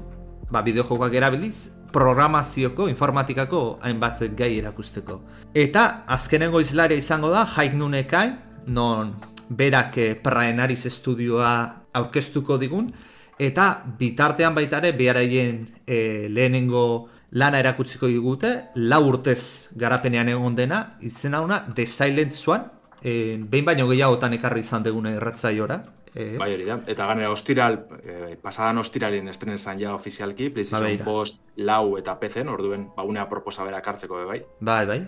ba, 0.51 0.63
bideojokoak 0.63 1.19
erabiliz, 1.19 1.69
programazioko, 1.93 2.87
informatikako 2.89 3.61
hainbat 3.85 4.23
gai 4.37 4.55
erakusteko. 4.57 5.19
Eta 5.53 6.03
azkenengo 6.09 6.63
izlaria 6.63 6.97
izango 6.97 7.29
da, 7.29 7.45
Haik 7.45 7.77
Nunekain, 7.77 8.39
non 8.65 9.13
berak 9.49 9.97
eh, 9.97 10.15
praenariz 10.15 10.85
estudioa 10.85 11.82
aurkeztuko 11.93 12.57
digun, 12.57 12.91
eta 13.39 13.83
bitartean 13.99 14.55
baitare 14.55 14.91
beharaien 14.97 15.65
e, 15.87 16.27
lehenengo 16.29 17.09
lana 17.31 17.59
erakutziko 17.59 18.07
digute, 18.07 18.53
lau 18.75 19.01
urtez 19.09 19.73
garapenean 19.79 20.29
egon 20.29 20.55
dena, 20.55 20.83
izena 21.01 21.41
una 21.41 21.63
The 21.73 21.87
Silent 21.87 22.31
Swan, 22.31 22.67
e, 23.01 23.37
behin 23.37 23.65
baino 23.65 23.87
gehiagotan 23.89 24.37
ekarri 24.37 24.61
izan 24.61 24.85
degune 24.85 25.15
erratzaiora, 25.17 25.81
Eh. 26.15 26.35
Bai, 26.37 26.53
hori 26.53 26.65
da. 26.67 26.79
Eta 26.87 27.07
ganera, 27.09 27.31
ostiral, 27.31 27.79
eh, 28.03 28.37
pasadan 28.41 28.77
ostiralin 28.77 29.27
estrenen 29.27 29.59
zan 29.59 29.79
ja 29.79 29.95
ofizialki, 29.95 30.49
PlayStation 30.49 31.05
Post 31.05 31.41
lau 31.57 31.97
eta 31.97 32.19
PC, 32.19 32.45
orduen, 32.47 32.89
ba, 32.95 33.03
unea 33.03 33.27
proposa 33.29 33.63
bera 33.63 33.81
kartzeko, 33.81 34.25
bai? 34.27 34.43
Bai, 34.59 34.85
bai. 34.85 35.01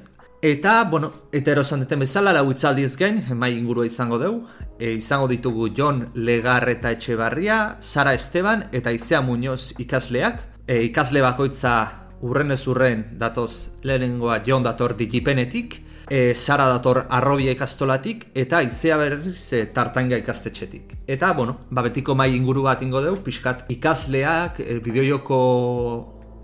Eta, 0.45 0.83
bueno, 0.83 1.11
eta 1.33 1.51
erosan 1.51 1.81
deten 1.81 2.03
bezala, 2.03 2.33
lau 2.33 2.49
itzaldiz 2.51 2.95
gain, 2.97 3.21
mai 3.33 3.53
ingurua 3.55 3.85
izango 3.85 4.19
deu. 4.21 4.43
E, 4.77 4.91
izango 4.93 5.27
ditugu 5.31 5.69
Jon 5.73 6.09
Legar 6.13 6.67
eta 6.69 6.91
Etxebarria, 6.91 7.77
Sara 7.79 8.13
Esteban 8.13 8.67
eta 8.71 8.91
Izea 8.91 9.21
Muñoz 9.21 9.79
ikasleak. 9.79 10.43
E, 10.67 10.83
ikasle 10.89 11.21
bakoitza 11.21 11.75
urren 12.21 12.51
ez 12.51 12.67
urren 12.67 13.05
datoz 13.17 13.71
lehenengoa 13.83 14.41
Jon 14.45 14.63
dator 14.63 14.95
digipenetik, 14.97 15.79
e, 16.09 16.33
Sara 16.35 16.67
dator 16.67 17.05
arrobia 17.09 17.53
ikastolatik, 17.55 18.27
eta 18.35 18.61
izea 18.65 18.97
berriz 18.97 19.53
e, 19.53 19.65
tartanga 19.73 20.17
ikastetxetik. 20.21 20.95
Eta, 21.07 21.31
bueno, 21.33 21.59
ba, 21.69 21.83
betiko 21.85 22.15
mai 22.15 22.35
inguru 22.35 22.65
bat 22.65 22.81
ingo 22.85 23.01
dugu, 23.01 23.23
pixkat 23.25 23.65
ikasleak, 23.71 24.59
e, 24.59 24.79
bideojoko 24.85 25.39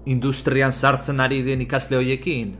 industrian 0.05 0.72
sartzen 0.72 1.20
ari 1.20 1.41
den 1.45 1.62
ikasle 1.68 1.97
horiekin, 1.99 2.55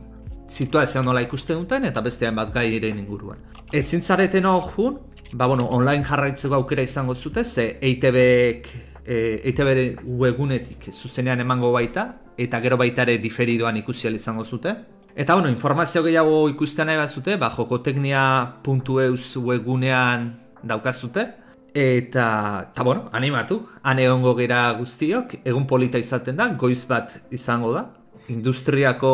situazioa 0.52 1.04
nola 1.04 1.24
ikusten 1.26 1.64
duten, 1.64 1.86
eta 1.89 2.02
bestean 2.02 2.36
bat 2.36 2.54
gai 2.54 2.68
inguruan. 2.76 3.38
Ezin 3.72 4.02
zareten 4.02 4.45
hor 4.45 4.99
ba, 5.34 5.47
bueno, 5.47 5.68
online 5.70 6.04
jarraitzeko 6.04 6.56
aukera 6.56 6.82
izango 6.82 7.16
zute, 7.16 7.43
ze 7.43 7.78
EITB-ek 7.82 8.68
e, 9.06 9.41
EITB 9.45 10.04
webunetik 10.06 10.91
zuzenean 10.91 11.39
emango 11.39 11.72
baita, 11.72 12.18
eta 12.38 12.60
gero 12.62 12.78
baita 12.78 13.04
ere 13.04 13.18
diferidoan 13.18 13.78
ikusi 13.78 14.08
izango 14.08 14.43
zute. 14.43 14.76
Eta 15.16 15.36
bueno, 15.36 15.49
informazio 15.49 16.03
gehiago 16.03 16.47
ikusten 16.49 16.88
nahi 16.88 16.97
bazute, 16.97 17.36
ba, 17.38 17.49
jokoteknia.eus 17.51 19.38
webgunean 19.38 20.30
daukazute. 20.64 21.28
Eta, 21.74 22.26
eta 22.72 22.84
bueno, 22.84 23.09
animatu, 23.16 23.62
han 23.84 23.99
egongo 23.99 24.36
gera 24.36 24.72
guztiok, 24.76 25.38
egun 25.47 25.68
polita 25.68 25.99
izaten 25.99 26.36
da, 26.39 26.49
goiz 26.59 26.86
bat 26.88 27.16
izango 27.32 27.72
da. 27.76 27.86
Industriako 28.32 29.14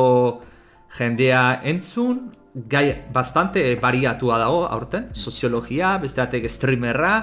jendea 0.97 1.61
entzun, 1.69 2.31
gai 2.69 3.05
bastante 3.13 3.63
bariatua 3.81 4.39
dago 4.41 4.65
aurten, 4.65 5.11
soziologia, 5.13 5.97
beste 6.01 6.21
batek 6.23 6.49
streamerra, 6.49 7.13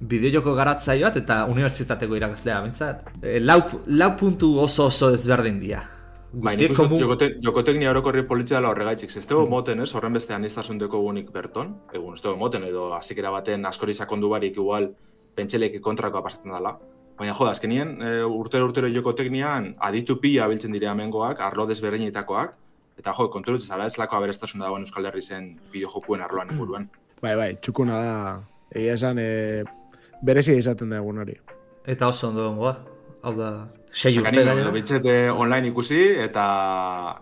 bideojoko 0.00 0.54
garatzaio 0.56 1.08
bat 1.08 1.16
eta 1.20 1.44
unibertsitateko 1.52 2.16
irakaslea, 2.16 2.60
bintzat. 2.64 3.08
E, 3.20 3.38
lau, 3.40 3.60
lau 3.86 4.14
puntu 4.16 4.54
oso 4.60 4.88
oso 4.88 5.12
ezberdin 5.12 5.60
dira. 5.60 5.84
Baina 6.32 6.62
ikusten 6.62 6.86
komu... 6.86 7.00
joko, 7.00 7.26
joko 7.42 7.62
teknia 7.66 7.90
orokorri 7.90 8.22
politzia 8.26 8.58
dela 8.58 8.70
horregaitzik. 8.70 9.10
Ez 9.16 9.26
dugu 9.26 9.46
mm. 9.46 9.50
moten, 9.50 9.82
ez? 9.82 9.90
Horren 9.98 10.14
beste 10.14 10.34
anistazun 10.36 10.78
deko 10.78 11.00
gunik 11.02 11.32
berton. 11.34 11.74
Egun, 11.92 12.14
ez 12.14 12.22
dugu 12.22 12.38
moten, 12.38 12.66
edo 12.68 12.92
azikera 12.94 13.32
baten 13.34 13.66
askori 13.66 13.94
sakondu 13.94 14.30
barik 14.30 14.54
igual 14.54 14.92
pentselek 15.34 15.80
kontrakoa 15.82 16.22
pasatzen 16.22 16.54
dela. 16.54 16.76
Baina 17.18 17.34
joda, 17.36 17.52
azkenien, 17.52 17.96
e, 18.00 18.12
urtero 18.24 18.68
urtero 18.68 18.88
joko 18.88 19.12
teknian 19.16 19.74
aditu 19.88 20.16
pila 20.22 20.46
biltzen 20.48 20.72
dire 20.72 20.88
amengoak, 20.88 21.42
arlo 21.44 21.66
desberdinetakoak, 21.68 22.54
eta 23.02 23.12
jo, 23.16 23.26
konturutze 23.34 23.68
zala 23.68 23.90
ez 23.90 23.98
lako 24.00 24.16
aberestasun 24.16 24.62
dagoen 24.62 24.86
Euskal 24.86 25.10
Herri 25.10 25.20
zen 25.20 25.50
bideo 25.72 25.90
jokuen 25.92 26.24
arloan 26.24 26.48
inguruan. 26.54 26.88
Bai, 27.20 27.34
bai, 27.36 27.50
txukuna 27.60 27.98
da, 28.00 28.14
egia 28.72 28.94
esan, 28.96 29.20
e, 29.20 29.64
berezi 30.24 30.56
izaten 30.62 30.94
da 30.94 31.02
egun 31.02 31.20
hori. 31.20 31.36
Eta 31.90 32.08
oso 32.08 32.30
ondo 32.30 32.46
gongoa, 32.48 32.74
hau 33.22 33.34
da, 33.36 33.50
sei 33.92 34.16
urte 34.18 34.44
gaina. 34.44 34.70
Bitxete 34.74 35.16
online 35.30 35.70
ikusi 35.70 36.00
eta 36.26 36.44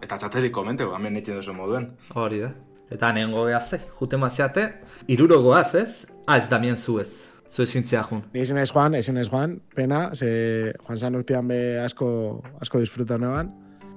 eta 0.05 0.19
txatetik 0.21 0.55
komente, 0.55 0.87
hemen 0.97 1.19
etxen 1.21 1.41
duzu 1.41 1.55
moduen. 1.57 1.91
Hori 2.15 2.43
da. 2.45 2.53
Eta 2.95 3.11
nehen 3.13 3.35
gogea 3.37 3.61
ze, 3.61 3.81
jute 3.99 4.17
maziate, 4.17 4.69
iruro 5.13 5.43
goaz 5.45 5.75
ez, 5.77 6.07
ah 6.27 6.39
ez 6.39 6.49
damien 6.49 6.77
zu 6.77 6.99
ez. 7.01 7.27
Zu 7.49 7.63
ezin 7.63 7.85
jun. 7.85 8.23
Ni 8.33 8.41
ezin 8.41 8.59
ez 8.59 8.71
joan, 8.71 8.95
ezin 8.95 9.17
ez 9.17 9.29
joan, 9.29 9.61
pena, 9.75 10.15
ze 10.15 10.73
joan 10.87 10.99
zan 10.99 11.15
urtean 11.15 11.49
be 11.49 11.81
asko, 11.81 12.43
asko 12.61 12.79
disfruta 12.79 13.19
neban. 13.19 13.53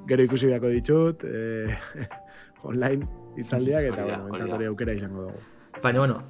Gero 0.07 0.23
ikusi 0.23 0.47
dako 0.47 0.69
ditut, 0.69 1.23
eh, 1.23 1.77
online 2.63 3.07
itzaldiak, 3.37 3.83
eta, 3.93 4.03
bueno, 4.03 4.27
entzat 4.27 4.67
aukera 4.67 4.93
izango 4.93 5.23
dugu. 5.23 5.41
Baina, 5.81 5.99
bueno, 5.99 6.23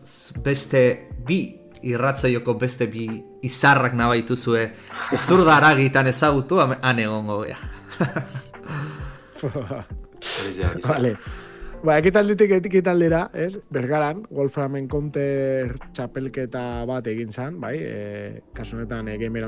beste 0.43 1.09
bi 1.28 1.61
irratzaioko 1.84 2.53
beste 2.59 2.88
bi 2.88 3.23
izarrak 3.41 3.93
nabaitu 3.97 4.36
zue 4.36 4.71
ezur 5.13 5.45
da 5.45 5.57
aragitan 5.57 6.07
ezagutu 6.07 6.59
han 6.61 6.99
egongo 6.99 7.45
gea. 7.45 7.57
vale. 10.88 11.15
Ba, 11.82 11.95
ekitalditik 11.97 12.51
ekitaldera, 12.59 13.23
ez? 13.34 13.55
Bergaran, 13.73 14.19
Wolframen 14.29 14.86
Counter 14.86 15.71
txapelketa 15.97 16.86
bat 16.86 17.07
egin 17.09 17.34
zan, 17.34 17.57
bai? 17.57 17.73
E, 17.82 18.41
kasunetan, 18.53 19.09
e, 19.09 19.17
gamer 19.17 19.47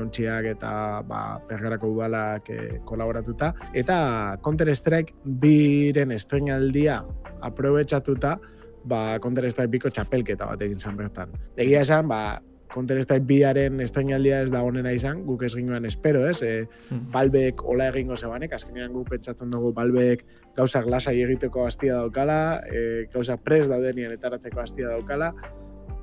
eta 0.50 1.00
ba, 1.06 1.38
bergarako 1.46 1.92
udalak 1.94 2.50
e, 2.50 2.80
kolaboratuta. 2.84 3.54
Eta 3.72 4.36
Counter 4.42 4.74
Strike 4.74 5.14
biren 5.22 6.10
estrenaldia 6.10 7.04
aprobetsatuta, 7.40 8.40
ba, 8.84 9.18
Counter 9.20 9.46
Strike 9.50 9.72
biko 9.72 9.90
txapelketa 9.90 10.48
bat 10.50 10.62
egin 10.66 10.80
zan 10.80 10.96
bertan. 10.98 11.32
Egia 11.56 11.82
esan, 11.84 12.08
ba, 12.08 12.40
Counter 12.74 12.98
Strike 13.04 13.26
biaren 13.28 13.78
estrainaldia 13.84 14.40
ez 14.42 14.50
da 14.50 14.64
honena 14.66 14.92
izan, 14.92 15.22
guk 15.26 15.44
ez 15.46 15.52
ginuen 15.54 15.86
espero, 15.86 16.24
ez? 16.28 16.40
E, 16.42 16.66
hmm. 16.90 17.10
Balbek 17.14 17.62
ola 17.70 17.88
egingo 17.92 18.16
zebanek, 18.18 18.56
azkenean 18.56 18.92
guk 18.92 19.12
pentsatzen 19.12 19.52
dugu 19.54 19.70
Balbek 19.76 20.24
gauza 20.56 20.82
glasa 20.82 21.14
egiteko 21.14 21.68
hastia 21.68 22.00
daukala, 22.02 22.38
e, 22.66 23.06
gauza 23.14 23.38
pres 23.38 23.68
daudenien 23.70 24.14
etaratzeko 24.16 24.64
hastia 24.64 24.90
daukala, 24.90 25.32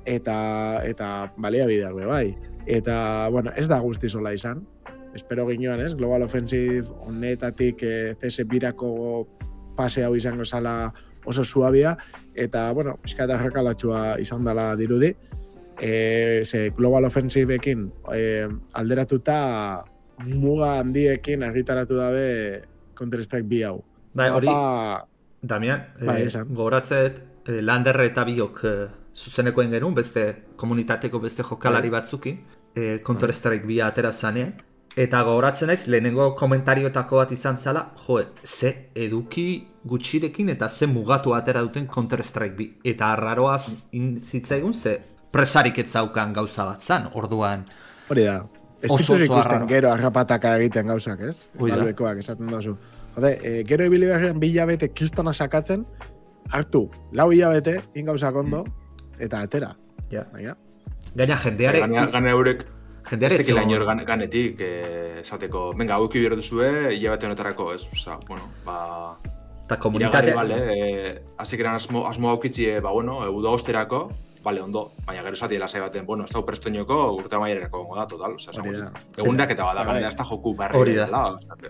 eta, 0.08 0.36
eta 0.88 1.08
balia 1.36 1.68
bideak 1.68 1.94
be, 1.98 2.08
bai. 2.08 2.26
Eta, 2.66 3.28
bueno, 3.34 3.52
ez 3.56 3.68
da 3.68 3.80
guzti 3.84 4.08
sola 4.08 4.32
izan, 4.32 4.64
espero 5.14 5.46
ginoan, 5.50 5.84
ez? 5.84 5.94
Global 5.94 6.24
Offensive 6.24 6.88
honetatik 7.04 7.84
e, 7.84 7.94
CS 8.20 8.48
birako 8.48 9.26
fase 9.76 10.04
hau 10.04 10.14
izango 10.16 10.44
zala 10.44 10.92
oso 11.28 11.44
suabia, 11.44 11.96
eta, 12.34 12.70
bueno, 12.72 12.98
eskata 13.04 13.38
errakalatxua 13.38 14.18
izan 14.20 14.44
dela 14.44 14.72
dirudi. 14.76 15.12
E, 15.82 16.42
ze 16.44 16.70
Global 16.76 17.04
Offensive-ekin 17.08 17.86
e, 18.14 18.48
alderatuta 18.78 19.84
muga 20.28 20.76
handiekin 20.80 21.42
argitaratu 21.42 21.96
dabe 21.98 22.26
Counter-Strike 22.94 23.48
bi 23.48 23.62
hau. 23.66 23.80
Bai, 24.14 24.28
hori, 24.30 24.48
Damian, 25.42 25.86
bai, 26.04 26.20
e, 26.28 26.42
goratzet, 26.54 27.22
e, 27.48 27.60
landerre 27.64 28.06
eta 28.12 28.24
biok 28.28 28.60
e, 28.68 28.74
zuzenekoen 29.16 29.72
genuen, 29.72 29.94
beste 29.96 30.26
komunitateko 30.60 31.20
beste 31.20 31.42
jokalari 31.42 31.90
bai. 31.90 31.98
batzukin, 32.00 32.38
e, 32.76 33.00
Counter-Strike 33.04 33.66
bi 33.66 33.80
atera 33.80 34.12
zanean, 34.12 34.54
Eta 34.92 35.22
gogoratzen 35.24 35.70
naiz, 35.72 35.86
lehenengo 35.88 36.26
komentarioetako 36.36 37.22
bat 37.22 37.30
izan 37.32 37.56
zala, 37.56 37.86
jo, 38.04 38.18
ze 38.44 38.90
eduki 38.94 39.44
gutxirekin 39.88 40.50
eta 40.52 40.68
ze 40.68 40.86
mugatu 40.86 41.32
atera 41.32 41.62
duten 41.64 41.86
Counter-Strike 41.88 42.56
bi. 42.56 42.66
Eta 42.84 43.12
arraroaz 43.14 43.88
zitzaigun, 43.92 44.74
ze 44.74 44.98
presarik 45.32 45.78
ez 45.78 45.88
zaukan 45.88 46.34
gauza 46.36 46.66
bat 46.68 46.80
zan, 46.80 47.08
orduan. 47.14 47.64
Hori 48.10 48.26
da, 48.28 48.42
ez 48.82 48.90
oso, 48.90 49.14
oso 49.14 49.24
ikusten 49.24 49.64
gero 49.70 49.88
arrapataka 49.94 50.58
egiten 50.58 50.92
gauzak, 50.92 51.24
ez? 51.24 51.48
Balbekoak 51.56 52.20
esaten 52.20 52.52
dozu. 52.52 52.76
Jode, 53.16 53.32
e, 53.40 53.54
gero 53.64 53.88
ibili 53.88 54.10
beharren 54.10 54.38
bi 54.40 54.52
hilabete 54.52 54.90
kristona 54.92 55.32
sakatzen, 55.32 55.86
hartu, 56.50 56.84
lau 57.16 57.30
hilabete, 57.32 57.78
ingauzak 57.96 58.36
ondo, 58.44 58.66
eta 59.18 59.40
atera. 59.40 59.72
Ja. 60.12 60.26
Gaina 61.16 61.40
jendeare... 61.40 61.80
Gana 61.88 62.36
eurek 62.36 62.66
Jendeare 63.10 63.38
ez 63.40 63.50
laino 63.50 63.84
gan, 63.86 64.02
ganetik, 64.06 64.60
eh, 64.60 65.20
esateko, 65.20 65.70
venga, 65.78 65.98
hau 65.98 66.08
ikibero 66.08 66.38
duzue, 66.38 66.68
hilabete 66.94 67.26
honetarako, 67.28 67.72
ez? 67.74 67.84
Osa, 67.92 68.18
bueno, 68.28 68.50
ba... 68.66 69.16
Eta 69.64 69.78
komunitate... 69.80 70.34
Vale, 70.36 70.58
eh, 70.74 71.14
asik 71.42 71.60
eran 71.64 71.78
asmo, 71.80 72.06
asmo 72.08 72.30
haukitzi, 72.30 72.68
eh, 72.74 72.80
ba, 72.80 72.92
bueno, 72.94 73.22
egudo 73.26 73.52
osterako, 73.56 74.08
vale, 74.42 74.60
ondo, 74.60 74.92
baina 75.06 75.22
gero 75.22 75.38
esati 75.38 75.58
lasai 75.58 75.80
baten, 75.80 76.06
bueno, 76.06 76.24
ez 76.26 76.32
da 76.34 76.42
prestoinoko 76.46 76.98
urte 77.16 77.38
maierako 77.38 77.82
gongo 77.82 77.98
da, 77.98 78.06
total, 78.10 78.34
osa, 78.38 78.54
egunak 79.18 79.54
eta 79.54 79.66
bada, 79.68 79.84
gana, 79.86 80.08
ez 80.08 80.16
da 80.18 80.26
joku 80.26 80.54
barri. 80.58 80.78
Hori 80.78 80.96
da. 80.98 81.22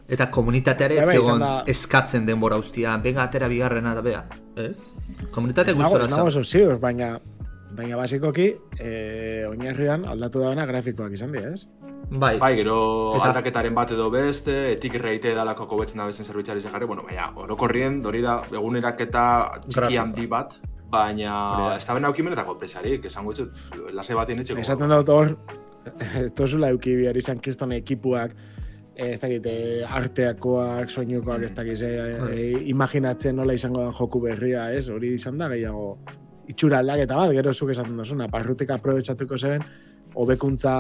Eta 0.08 0.28
komunitateare 0.32 1.02
ez 1.02 1.08
egon 1.16 1.44
eskatzen 1.68 2.26
denbora 2.28 2.56
ustia, 2.60 2.96
venga, 3.04 3.26
atera 3.28 3.48
bigarrena 3.52 3.94
da, 3.98 4.04
bea, 4.04 4.24
ez? 4.56 4.98
Komunitate 5.32 5.76
guztora 5.76 6.08
zan. 6.08 6.18
Nago, 6.24 6.44
nago, 6.44 6.78
baina 6.80 7.14
Baina 7.72 7.96
basikoki, 7.96 8.50
eh, 8.78 9.44
oinarrian 9.48 10.04
aldatu 10.04 10.42
dauna 10.44 10.66
grafikoak 10.68 11.14
izan 11.16 11.32
dira, 11.32 11.54
ez? 11.54 11.64
Bai, 12.12 12.34
bai 12.40 12.52
gero 12.58 12.76
eta... 13.16 13.30
aldaketaren 13.30 13.74
bat 13.74 13.94
edo 13.94 14.10
beste, 14.12 14.56
etik 14.74 14.98
reite 15.00 15.32
dalako 15.36 15.64
kobetzen 15.70 16.02
da 16.02 16.08
bezen 16.10 16.28
zerbitzari 16.28 16.60
zegarri, 16.60 16.88
bueno, 16.90 17.06
baina, 17.08 17.30
orokorrien, 17.46 18.02
dori 18.04 18.20
da, 18.24 18.42
eguneraketa 18.52 19.24
txiki 19.68 20.00
handi 20.02 20.28
bat, 20.28 20.58
baina 20.92 21.34
ez 21.78 21.84
da 21.86 21.96
bena 21.96 22.12
aukimenetako 22.12 22.58
pesarik, 22.60 23.06
esan 23.08 23.24
gutxut, 23.24 23.56
lase 23.96 24.18
bat 24.18 24.32
inetxeko. 24.34 24.60
Esaten 24.60 24.92
dut 24.92 25.12
hor, 25.14 25.36
ez 26.24 26.28
tozula 26.36 26.68
euki 26.74 26.98
bihar 26.98 27.16
izan 27.16 27.40
kiston 27.40 27.72
ekipuak, 27.78 28.36
ez 29.00 29.16
dakit, 29.22 29.48
arteakoak, 29.88 30.92
soinukoak, 30.92 31.46
ez 31.48 31.54
dakit, 31.56 31.86
e, 31.88 32.50
imaginatzen 32.68 33.40
nola 33.40 33.56
izango 33.56 33.86
da 33.86 33.94
joku 33.96 34.20
berria, 34.20 34.68
ez? 34.76 34.90
Hori 34.92 35.14
izan 35.16 35.40
da 35.40 35.48
gehiago 35.48 35.94
itxura 36.48 36.82
aldaketa 36.82 37.16
bat, 37.16 37.32
gero 37.36 37.52
zuk 37.52 37.70
esaten 37.74 37.96
duzuna, 37.96 38.28
parrutik 38.32 38.70
aprobetsatuko 38.70 39.38
zeben, 39.38 39.64
hobekuntza 40.14 40.72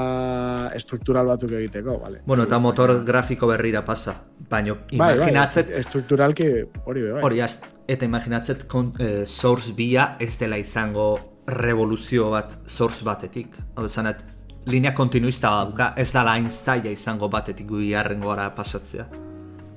estruktural 0.76 1.26
batzuk 1.26 1.52
egiteko, 1.56 1.96
vale. 2.02 2.20
Bueno, 2.26 2.44
eta 2.48 2.58
motor 2.58 2.94
grafiko 3.06 3.48
berrira 3.48 3.84
pasa, 3.84 4.14
baina 4.50 4.74
bai, 4.74 5.14
imaginatzet... 5.16 5.70
Bai, 5.70 5.80
estrukturalki 5.80 6.48
hori 6.84 7.06
bai. 7.08 7.22
Hori, 7.24 7.42
eta 7.88 8.08
imaginatzet 8.08 8.66
kon, 8.68 8.92
eh, 9.00 9.24
source 9.26 9.72
bia 9.76 10.16
ez 10.20 10.34
dela 10.40 10.58
izango 10.60 11.08
revoluzio 11.46 12.30
bat 12.30 12.54
source 12.68 13.04
batetik. 13.04 13.56
Hau 13.76 13.88
zanet, 13.88 14.22
linea 14.66 14.94
kontinuista 14.94 15.50
bat 15.72 15.98
ez 15.98 16.10
da 16.12 16.24
lain 16.24 16.48
zaila 16.50 16.92
izango 16.92 17.28
batetik 17.28 17.70
biharren 17.70 18.20
gora 18.20 18.50
pasatzea. 18.54 19.08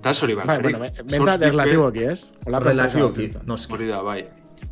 Eta 0.06 0.14
hori 0.22 0.36
Bai, 0.38 0.60
bueno, 0.62 0.80
bentsat 1.10 1.42
erlatiboki, 1.48 2.04
ez? 2.12 2.32
Relatiboki, 2.46 3.32
noski. 3.46 3.74
Hori 3.74 3.88
da, 3.90 4.04
bai. 4.06 4.20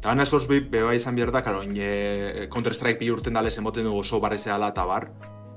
Eta 0.04 0.12
gana 0.12 0.24
esos 0.28 0.50
beba 0.52 0.90
izan 0.92 1.16
behar 1.16 1.30
da, 1.32 1.40
karo, 1.40 1.62
ine 1.64 2.48
Counter-Strike 2.52 3.00
bi 3.00 3.08
urten 3.08 3.38
dales 3.38 3.54
emoten 3.62 3.86
dugu 3.88 4.02
oso 4.02 4.18
barreze 4.20 4.50
dela 4.50 4.68
eta 4.74 4.84
bar, 4.84 5.06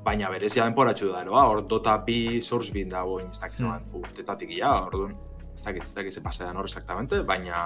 baina 0.05 0.29
berezia 0.31 0.63
denporatxu 0.69 1.09
da, 1.11 1.25
eroa, 1.25 1.41
hor 1.51 1.65
Dota 1.67 1.97
bi 2.07 2.39
Source 2.39 2.71
bin 2.71 2.93
da, 2.93 3.01
boin, 3.03 3.27
ez 3.27 3.41
dakiz 3.43 3.65
mm. 3.65 3.97
urtetatik 3.99 4.53
ia, 4.55 4.71
orduan, 4.85 5.17
ez 5.51 5.65
dakiz, 5.65 5.89
ez 5.89 5.97
dakiz 5.97 6.15
ze 6.15 6.23
pasean 6.23 6.63
hor 6.63 6.71
exactamente, 6.71 7.19
baina 7.27 7.65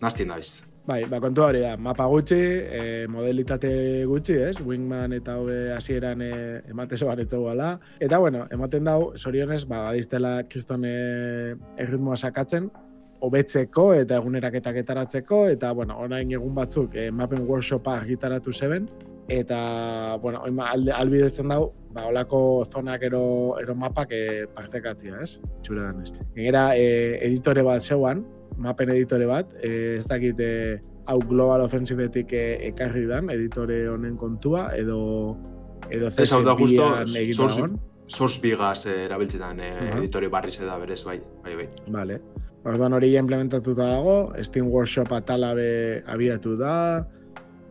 naztien 0.00 0.32
dabiz. 0.32 0.54
Bai, 0.88 1.02
ba, 1.04 1.20
kontu 1.20 1.44
hori 1.44 1.60
da, 1.66 1.74
mapa 1.76 2.08
gutxi, 2.08 2.40
e, 2.80 2.80
modelitate 3.12 3.74
gutxi, 4.08 4.38
ez? 4.40 4.56
Wingman 4.64 5.18
eta 5.18 5.36
hobe 5.36 5.74
hasieran 5.74 6.24
e, 6.24 6.32
emate 6.72 6.96
zoan 6.96 7.20
ez 7.20 7.28
zegoela. 7.28 7.74
Eta, 8.00 8.22
bueno, 8.24 8.46
ematen 8.56 8.88
dau, 8.88 9.12
zorionez, 9.20 9.66
ba, 9.68 9.84
badiztela 9.90 10.38
kriston 10.48 10.88
e, 10.88 10.96
erritmoa 11.76 12.16
sakatzen, 12.16 12.72
hobetzeko 13.24 13.90
eta 13.94 14.20
eguneraketak 14.20 14.80
etaratzeko, 14.82 15.46
eta, 15.52 15.72
bueno, 15.72 15.98
orain 16.04 16.30
egun 16.32 16.54
batzuk 16.54 16.94
e, 16.96 17.10
mapen 17.10 17.46
workshopa 17.48 17.96
argitaratu 18.00 18.52
zeben, 18.52 18.88
eta, 19.28 19.58
bueno, 20.22 20.42
oin 20.46 20.60
alde, 20.62 20.92
albidetzen 20.92 21.48
dau, 21.52 21.72
ba, 21.94 22.06
olako 22.10 22.40
zonak 22.70 23.02
ero, 23.08 23.22
ero 23.60 23.74
mapak 23.74 24.12
e, 24.12 24.22
partekatzia, 24.54 25.22
ez? 25.22 25.40
Txura 25.62 25.90
danez. 25.90 26.12
Gainera, 26.36 26.68
e, 26.76 27.18
editore 27.26 27.64
bat 27.66 27.82
zeuan, 27.82 28.24
mapen 28.56 28.92
editore 28.94 29.26
bat, 29.30 29.50
e, 29.62 29.96
ez 29.98 30.06
dakit 30.06 30.40
e, 30.40 30.52
hau 31.06 31.20
Global 31.22 31.64
Offensivetik 31.66 32.32
e, 32.32 32.46
ekarri 32.70 33.06
dan, 33.10 33.30
editore 33.34 33.84
honen 33.88 34.16
kontua, 34.20 34.70
edo 34.76 35.36
edo 35.90 36.08
Ez 36.08 36.32
hau 36.32 36.42
da 36.42 36.56
justo, 36.58 36.88
Source-. 37.36 37.68
Source 38.06 38.40
bigaz 38.40 38.86
eh, 38.86 39.04
erabiltzetan 39.06 39.60
eh, 39.60 39.72
Aha. 39.74 39.98
editori 39.98 40.28
barri 40.30 40.52
da 40.60 40.78
berez, 40.78 41.02
bai, 41.04 41.20
bai, 41.42 41.56
bai. 41.56 41.68
Vale. 41.88 42.20
Orduan 42.66 42.96
hori 42.96 43.12
implementatuta 43.16 43.86
dago, 43.86 44.16
Steam 44.42 44.68
Workshop 44.72 45.12
atala 45.14 45.52
be 45.54 46.02
abiatu 46.10 46.56
da, 46.58 47.06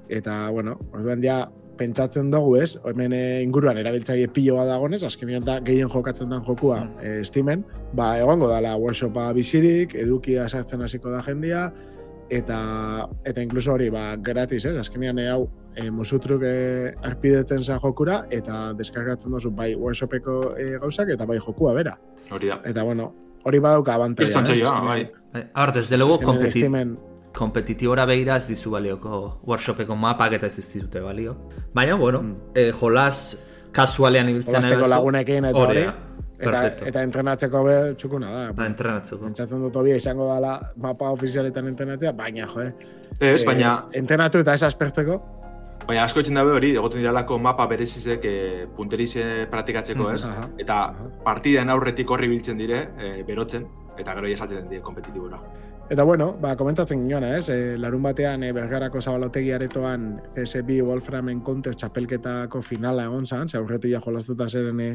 eta, 0.08 0.50
bueno, 0.56 0.78
orduan 0.94 1.24
ja 1.24 1.42
pentsatzen 1.76 2.30
dugu, 2.32 2.56
ez? 2.64 2.78
Hemen 2.88 3.12
eh, 3.14 3.42
inguruan 3.44 3.78
erabiltzaile 3.82 4.30
pilo 4.32 4.56
bat 4.56 4.70
dagonez, 4.72 5.02
azkenean 5.04 5.44
da 5.44 5.58
gehien 5.60 5.92
jokatzen 5.92 6.32
den 6.32 6.46
jokua 6.48 6.86
Mm. 6.86 7.02
eh, 7.02 7.24
Steamen, 7.28 7.66
ba, 7.94 8.14
egongo 8.20 8.48
dala 8.48 8.78
workshopa 8.80 9.34
bizirik, 9.34 9.96
edukia 9.96 10.48
sartzen 10.48 10.82
hasiko 10.82 11.12
da 11.12 11.22
jendia, 11.22 11.74
eta 12.30 13.10
eta 13.26 13.42
inkluso 13.42 13.74
hori 13.74 13.90
ba 13.90 14.16
gratis, 14.18 14.66
ez? 14.66 14.78
Azkenean 14.78 15.20
eh, 15.20 15.28
hau 15.30 15.50
e, 15.76 15.90
musutruk 15.92 16.42
e, 16.44 16.94
arpidetzen 17.04 17.64
za 17.64 17.78
jokura 17.84 18.24
eta 18.32 18.74
deskargatzen 18.74 19.32
duzu 19.32 19.52
bai 19.52 19.76
workshopeko 19.76 20.56
e, 20.58 20.72
gauzak 20.82 21.12
eta 21.14 21.26
bai 21.26 21.38
jokua 21.38 21.74
bera. 21.74 21.98
Hori 22.32 22.48
da. 22.48 22.62
Eta 22.66 22.84
bueno, 22.84 23.12
hori 23.46 23.60
badauka 23.60 23.94
abantaia. 23.96 24.28
Ez? 24.28 24.34
txaila, 24.34 24.70
Azkenean- 24.70 24.86
bai. 24.86 25.12
Bai, 25.34 25.44
Ar, 25.54 25.74
desde 25.74 25.98
luego, 25.98 26.20
kompeti 26.22 26.64
kompetitibora 27.36 28.06
behira 28.06 28.38
ez 28.38 28.48
dizu 28.48 28.72
balioko 28.72 29.42
workshopeko 29.46 29.96
mapak 30.00 30.34
eta 30.38 30.48
ez 30.48 30.56
diztute 30.56 31.02
balio. 31.04 31.36
Baina, 31.74 31.96
bueno, 31.96 32.22
Mm. 32.22 32.36
eh, 32.56 32.72
jolas 32.72 33.42
kasualean 33.74 34.30
ibiltzen 34.30 34.56
jolasteko 34.62 34.82
bazu, 34.82 34.90
lagunekin 34.94 35.46
eta 35.46 35.58
hori. 35.58 35.78
Eta, 36.38 36.52
perfecto. 36.52 36.86
eta 36.86 37.02
entrenatzeko 37.04 37.64
be 37.64 37.96
txukuna 37.96 38.30
da. 38.32 38.52
Ba, 38.54 38.66
entrenatzeko. 38.66 39.22
Pentsatzen 39.26 39.62
dut 39.62 39.76
hobia 39.76 39.96
izango 39.96 40.28
dala 40.28 40.72
mapa 40.78 41.10
ofizialetan 41.10 41.68
entrenatzea, 41.68 42.12
baina 42.12 42.48
jo, 42.48 42.62
eh. 42.62 42.74
Ez, 43.20 43.42
Eh, 43.42 43.46
baina, 43.46 43.86
Entrenatu 43.94 44.38
eta 44.40 44.54
ez 44.54 44.64
aspertzeko, 44.64 45.35
baina 45.88 46.04
asko 46.04 46.22
etxen 46.24 46.38
dabe 46.40 46.52
hori, 46.56 46.72
egoten 46.76 47.02
diralako 47.02 47.38
mapa 47.40 47.68
berezizek 47.70 48.26
e, 48.26 48.36
punterize 48.76 49.46
pratikatzeko, 49.52 50.10
ez? 50.16 50.24
Aha, 50.26 50.48
Eta 50.62 50.80
aha. 50.90 51.10
partiden 51.26 51.70
aurretik 51.70 52.10
horri 52.12 52.28
biltzen 52.32 52.58
dire, 52.58 52.82
e, 52.98 53.12
berotzen, 53.28 53.68
eta 53.98 54.16
gero 54.18 54.28
ja 54.32 54.38
saltzen 54.38 54.70
dire 54.70 54.82
kompetitibora. 54.82 55.40
Eta 55.88 56.02
bueno, 56.02 56.36
ba, 56.42 56.56
komentatzen 56.58 57.04
ginoena, 57.04 57.28
ez? 57.38 57.46
E, 57.54 57.76
larun 57.78 58.02
batean 58.02 58.42
e, 58.42 58.48
Bergarako 58.58 59.04
Zabalotegi 59.04 59.52
aretoan 59.54 60.16
CSB 60.34 60.80
Wolframen 60.82 61.44
Counter 61.46 61.76
txapelketako 61.78 62.64
finala 62.66 63.04
egon 63.06 63.28
zan, 63.30 63.46
ze 63.46 63.60
aurretik 63.60 63.94
ja 63.94 64.00
jolastuta 64.02 64.48
zeren 64.50 64.82
e, 64.82 64.88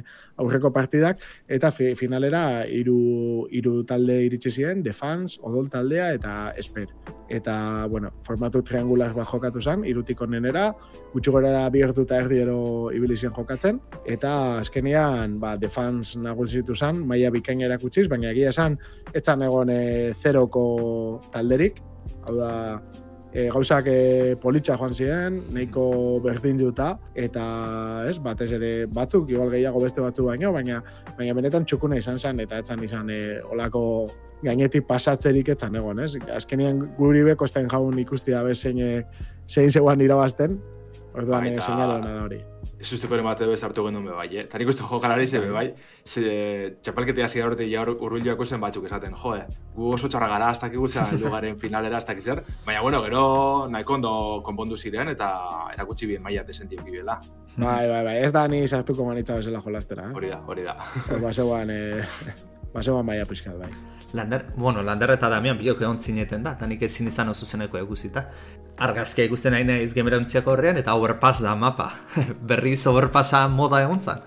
aurreko 0.42 0.72
partidak, 0.74 1.22
eta 1.46 1.70
fi, 1.70 1.92
finalera 1.94 2.64
hiru 2.66 3.46
hiru 3.54 3.84
talde 3.86 4.16
iritsi 4.24 4.50
ziren, 4.50 4.82
Defans, 4.82 5.36
Odol 5.46 5.70
taldea 5.70 6.08
eta 6.16 6.34
Esper. 6.58 6.90
Eta, 7.30 7.86
bueno, 7.86 8.10
formatu 8.26 8.64
triangular 8.66 9.14
bat 9.14 9.30
jokatu 9.30 9.62
zen, 9.62 9.86
irutik 9.86 10.18
onenera, 10.26 10.72
gutxi 11.14 11.30
gorera 11.30 11.62
bihurtuta 11.70 12.18
erdiero 12.18 12.90
ibili 12.90 13.14
ziren 13.14 13.36
jokatzen, 13.38 13.78
eta 14.10 14.34
azkenean, 14.58 15.38
ba, 15.38 15.54
Defans 15.54 16.16
nagusitu 16.18 16.74
zen, 16.74 16.98
maila 17.06 17.30
bikaina 17.30 17.70
erakutsiz, 17.70 18.08
baina 18.10 18.34
egia 18.34 18.50
esan, 18.50 18.74
etzan 19.14 19.46
egon 19.46 19.70
e, 19.70 19.80
zeroko 20.18 20.66
talderik, 21.32 21.80
hau 22.26 22.36
da, 22.36 22.50
e, 23.32 23.48
gauzak 23.50 23.86
e, 23.86 24.36
politxa 24.40 24.76
joan 24.78 24.94
ziren, 24.94 25.38
nahiko 25.54 25.84
berdin 26.24 26.58
duta, 26.58 26.92
eta 27.14 27.44
ez, 28.08 28.18
batez 28.22 28.50
ere 28.56 28.72
batzuk, 28.90 29.30
igual 29.30 29.52
gehiago 29.54 29.82
beste 29.84 30.02
batzu 30.02 30.26
baino, 30.26 30.52
baina 30.52 30.80
baina 31.18 31.36
benetan 31.36 31.66
txukuna 31.66 32.00
izan 32.00 32.18
zen, 32.18 32.40
eta 32.46 32.60
etzan 32.62 32.82
izan 32.84 33.10
e, 33.10 33.20
olako 33.52 33.82
gainetik 34.42 34.86
pasatzerik 34.88 35.52
etzan 35.54 35.76
egon, 35.76 36.00
ez? 36.04 36.14
Azkenean 36.34 36.82
guri 36.98 37.22
be 37.26 37.36
kosten 37.36 37.68
jaun 37.70 37.98
ikustia 38.02 38.42
be 38.46 38.54
zein, 38.54 38.80
zeuan 39.46 40.00
irabazten, 40.00 40.58
orduan 41.14 41.50
e, 41.52 41.56
da 41.58 42.16
hori. 42.24 42.42
Ez 42.80 42.88
usteko 42.96 43.12
ere 43.14 43.22
mate 43.22 43.44
bez 43.44 43.58
hartu 43.62 43.82
genuen 43.84 44.06
be 44.08 44.14
bai, 44.16 44.28
eh? 44.38 44.42
Eta 44.46 44.56
nik 44.58 44.68
uste 44.72 44.82
jokalari 44.88 45.26
ze 45.26 45.38
be 45.42 45.50
bai, 45.52 45.66
ze 46.06 46.22
txapelketea 46.82 47.26
hasi 47.26 47.42
horretik 47.44 47.68
ja 47.68 47.82
hor- 47.84 47.98
hurbilduako 48.00 48.44
zen 48.46 48.60
batzuk 48.60 48.86
esaten, 48.88 49.12
jo, 49.14 49.34
eh, 49.36 49.44
gu 49.74 49.90
oso 49.92 50.08
txarra 50.08 50.28
gara, 50.32 50.48
hasta 50.48 50.70
kigu 50.70 50.88
zen 50.88 51.20
lugaren 51.20 51.58
finalera, 51.64 51.98
hasta 51.98 52.14
zer, 52.20 52.42
baina 52.64 52.80
bueno, 52.80 53.02
gero 53.04 53.68
nahiko 53.68 53.94
ondo 53.98 54.42
konpondu 54.42 54.76
ziren 54.80 55.08
eta 55.12 55.28
erakutsi 55.74 56.06
bien 56.06 56.22
maila 56.22 56.42
desentio 56.42 56.82
kibela. 56.82 57.20
Bai, 57.56 57.86
bai, 57.88 58.04
bai, 58.04 58.16
ez 58.24 58.32
da 58.32 58.46
ni 58.48 58.66
sartuko 58.66 59.04
manitza 59.04 59.36
bezala 59.36 59.60
jolastera, 59.60 60.08
eh? 60.08 60.14
Hori 60.16 60.30
da, 60.30 60.40
hori 60.46 60.62
da. 60.64 60.76
Hor 61.10 61.20
Bazegoan, 61.20 61.70
e, 62.70 62.74
bazegoan 62.74 63.06
maia 63.06 63.26
pixkat, 63.26 63.58
bai. 63.58 63.68
Lander, 64.12 64.46
bueno, 64.56 64.82
Lander 64.82 65.10
eta 65.14 65.28
Damian 65.30 65.58
biok 65.58 65.82
egon 65.82 66.00
zineten 66.00 66.42
da, 66.42 66.52
eta 66.58 66.66
nik 66.66 66.82
ezin 66.82 67.06
izan 67.08 67.28
oso 67.28 67.46
zeneko 67.46 67.78
eguzita. 67.78 68.24
Argazkia 68.78 69.24
ikusten 69.28 69.52
nahi 69.52 69.64
naiz 69.64 69.92
gemera 69.94 70.16
untziako 70.18 70.50
horrean, 70.52 70.76
eta 70.80 70.94
overpass 70.94 71.42
da 71.42 71.54
mapa. 71.54 71.90
Berriz 72.50 72.86
overpassa 72.86 73.46
moda 73.48 73.82
egon 73.82 74.00
zan. 74.00 74.22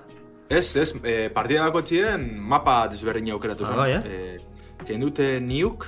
Ez, 0.50 0.76
ez, 0.78 0.94
e, 1.04 1.30
partida 1.34 1.64
bako 1.66 1.82
txien 1.82 2.28
mapa 2.40 2.88
desberdin 2.88 3.32
aukeratu 3.34 3.66
Ah, 3.66 3.68
zen. 3.68 3.78
bai, 3.78 3.92
eh? 3.92 4.02
Eh, 4.06 4.38
Kein 4.86 5.00
dute 5.02 5.40
Niuk, 5.42 5.86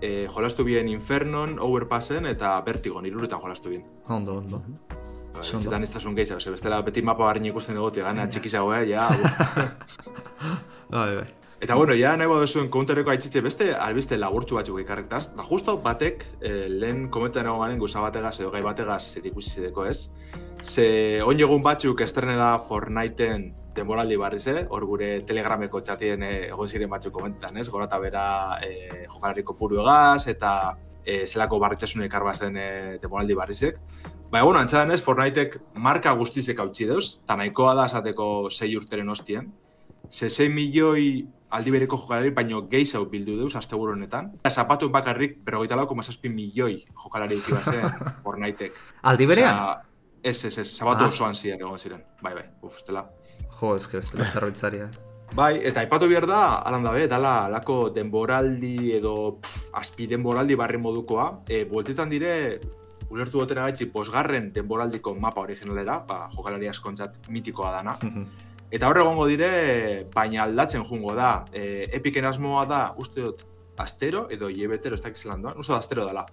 e, 0.00 0.26
jolastu 0.32 0.64
bien 0.64 0.88
Infernon, 0.88 1.58
Overpassen 1.60 2.26
eta 2.26 2.60
Vertigon, 2.64 3.06
irurutan 3.06 3.40
jolastu 3.40 3.68
bien. 3.70 3.84
ondo, 4.08 4.38
ondo. 4.38 4.58
Ba, 4.58 5.40
Oso 5.40 5.56
ondo. 5.56 5.68
Etxetan 5.68 5.82
ez 5.82 5.90
tasun 5.92 6.14
gehiago, 6.16 6.40
ze 6.40 6.50
bestela 6.50 6.80
beti 6.82 7.02
mapa 7.02 7.24
barrin 7.24 7.44
ikusten 7.46 7.76
egotia, 7.76 8.04
gana 8.04 8.26
txikizago, 8.26 8.74
eh, 8.74 8.86
ja. 8.88 9.08
Bai, 10.90 11.14
bai. 11.16 11.26
Eta 11.60 11.74
bueno, 11.74 11.94
ja 11.98 12.12
nahi 12.16 12.28
baduzuen 12.30 12.68
counterreko 12.70 13.10
aitzitze 13.10 13.40
beste, 13.42 13.72
albiste 13.74 14.14
lagurtxu 14.16 14.54
batzuk 14.54 14.78
ikarrektaz. 14.78 15.24
Da 15.34 15.42
justo 15.42 15.74
batek, 15.82 16.24
eh, 16.40 16.68
lehen 16.70 17.08
kometan 17.10 17.46
egon 17.46 17.64
garen 17.64 17.80
guza 17.80 18.00
bategaz 18.00 18.36
edo 18.38 18.52
gai 18.52 18.62
bategaz 18.62 19.02
zer 19.14 19.26
ikusi 19.26 19.50
zideko 19.50 19.86
ez. 19.86 20.12
Ze 20.62 21.20
on 21.22 21.40
egun 21.40 21.62
batzuk 21.62 22.00
estrenera 22.00 22.58
Fortniteen 22.58 23.54
denboraldi 23.74 24.16
barriz, 24.16 24.46
eh? 24.46 24.66
hor 24.70 24.86
gure 24.86 25.08
telegrameko 25.26 25.80
txatien 25.82 26.22
eh, 26.22 26.46
egon 26.48 26.68
ziren 26.68 26.90
batzuk 26.90 27.12
komentan, 27.12 27.56
ez? 27.58 27.68
Gora 27.68 27.88
eta 27.90 27.98
bera 27.98 28.24
eh, 28.62 29.06
jokalariko 29.08 29.56
puru 29.58 29.80
egaz, 29.82 30.28
eta 30.30 30.52
eh, 31.04 31.24
zelako 31.26 31.58
barritxasun 31.58 32.04
ekarbazen 32.06 32.56
eh, 32.56 32.98
denboraldi 33.02 33.34
barrizek. 33.34 33.80
Baina, 34.30 34.44
bueno, 34.44 34.60
antzadan 34.60 34.92
ez, 34.94 35.00
Fortniteek 35.02 35.58
marka 35.74 36.12
guztizek 36.12 36.58
hautsi 36.60 36.86
deuz, 36.86 37.18
eta 37.24 37.38
nahikoa 37.40 37.74
da 37.74 37.88
esateko 37.90 38.28
sei 38.50 38.76
urteren 38.76 39.10
ostien. 39.10 39.50
Ze 40.10 40.30
6 40.30 40.48
milioi 40.54 41.26
aldi 41.50 41.70
bereko 41.70 41.96
jokalari, 41.96 42.30
baino 42.30 42.62
gehiago 42.68 43.06
bildu 43.10 43.36
deuz, 43.38 43.54
asteburu 43.56 43.92
honetan. 43.92 44.32
Eta 44.40 44.50
zapatu 44.50 44.88
bakarrik, 44.90 45.38
berrogeita 45.44 45.76
lau, 45.76 45.88
milioi 46.24 46.84
jokalari 47.04 47.36
eki 47.36 47.52
bazen 47.52 47.90
Fortniteek. 48.24 48.72
Aldi 49.02 49.26
berean? 49.26 49.54
Osea, 49.54 49.82
Ez, 50.22 50.44
ez, 50.44 50.58
ez, 50.58 50.66
zapatu 50.76 51.04
Ah. 51.04 51.08
osoan 51.08 51.34
ziren 51.36 51.60
egon 51.60 51.78
ziren. 51.78 52.02
Bai, 52.20 52.34
bai, 52.34 52.44
uf, 52.62 52.76
ez 52.76 52.84
dela. 52.84 53.04
Jo, 53.60 53.76
ez 53.76 53.86
que 53.86 53.98
ez 53.98 54.10
dela 54.10 54.26
zerbitzaria. 54.26 54.90
Bai, 55.34 55.60
eta 55.62 55.80
aipatu 55.80 56.08
behar 56.08 56.26
da, 56.26 56.40
alan 56.66 56.82
dabe, 56.82 57.06
dala 57.06 57.44
alako 57.46 57.90
denboraldi 57.90 58.92
edo 58.96 59.38
pff, 59.40 59.68
azpi 59.74 60.06
denboraldi 60.06 60.56
barri 60.56 60.78
modukoa. 60.78 61.42
E, 61.46 61.64
bueltetan 61.64 62.10
dire, 62.10 62.60
ulertu 63.10 63.38
dutera 63.38 63.62
gaitzi, 63.62 63.86
posgarren 63.92 64.52
denboraldiko 64.52 65.14
mapa 65.14 65.40
originalera, 65.40 66.00
ba, 66.08 66.28
jokalari 66.34 66.68
askontzat 66.68 67.28
mitikoa 67.28 67.72
dana. 67.76 67.96
Eta 68.70 68.88
horre 68.88 69.00
egongo 69.00 69.24
dire, 69.26 69.48
baina 70.12 70.42
aldatzen 70.44 70.84
jungo 70.84 71.14
da. 71.16 71.46
E, 71.52 71.88
epiken 71.96 72.28
asmoa 72.28 72.66
da, 72.68 72.82
uste 73.00 73.24
dut, 73.24 73.46
astero 73.78 74.26
edo 74.34 74.50
hilebetero, 74.50 74.98
ez 74.98 75.02
dakiz 75.02 75.22
zelan 75.22 75.42
doan, 75.42 75.56
uste 75.56 75.72
dut 75.72 75.78
astero 75.78 76.04
dela. 76.04 76.26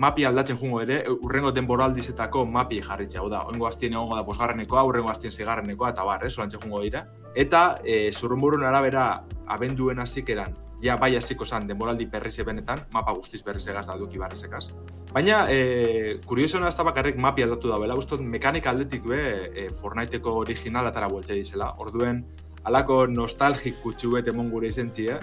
Mapi 0.00 0.24
aldatzen 0.24 0.58
jungo 0.60 0.80
ere, 0.84 1.00
urrengo 1.10 1.50
denboraldizetako 1.56 2.44
mapi 2.46 2.78
jarritxe, 2.86 3.18
hau 3.18 3.28
da, 3.32 3.42
oingo 3.50 3.66
aztien 3.66 3.96
egongo 3.96 4.14
da 4.14 4.24
posgarrenekoa, 4.28 4.84
urrengo 4.86 5.10
aztien 5.10 5.34
zigarrenekoa, 5.34 5.90
eta 5.96 6.06
bar, 6.06 6.24
ez, 6.26 6.36
olantxe 6.38 6.62
jungo 6.62 6.84
dira. 6.86 7.06
Eta, 7.34 7.64
e, 7.82 8.02
zurrumburun 8.12 8.62
arabera, 8.70 9.10
abenduen 9.50 9.98
hasikeran 9.98 10.54
ja 10.82 10.96
bai 10.96 11.14
hasiko 11.16 11.44
zan 11.44 11.66
denboraldi 11.68 12.06
berrize 12.10 12.44
benetan, 12.44 12.84
mapa 12.92 13.12
guztiz 13.12 13.42
berriz 13.44 13.66
egaz 13.68 13.86
da 13.86 13.96
duki 13.98 14.18
barrizekaz. 14.18 14.70
Baina, 15.12 15.44
e, 15.50 16.20
kuriosona 16.26 16.68
ez 16.68 16.76
da 16.76 16.84
bakarrik 16.86 17.16
mapi 17.18 17.44
aldatu 17.44 17.68
da 17.68 17.78
bela, 17.82 17.96
ustot 17.98 18.20
mekanika 18.20 18.70
aldetik 18.70 19.04
be 19.06 19.20
e, 19.54 19.68
Fortniteko 19.76 20.36
original 20.44 20.86
atara 20.86 21.08
buelte 21.08 21.34
dizela. 21.34 21.72
Orduen, 21.82 22.24
alako 22.64 23.06
nostalgik 23.10 23.80
kutsu 23.82 24.14
bet 24.16 24.28
emon 24.32 24.50
gure 24.50 24.70
izentzi, 24.70 25.08
eh? 25.10 25.18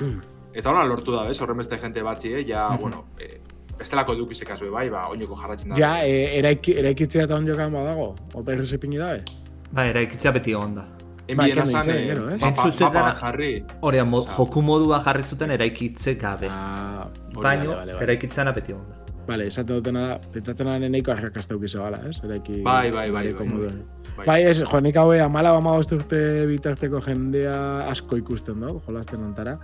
Eta 0.58 0.72
hona 0.72 0.84
lortu 0.90 1.14
da, 1.14 1.24
bez, 1.28 1.40
horren 1.42 1.62
beste 1.62 1.78
jente 1.82 2.04
batzi, 2.04 2.34
eh? 2.34 2.44
Ja, 2.48 2.68
bueno, 2.82 3.06
e, 3.22 3.40
bestelako 3.78 4.18
edukizekaz 4.18 4.60
be 4.62 4.70
bai, 4.74 4.88
ba, 4.94 5.08
oinoko 5.14 5.38
jarratzen 5.40 5.74
da. 5.74 5.80
Ja, 5.80 5.92
e, 6.06 6.38
eraiki, 6.40 6.78
eraikitzea 6.82 7.28
eta 7.30 7.38
onjokan 7.38 7.74
badago, 7.74 8.14
opa 8.34 8.58
irrezepini 8.58 9.02
dabe. 9.02 9.24
Ba, 9.72 9.88
eraikitzea 9.94 10.34
beti 10.38 10.56
onda. 10.58 10.88
Enbien 11.28 11.58
Ba, 11.60 11.64
azan, 11.64 11.84
kendu 11.84 11.98
eh, 11.98 12.06
gero, 12.08 12.30
eh? 12.32 13.16
jarri. 13.20 13.52
Horea, 13.82 14.06
mo, 14.06 14.22
Osea, 14.24 14.36
joku 14.38 14.62
modua 14.64 15.02
jarri 15.04 15.24
zuten 15.24 15.52
eraikitze 15.52 16.16
gabe. 16.16 16.48
Ah, 16.50 17.10
hori 17.36 17.44
Baino, 17.44 17.74
vale, 17.74 17.94
vale. 17.94 18.04
eraikitzeana 18.06 18.54
beti 18.56 18.74
onda. 18.74 19.04
Vale, 19.28 19.50
esate 19.52 19.74
dutena 19.74 20.06
da, 20.08 20.16
pentsatzen 20.32 20.70
da 20.70 20.78
neneiko 20.80 21.12
arrakasta 21.12 21.56
ukizo 21.58 21.84
gala, 21.84 22.00
ez? 22.08 22.16
Eraiki... 22.24 22.62
Bai, 22.64 22.92
bai, 22.96 23.10
bai, 23.12 23.26
bai. 23.36 23.48
moduan. 23.50 23.82
Bai. 24.16 24.26
Bai, 24.26 24.38
ez, 24.48 24.62
jo, 24.64 24.80
nik 24.82 24.96
haue 24.96 25.20
amala 25.22 25.52
bama 25.58 25.76
urte 25.82 26.22
bitarteko 26.48 27.02
jendea 27.04 27.58
asko 27.92 28.22
ikusten 28.22 28.64
dut, 28.64 28.80
jolasten 28.88 29.26
ontara. 29.28 29.58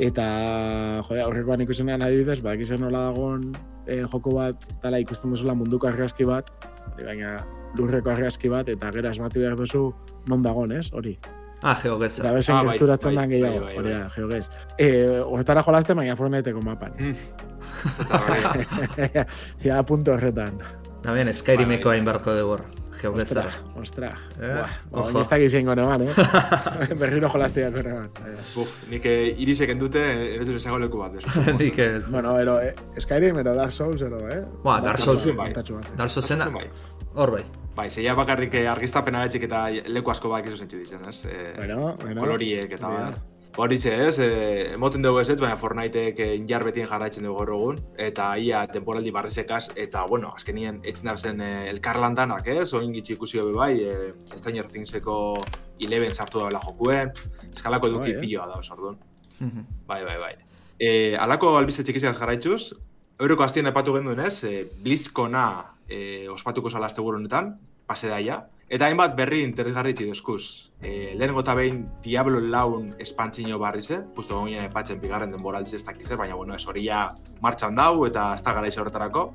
Eta, 0.00 0.24
jo, 1.04 1.18
aurrekoan 1.26 1.60
ikusenean 1.66 2.02
adibidez, 2.06 2.40
ba, 2.40 2.56
izan 2.56 2.80
nola 2.86 3.10
dagoen 3.10 3.50
e, 3.84 4.00
joko 4.08 4.38
bat, 4.38 4.64
tala 4.80 5.02
ikusten 5.04 5.36
duzula 5.36 5.54
munduko 5.60 5.92
argazki 5.92 6.24
bat, 6.24 6.48
hori 6.94 7.04
baina 7.04 7.36
lurreko 7.76 8.14
argazki 8.16 8.48
bat, 8.48 8.72
eta 8.72 8.90
gero 8.96 9.12
asmatu 9.12 9.44
behar 9.44 9.60
duzu 9.60 9.90
non 10.26 10.42
dagoen, 10.42 10.72
ez, 10.72 10.90
hori. 10.92 11.18
Ah, 11.62 11.76
geogeza. 11.78 12.22
Eta 12.24 12.32
bezen 12.34 12.56
Ah, 12.56 12.62
bai, 12.64 12.72
gerturatzen 12.74 13.14
bai, 13.14 13.22
den 13.22 13.30
gehiago, 13.30 13.60
bai, 13.60 13.66
bai, 13.66 13.76
hori 13.78 13.90
da, 13.92 14.08
geogez. 14.16 14.48
E, 14.78 15.20
horretara 15.22 15.62
jolasten, 15.62 15.96
baina 15.96 16.16
Fortniteko 16.18 16.60
mapan. 16.60 16.92
Mm. 16.98 17.14
Ja, 19.64 19.82
punto 19.86 20.12
horretan. 20.16 20.58
Da 21.02 21.12
bien, 21.14 21.30
Skyrimeko 21.34 21.90
hain 21.90 22.04
barko 22.06 22.34
degor. 22.34 22.64
Geogeza. 23.00 23.40
Ostra, 23.42 23.80
ostra. 23.80 24.08
Eh, 24.38 24.64
baina 24.92 25.20
ez 25.22 25.28
dakit 25.30 25.50
zengo 25.50 25.74
neban, 25.74 26.02
eh? 26.06 26.12
Berriro 27.00 27.30
jolastiako 27.32 27.82
neban. 27.82 28.10
Buf, 28.54 28.76
nik 28.90 29.06
eh, 29.10 29.32
irisek 29.42 29.72
endute, 29.74 30.02
ez 30.36 30.46
dut 30.46 30.58
esango 30.60 30.78
leku 30.78 31.00
bat. 31.02 31.16
Nik 31.60 31.78
ez. 31.82 32.10
Bueno, 32.10 32.36
ero, 32.38 32.60
eh, 32.62 32.74
Skyrim, 33.02 33.38
ero 33.42 33.54
Dark 33.58 33.72
Souls, 33.74 34.02
ero, 34.02 34.20
eh? 34.30 34.42
Ba, 34.62 34.80
Dark 34.84 35.02
Souls. 35.02 35.26
Kontatxo 35.26 35.80
bat. 35.80 35.94
Dark 35.98 36.10
Soulsena, 36.14 36.50
Bai. 36.54 36.68
Hor 37.14 37.30
bai. 37.30 37.44
Bai, 37.74 37.88
zeia 37.90 38.14
bakarrik 38.14 38.54
eh, 38.54 38.66
argiztapena 38.68 39.22
betxik 39.24 39.46
eta 39.48 39.66
leku 39.88 40.10
asko 40.12 40.28
bak 40.28 40.46
izo 40.46 40.56
zentzu 40.56 40.76
ditzen, 40.78 41.06
ez? 41.08 41.24
Eh, 41.24 41.52
Bueno, 41.56 41.96
bueno. 42.00 42.20
koloriek 42.20 42.72
eta 42.72 42.88
bar. 42.88 43.14
Hori 43.56 43.76
ze, 43.78 43.92
ez? 44.06 44.18
Eh, 44.18 44.72
emoten 44.74 45.02
dugu 45.02 45.20
ez 45.20 45.28
ez, 45.28 45.38
baina 45.40 45.56
Fortniteek 45.60 46.20
eh, 46.24 46.34
injar 46.36 46.64
betien 46.64 46.86
jarraitzen 46.88 47.24
dugu 47.24 47.38
gaur 47.38 47.50
egun, 47.52 47.80
eta 48.00 48.30
ia 48.40 48.62
temporaldi 48.66 49.10
barrizekaz, 49.12 49.70
eta, 49.76 50.06
bueno, 50.08 50.30
azkenien 50.36 50.80
etzen 50.84 51.10
da 51.10 51.16
zen 51.18 51.40
eh, 51.40 51.68
elkarlandanak, 51.70 52.46
ez? 52.48 52.72
Oin 52.72 52.92
gitxi 52.96 53.12
ikusi 53.12 53.38
hobe 53.42 53.52
bai, 53.52 53.74
eh, 53.84 54.12
Stranger 54.38 54.68
Thingseko 54.72 55.16
Eleven 55.80 56.14
sartu 56.14 56.38
da 56.38 56.46
bela 56.48 56.60
jokue, 56.64 56.96
pff, 57.12 57.44
eskalako 57.52 57.88
Bai, 57.88 57.92
eduki 57.96 58.10
eh? 58.16 58.20
piloa 58.20 58.46
da, 58.46 58.56
osordun. 58.58 58.96
Mhm. 59.40 59.66
Bai, 59.86 60.02
bai, 60.04 60.16
bai. 60.20 60.34
E, 60.78 61.16
alako 61.16 61.56
albizte 61.58 61.84
txikizegaz 61.84 62.16
jarraitzuz, 62.18 62.72
euroko 63.20 63.44
hastien 63.44 63.66
epatu 63.66 63.92
genduen 63.92 64.20
ez, 64.20 64.44
e, 64.44 64.64
BlizzCona 64.82 65.71
e, 65.92 66.28
ospatuko 66.32 66.70
zala 66.70 66.88
azte 66.88 67.04
honetan, 67.04 67.58
pase 67.86 68.08
daia, 68.08 68.38
eta 68.72 68.88
hainbat 68.88 69.14
berri 69.16 69.42
interesgarri 69.44 69.92
txidozkuz. 69.94 70.44
E, 70.80 71.12
lehenengo 71.18 71.42
eta 71.44 71.54
behin 71.58 71.82
Diablo 72.04 72.40
laun 72.40 72.94
espantzino 73.02 73.58
barrize, 73.60 74.00
justo 74.16 74.38
gonien 74.38 74.64
epatzen 74.64 75.00
bigarren 75.02 75.34
denboraltzi 75.34 75.76
ez 75.76 75.84
dakizer, 75.84 76.16
baina 76.16 76.38
bueno, 76.38 76.56
ez 76.56 76.66
hori 76.66 76.86
ja 76.86 77.08
martxan 77.44 77.76
dau 77.76 78.06
eta 78.08 78.32
ez 78.38 78.42
da 78.42 78.56
garaiz 78.56 78.76
horretarako. 78.78 79.26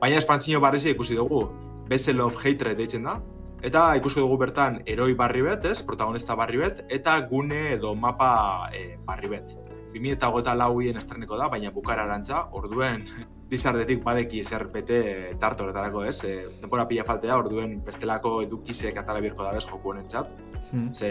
Baina 0.00 0.20
espantzino 0.22 0.60
barrize 0.60 0.92
ikusi 0.94 1.18
dugu, 1.18 1.48
Vessel 1.90 2.20
of 2.20 2.38
Hatred 2.44 2.78
deitzen 2.78 3.06
da, 3.06 3.18
eta 3.66 3.88
ikusi 3.98 4.20
dugu 4.20 4.38
bertan 4.38 4.82
eroi 4.86 5.14
barri 5.18 5.42
bet, 5.42 5.66
ez, 5.66 5.80
protagonista 5.82 6.36
barri 6.38 6.62
bet, 6.62 6.84
eta 6.92 7.18
gune 7.30 7.72
edo 7.74 7.94
mapa 7.94 8.70
e, 8.74 8.92
barri 9.06 9.32
bet. 9.34 9.56
2008 9.96 10.52
lauien 10.60 10.98
estreneko 11.00 11.38
da, 11.40 11.48
baina 11.48 11.72
bukara 11.72 12.04
arantza, 12.04 12.44
orduen 12.52 13.06
Blizzardetik 13.48 14.02
badeki 14.02 14.42
zer 14.44 14.64
bete 14.74 14.96
tarte 15.38 15.62
horretarako 15.62 16.04
ez, 16.04 16.16
e, 16.24 16.32
denbora 16.60 16.86
pila 16.88 17.04
faltea, 17.06 17.36
orduen 17.38 17.76
bestelako 17.86 18.40
edukizek 18.42 18.96
atala 18.98 19.20
birko 19.22 19.44
da 19.46 19.52
bez 19.54 19.64
joku 19.68 19.92
honentzat. 19.92 20.30
Mhm. 20.72 20.92
Ze, 20.94 21.10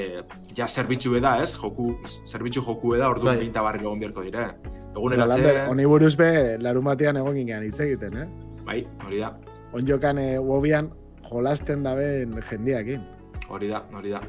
ja 0.56 0.68
zerbitzu 0.68 1.14
beda 1.14 1.38
ez, 1.44 1.54
joku, 1.56 1.94
zerbitzu 2.28 2.62
joku 2.62 2.92
beda, 2.92 3.08
orduen 3.10 3.38
Bai. 3.38 3.46
pinta 3.46 3.62
barri 3.64 3.80
egon 3.86 4.00
birko 4.00 4.22
dire. 4.24 4.50
Lander, 4.96 4.96
Eguneratze, 4.96 5.68
honi 5.70 5.86
buruz 5.86 6.16
be, 6.16 6.58
larun 6.60 6.84
batean 6.88 7.18
egon 7.20 7.36
ginean 7.36 7.64
hitz 7.66 7.80
egiten, 7.84 8.14
eh? 8.18 8.28
bai, 8.66 8.78
hori 9.06 9.18
da, 9.20 9.34
Onjokan 9.76 10.18
e, 10.20 10.40
wobian 10.40 10.88
jolasten 11.30 11.84
daben 11.84 12.38
jendiakin. 12.50 13.02
hori 13.50 13.68
da, 13.68 13.82
hori 13.94 14.10
da. 14.14 14.22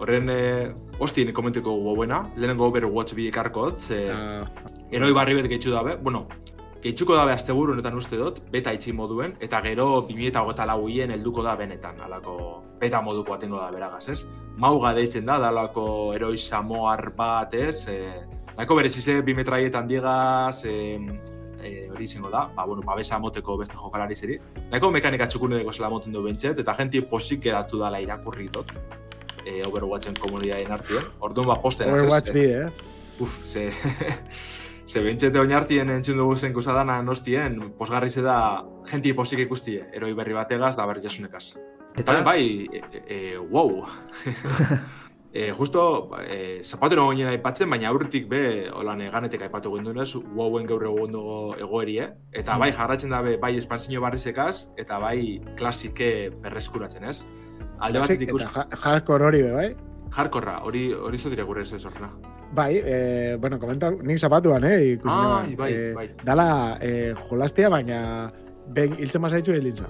Horren, 0.00 0.30
e, 0.30 0.72
hostien 0.98 1.32
komenteko 1.34 1.74
guauena, 1.82 2.22
lehenengo 2.36 2.68
Overwatch 2.70 3.14
bi 3.14 3.26
ekarkot, 3.28 3.78
ze, 3.78 4.08
Ah, 4.10 4.44
Eroi 4.90 5.12
barri 5.12 5.34
bet 5.34 5.48
gehitzu 5.50 5.70
dabe, 5.74 5.96
bueno, 5.96 6.26
gehitzuko 6.82 7.16
dabe 7.18 7.32
asteburu 7.34 7.74
honetan 7.74 7.96
uste 7.98 8.18
dut, 8.18 8.38
beta 8.52 8.72
itxi 8.74 8.92
moduen, 8.94 9.34
eta 9.42 9.60
gero 9.64 9.88
2008 10.08 10.66
lauien 10.70 11.10
helduko 11.14 11.42
da 11.42 11.56
benetan, 11.58 11.98
alako 12.06 12.36
beta 12.80 13.00
moduko 13.02 13.34
atengo 13.34 13.58
da 13.58 13.70
beragaz, 13.74 14.04
ez? 14.14 14.20
Mauga 14.58 14.92
deitzen 14.94 15.26
da, 15.26 15.38
dalako 15.42 16.14
eroi 16.14 16.36
samoar 16.38 17.10
bat, 17.16 17.54
ez? 17.54 17.86
E, 17.90 17.98
Nahiko 18.58 18.74
berezize, 18.74 19.20
bi 19.22 19.36
metraietan 19.38 19.86
digaz, 19.86 20.64
e, 20.66 20.98
e, 21.62 21.68
hori 21.92 22.06
izango 22.08 22.30
da, 22.30 22.40
ba, 22.54 22.64
bueno, 22.66 22.82
babesa 22.86 23.18
moteko 23.22 23.54
beste 23.60 23.78
jokalari 23.78 24.16
zeri. 24.18 24.38
Nahiko 24.70 24.90
mekanika 24.94 25.28
txukunedeko 25.30 25.74
zela 25.74 25.90
moten 25.92 26.14
du 26.14 26.24
bentset, 26.24 26.58
eta 26.58 26.74
jenti 26.78 27.02
posik 27.06 27.44
geratu 27.46 27.78
dala 27.78 28.00
irakurri 28.02 28.48
dut, 28.54 28.72
e, 29.44 29.60
Overwatchen 29.66 30.18
komunidaden 30.18 30.74
artien. 30.74 31.06
Orduan 31.22 31.50
ba 31.50 31.58
posten 31.62 31.90
Overwatch 31.94 32.34
bi, 32.34 32.48
eh? 32.62 32.66
Uf, 33.22 33.38
ze... 33.46 33.68
ze 34.88 35.02
bentxete 35.04 35.40
oinartien 35.40 35.90
entzun 35.92 36.16
dugu 36.16 36.36
zen 36.36 36.54
kusadana 36.56 37.02
nostien, 37.04 37.58
posgarri 37.76 38.08
da 38.24 38.64
jenti 38.88 39.12
posik 39.12 39.42
ikustie, 39.44 39.84
eroi 39.92 40.14
berri 40.14 40.32
bategaz 40.32 40.76
da 40.76 40.86
berri 40.86 41.02
jasunekaz. 41.04 41.56
Eta, 41.98 42.22
bai, 42.22 42.66
e, 42.72 42.80
e, 43.06 43.38
wow. 43.38 43.84
e, 45.32 45.50
justo, 45.52 45.82
e, 46.22 46.62
zapatero 46.64 47.04
goinen 47.04 47.28
aipatzen, 47.28 47.68
baina 47.68 47.90
aurretik 47.90 48.28
be, 48.30 48.70
holan 48.72 49.02
ganetek 49.12 49.44
aipatu 49.48 49.74
gendunez, 49.74 50.14
wowen 50.34 50.66
gaur 50.66 50.86
egun 50.88 51.12
dugu 51.12 51.36
egoerie. 51.58 52.08
Eta 52.32 52.56
bai, 52.56 52.70
jarratzen 52.72 53.12
dabe, 53.12 53.36
bai 53.36 53.56
espantzino 53.58 54.00
barrizekaz, 54.00 54.70
eta 54.78 55.00
bai 55.02 55.42
klasike 55.58 56.30
berreskuratzen, 56.40 57.04
ez? 57.04 57.26
Alde 57.78 58.00
batetik 58.00 58.30
ikus, 58.30 58.46
hardcore 58.54 59.28
hori 59.28 59.44
be, 59.44 59.52
bai? 59.52 59.68
Jarkorra, 60.16 60.58
hori 60.64 60.92
hori 60.92 61.18
zutire 61.18 61.42
gure 61.44 61.62
ez 61.62 61.84
horrena. 61.84 62.10
Bai, 62.52 62.80
eh, 62.82 63.36
bueno, 63.40 63.58
komenta, 63.60 63.90
nik 63.90 64.18
zapatuan, 64.18 64.64
eh, 64.64 64.92
ikusi 64.94 65.14
Ah, 65.14 65.44
bai, 65.56 65.72
Eh, 65.72 65.92
bai. 65.94 66.10
Dala, 66.24 66.78
eh, 66.80 67.14
jolastia, 67.28 67.68
baina 67.68 68.32
ben 68.68 68.94
hiltzen 68.98 69.20
mazaitzu 69.20 69.52
hilintza. 69.52 69.84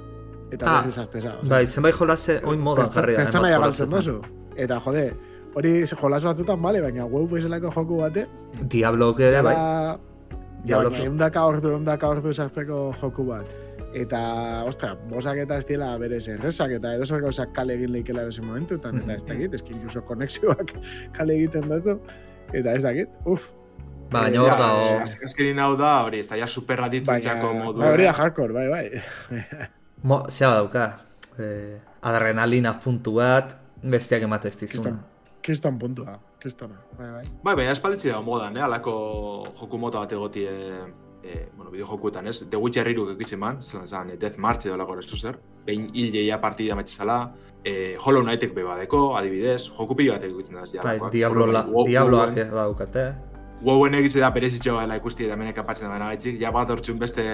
Eta 0.51 0.67
Ah, 0.67 0.81
berriz 0.81 0.99
azteza. 0.99 1.37
osea. 1.39 1.49
bai, 1.49 1.67
zenbait 1.67 1.95
jolase, 1.95 2.41
oin 2.45 2.61
Pertsa- 2.65 2.95
jarri 2.95 3.13
da. 3.13 3.19
Pertsona 3.23 3.49
hainbat 3.49 3.63
galtzen 3.63 3.91
jolasetan. 3.91 4.15
dozu. 4.15 4.55
Eta, 4.57 4.81
jode, 4.81 5.13
hori 5.55 5.87
jolas 5.87 6.25
batzutan, 6.25 6.63
bale, 6.63 6.81
baina 6.81 7.05
WoW 7.05 7.29
bezalako 7.29 7.71
joku 7.75 7.97
bate, 8.01 8.27
Diablok 8.63 9.21
ere, 9.21 9.41
bai. 9.43 9.55
da, 9.55 9.99
Diablo 10.65 10.91
baina 10.91 11.05
eundaka 11.05 11.45
ordu, 11.47 11.69
eundaka 11.71 12.09
ordu 12.09 12.33
sartzeko 12.33 12.93
joku 13.01 13.25
bat. 13.27 13.47
Eta, 13.97 14.65
ostra, 14.69 14.95
bosak 15.09 15.39
eta 15.47 15.57
ez 15.57 15.65
diela 15.67 15.95
berez 15.99 16.27
errezak, 16.29 16.71
eta 16.77 16.91
edo 16.95 17.07
zer 17.09 17.23
gauzak 17.25 17.55
kale 17.57 17.73
egin 17.79 17.93
leikela 17.95 18.27
erosi 18.27 18.43
momentutan, 18.45 18.99
eta 19.01 19.15
ez 19.15 19.25
dakit, 19.25 19.55
ez 19.55 19.63
inkluso 19.65 20.03
konexioak 20.05 20.75
kale 21.17 21.35
egiten 21.39 21.69
dutzu, 21.71 21.95
eta 22.53 22.75
ez 22.77 22.83
dakit, 22.85 23.09
uf, 23.25 23.49
Ba, 24.11 24.23
baina 24.23 24.41
hor 24.41 24.53
Ja, 24.53 24.57
dago. 24.57 24.85
az- 25.05 25.19
Azkenin 25.25 25.59
hau 25.61 25.75
da, 25.77 26.03
hori, 26.05 26.21
ez 26.21 26.29
da, 26.29 26.37
ja 26.41 26.47
super 26.47 26.79
baina, 26.81 26.87
adituntzako 26.89 27.51
modu. 27.55 27.79
bai, 27.81 27.91
hori 27.93 28.05
da 28.05 28.13
hardcore, 28.17 28.53
bai, 28.55 28.69
bai. 28.69 29.03
Mo, 30.09 30.23
zea 30.29 30.49
dauka. 30.55 30.87
Eh, 31.39 31.77
adrenalina 32.03 32.73
puntu 32.81 33.13
bat, 33.19 33.53
besteak 33.83 34.23
emate 34.25 34.49
ez 34.49 34.57
dizuna. 34.59 34.95
Kriston, 35.43 35.77
puntua, 35.79 36.19
kristona, 36.41 36.81
bai, 36.99 37.11
bai. 37.19 37.25
Bai, 37.45 37.55
baina 37.61 37.73
espalitzi 37.73 38.09
da 38.09 38.21
modan, 38.25 38.57
eh? 38.57 38.63
alako 38.65 38.95
joku 39.61 39.79
mota 39.79 39.99
bat 40.01 40.13
egoti, 40.13 40.45
e, 40.45 40.81
e, 41.29 41.49
bueno, 41.57 41.71
bideo 41.71 42.29
ez? 42.29 42.47
The 42.51 42.57
Witcher 42.57 42.89
iruk 42.89 43.11
ekitzen 43.15 43.39
man, 43.39 43.61
zelan 43.63 43.87
zan, 43.87 44.11
e, 44.11 44.17
Death 44.17 44.39
March 44.39 44.67
edo 44.67 44.77
lako 44.77 44.95
restu 44.97 45.17
zer. 45.17 45.39
Behin 45.67 45.91
hil 45.95 46.11
jeia 46.13 46.41
partida 46.41 46.75
metxezala, 46.75 47.35
e, 47.65 47.97
Hollow 48.05 48.23
Knightek 48.23 48.55
be 48.55 48.63
badeko, 48.65 49.17
adibidez, 49.19 49.69
joku 49.77 49.95
pilo 49.97 50.15
bat 50.15 50.25
egitzen 50.25 50.55
da 50.55 50.63
ez 50.65 50.73
Bai. 50.83 50.99
Diablo 51.13 51.47
la, 51.47 51.65
Wo- 51.67 51.87
Diabloak 51.87 52.37
eh, 52.39 52.51
baukate. 52.51 53.07
Wowen 53.63 53.95
egitze 53.95 54.21
da 54.21 54.31
berezitxo 54.31 54.77
gela 54.79 54.97
ikusti 54.97 55.25
eta 55.27 55.37
menek 55.37 55.59
apatzen 55.59 55.89
da 55.91 55.99
gaitxik, 55.99 56.41
ja 56.41 56.51
bat 56.55 56.71
hortxun 56.71 56.99
beste, 56.99 57.25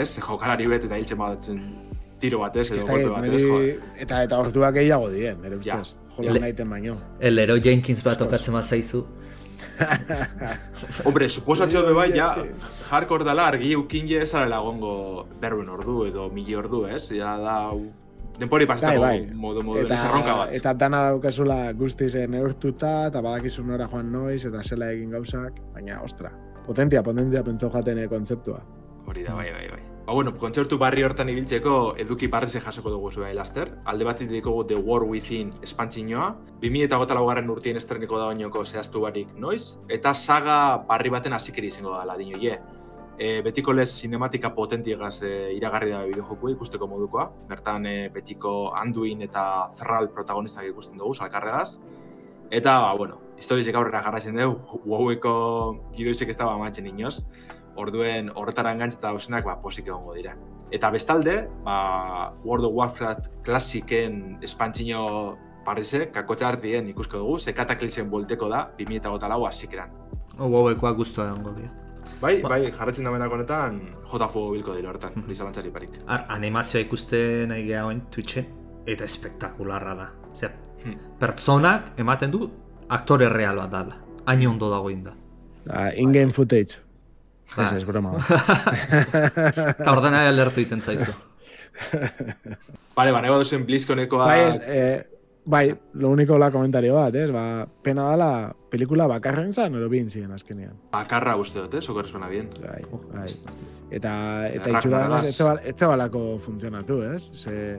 ez, 0.00 0.18
jokalari 0.18 0.66
bet 0.66 0.84
eta 0.84 0.96
hiltzen 0.96 1.18
bat 1.18 1.48
tiro 2.20 2.38
bat 2.40 2.56
ez, 2.56 2.70
edo 2.70 2.78
Ez 2.80 2.84
golpe 2.88 3.04
dakit, 3.04 3.16
bat 3.20 3.34
ez, 3.34 3.42
joder. 3.42 3.80
eta, 3.98 4.22
eta 4.24 4.38
orduak 4.38 4.74
gehiago 4.74 5.10
dien, 5.10 5.40
nere 5.42 5.58
Ja. 5.62 5.76
ustez. 5.80 5.94
Jola 6.16 6.32
Le- 6.32 6.40
nahiten 6.40 6.70
baino. 6.70 6.96
El 7.20 7.34
Leroy 7.34 7.60
Jenkins 7.60 8.02
bat 8.04 8.20
okatzen 8.22 8.54
mazaizu. 8.54 9.04
Hombre, 11.06 11.28
suposatxo 11.28 11.82
be 11.86 11.92
bai, 11.96 12.08
ja, 12.16 12.30
hardcore 12.90 13.26
dala 13.26 13.48
argi 13.52 13.72
eukin 13.74 14.08
je 14.08 14.22
esarela 14.22 14.60
gongo 14.64 15.26
berben 15.40 15.68
ordu 15.68 16.04
edo 16.08 16.28
mili 16.32 16.56
ordu, 16.56 16.84
ez? 16.90 17.06
Ja 17.14 17.36
da, 17.40 17.56
denpori 18.38 18.66
Bai, 18.66 18.74
pasetago 18.74 19.06
bai. 19.06 19.16
modu 19.46 19.62
modu 19.62 19.84
eta, 19.84 19.98
erronka 20.08 20.36
bat. 20.42 20.54
eta 20.58 20.74
dana 20.84 21.02
daukazula 21.10 21.58
guztiz 21.78 22.14
neurtuta, 22.28 22.94
eta 23.10 23.22
badakizu 23.24 23.64
nora 23.66 23.88
joan 23.90 24.12
noiz, 24.12 24.44
eta 24.50 24.62
zela 24.62 24.90
egin 24.92 25.10
gauzak, 25.14 25.60
baina, 25.74 26.02
ostra, 26.02 26.32
potentia, 26.66 27.02
potentia 27.02 27.44
pentsau 27.46 27.70
jaten 27.74 28.04
eh, 28.04 28.08
kontzeptua. 28.08 28.62
Hori 29.06 29.26
da, 29.26 29.34
bai, 29.34 29.50
bai, 29.52 29.68
bai. 29.76 29.93
Ba, 30.04 30.12
bueno, 30.12 30.34
kontzertu 30.36 30.76
barri 30.76 31.00
hortan 31.00 31.30
ibiltzeko 31.32 31.94
eduki 32.02 32.28
parreze 32.28 32.60
jasoko 32.60 32.90
dugu 32.92 33.08
zua 33.10 33.30
laster. 33.32 33.70
Alde 33.88 34.04
bat 34.04 34.18
dikogu 34.20 34.66
The 34.68 34.76
War 34.76 35.06
Within 35.08 35.48
espantzinoa. 35.64 36.26
2008 36.60 37.16
laugarren 37.16 37.48
urtien 37.48 37.80
estreneko 37.80 38.18
da 38.20 38.26
oinoko 38.34 38.66
zehaztu 38.66 39.00
barik 39.00 39.32
noiz. 39.40 39.78
Eta 39.88 40.12
saga 40.12 40.58
barri 40.90 41.08
baten 41.08 41.32
hasikeri 41.32 41.72
izango 41.72 41.96
da, 41.96 42.04
ladino 42.04 42.36
ye. 42.36 42.58
E, 43.16 43.40
betiko 43.46 43.72
lez 43.72 43.88
cinematika 43.94 44.52
potentiegaz 44.52 45.22
e, 45.22 45.32
iragarri 45.56 45.96
da 45.96 46.04
bideojokua 46.04 46.52
ikusteko 46.52 46.86
modukoa. 46.86 47.30
Bertan 47.48 47.88
e, 47.88 47.96
betiko 48.12 48.74
Anduin 48.76 49.24
eta 49.24 49.70
Thrall 49.78 50.12
protagonistak 50.12 50.68
ikusten 50.68 51.00
dugu, 51.00 51.14
salkarregaz. 51.14 51.78
Eta, 52.50 52.76
ba, 52.84 52.92
bueno, 52.92 53.22
historizik 53.40 53.74
aurrera 53.80 54.04
jarraitzen 54.04 54.36
dugu, 54.36 54.82
WoWeko 54.84 55.36
gidoizek 55.96 56.28
ez 56.28 56.36
da 56.36 56.52
amatzen 56.52 56.92
inoz. 56.92 57.22
Orduen 57.76 58.30
horretara 58.34 58.72
engantz 58.72 58.94
eta 58.96 59.08
hausenak 59.10 59.44
ba, 59.44 59.56
posik 59.62 59.86
egongo 59.88 60.14
dira. 60.14 60.34
Eta 60.70 60.90
bestalde, 60.90 61.48
ba, 61.64 62.32
World 62.44 62.64
of 62.66 62.72
Warcraft 62.74 63.28
klasiken 63.44 64.38
espantzino 64.42 65.36
parrize, 65.64 66.10
kakotxa 66.12 66.48
hartien 66.48 66.88
ikusko 66.88 67.18
dugu, 67.18 67.38
ze 67.38 67.54
kataklisen 67.54 68.10
bolteko 68.10 68.48
da, 68.48 68.66
2008 68.78 69.28
lau 69.28 69.46
hasikeran. 69.46 69.90
Huaweikoa 70.38 70.92
guztua 70.92 71.28
egongo 71.30 71.52
dira. 71.56 71.70
Bai, 72.20 72.40
Ba- 72.42 72.48
bai, 72.54 72.70
jarretzen 72.72 73.04
damenak 73.04 73.32
honetan, 73.32 73.80
JFO 74.12 74.50
bilko 74.52 74.74
dira 74.76 74.90
hortan, 74.90 75.12
hori 75.24 75.34
zalantzari 75.34 75.70
parik. 75.70 75.98
Ar, 76.06 76.26
animazioa 76.28 76.82
ikusten 76.84 77.48
nahi 77.48 77.64
geha 77.66 77.86
oin 77.86 78.00
Twitchen, 78.10 78.46
eta 78.86 79.04
espektakularra 79.04 79.94
da. 79.94 80.10
Osea, 80.32 80.50
Hmm. 80.84 80.96
pertsonak 81.18 81.92
ematen 81.98 82.30
du 82.30 82.50
aktore 82.88 83.28
real 83.28 83.56
bat 83.56 83.70
dala. 83.70 83.96
Hain 84.26 84.46
ondo 84.46 84.70
dagoin 84.70 85.02
da. 85.04 85.14
Da, 85.64 85.90
in-game 85.96 86.32
footage. 86.32 86.78
Ez, 87.58 87.72
ez, 87.72 87.84
broma. 87.84 88.12
bat. 88.12 88.24
Eta 89.78 89.92
ordena 89.92 90.24
alertu 90.28 90.60
iten 90.60 90.80
zaizu. 90.82 91.12
Bale, 92.94 93.10
ba, 93.12 93.20
nahi 93.22 93.32
duzuen 93.34 93.64
BlizzConekoa... 93.66 94.26
bai, 94.26 94.40
ez, 94.48 94.58
eh, 94.62 95.04
bai, 95.46 95.64
lo 95.94 96.10
único 96.10 96.38
la 96.38 96.50
komentario 96.54 96.94
bat, 96.94 97.14
ez? 97.18 97.30
Ba, 97.34 97.66
pena 97.82 98.04
dala, 98.12 98.28
pelikula 98.70 99.06
bakarren 99.10 99.52
zan, 99.52 99.74
ero 99.74 99.88
bin 99.90 100.08
ziren 100.10 100.32
azkenean. 100.32 100.76
Bakarra 100.92 101.34
uste 101.40 101.58
dut, 101.64 101.74
eh? 101.74 101.82
Soko 101.82 102.02
resona 102.02 102.28
bien. 102.30 102.50
Bai, 102.62 102.82
Oh, 102.92 103.00
bai. 103.12 103.24
ez- 103.26 103.42
Eta, 103.94 104.48
eta 104.48 104.70
itxura 104.70 105.02
ez 105.22 105.36
zeba- 105.36 105.60
ez 105.62 105.74
zebalako 105.76 106.38
funtzionatu, 106.38 107.02
ez? 107.02 107.30
Ze, 107.34 107.78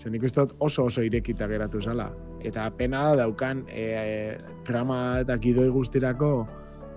ze 0.00 0.10
nik 0.10 0.22
uste 0.24 0.40
dut 0.40 0.54
oso 0.58 0.84
oso 0.84 1.02
irekita 1.02 1.46
geratu 1.48 1.80
zala. 1.82 2.10
Eta 2.40 2.70
pena 2.76 3.02
da 3.10 3.16
daukan 3.24 3.64
e, 3.68 4.36
trama 4.64 5.20
eta 5.20 5.36
gidoi 5.36 5.68
guztirako 5.68 6.46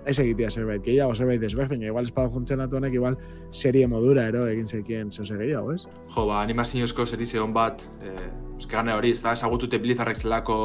ez 0.06 0.18
egitea 0.18 0.50
zerbait 0.50 0.84
gehiago, 0.84 1.14
zerbait 1.14 1.40
desberdina. 1.40 1.88
Igual 1.90 2.08
espada 2.08 2.30
funtzionatu 2.30 2.76
honek, 2.76 2.94
igual 2.94 3.18
serie 3.50 3.86
modura, 3.90 4.28
ero, 4.28 4.46
egin 4.50 4.66
zekien 4.66 5.12
zehose 5.12 5.36
gehiago, 5.40 5.74
ez? 5.74 5.84
Jo, 6.14 6.26
ba, 6.30 6.40
animaziozko 6.42 7.06
serize 7.06 7.40
hon 7.40 7.54
bat, 7.56 7.82
eh, 8.04 8.30
eske 8.58 8.76
gane 8.76 8.94
hori, 8.94 9.12
ez 9.16 9.22
da, 9.22 9.34
esagutute 9.38 9.78
Blizzarrek 9.82 10.20
zelako 10.20 10.58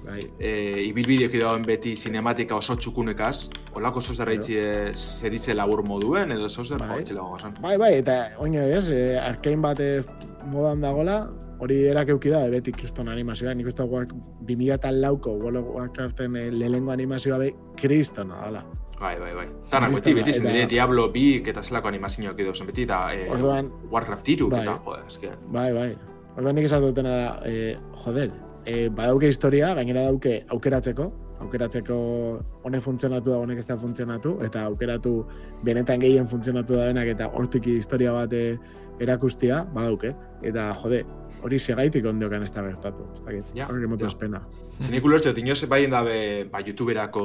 Bai, 0.00 0.20
e, 0.40 0.50
ibilbideok 0.88 1.34
dagoen 1.36 1.64
beti 1.68 1.92
cinematika 1.98 2.56
oso 2.56 2.76
txukunekaz, 2.80 3.50
olako 3.76 4.00
zozer 4.00 4.30
eitzi 4.32 4.56
serize 4.96 5.54
labur 5.54 5.82
moduen, 5.84 6.32
edo 6.32 6.48
zozer, 6.48 6.80
Bai. 6.80 7.02
jo, 7.04 7.26
bai, 7.60 7.76
bai, 7.76 7.92
eta 7.98 8.16
oino 8.40 8.64
ez, 8.64 8.86
e, 8.88 9.18
arkein 9.20 9.60
bat 9.60 9.80
e, 9.84 9.90
modan 10.48 10.80
dagola, 10.80 11.18
hori 11.60 11.76
erak 11.90 12.08
euki 12.14 12.30
da, 12.32 12.42
beti 12.50 12.72
kriston 12.72 13.08
animazioa, 13.12 13.54
nik 13.54 13.66
uste 13.68 13.84
guak 13.88 14.12
2000 14.48 14.74
eta 14.78 14.90
lauko 14.92 15.34
World 15.36 15.60
of 15.60 15.66
Warcraften 15.76 16.36
e, 16.36 16.50
lehengo 16.50 16.92
animazioa 16.92 17.38
be 17.38 17.50
kristona 17.76 18.40
dala. 18.46 18.64
Bai, 19.00 19.14
bai, 19.20 19.32
bai. 19.34 19.46
Tanak 19.70 19.94
beti, 19.96 20.12
beti 20.14 20.32
zen 20.32 20.46
dire 20.50 20.66
Diablo 20.68 21.06
2 21.12 21.48
eta 21.48 21.62
zelako 21.64 21.88
animazioak 21.88 22.40
edo 22.44 22.52
zen 22.54 22.66
beti, 22.68 22.84
eta 22.88 23.14
e, 23.14 23.28
Orduan- 23.32 23.70
Warcraft 23.90 24.26
3 24.26 24.48
Bai. 24.50 24.62
eta, 24.62 24.78
joder, 24.84 25.04
eske. 25.08 25.30
Bai, 25.48 25.72
bai. 25.72 25.90
Orduan 26.36 26.54
nik 26.54 26.68
esatu 26.68 26.92
dutena 26.92 27.16
da, 27.16 27.32
e, 27.48 27.76
joder, 28.04 28.30
e, 28.64 28.88
badauke 28.88 29.28
historia, 29.28 29.74
gainera 29.74 30.04
dauke 30.08 30.42
aukeratzeko, 30.48 31.08
aukeratzeko 31.40 31.96
honek 32.68 32.82
funtzionatu 32.84 33.30
da, 33.32 33.38
honek 33.40 33.58
ez 33.62 33.66
da 33.66 33.76
funtzionatu, 33.80 34.36
eta 34.44 34.66
aukeratu 34.68 35.14
benetan 35.64 36.00
gehien 36.00 36.28
funtzionatu 36.28 36.76
da 36.76 36.90
denak, 36.90 37.08
eta 37.16 37.28
hortik 37.32 37.66
historia 37.72 38.12
bat 38.12 38.32
e, 38.32 38.58
erakustia, 39.00 39.64
badauke. 39.74 40.12
Eta, 40.46 40.70
jode, 40.82 41.02
hori 41.44 41.58
segaitik 41.58 42.06
ondiokan 42.06 42.44
ez 42.44 42.52
da 42.52 42.64
bertatu. 42.64 43.06
Ez 43.14 43.22
dakit, 43.24 43.54
Ja, 43.56 43.68
hori 43.70 43.88
motu 43.88 44.04
ja. 44.04 44.12
espena. 44.12 44.42
Zenik 44.80 45.04
ulertxot, 45.04 45.36
inoz 45.36 45.58
baien 45.68 45.92
dabe 45.92 46.46
ba, 46.52 46.62
youtuberako 46.64 47.24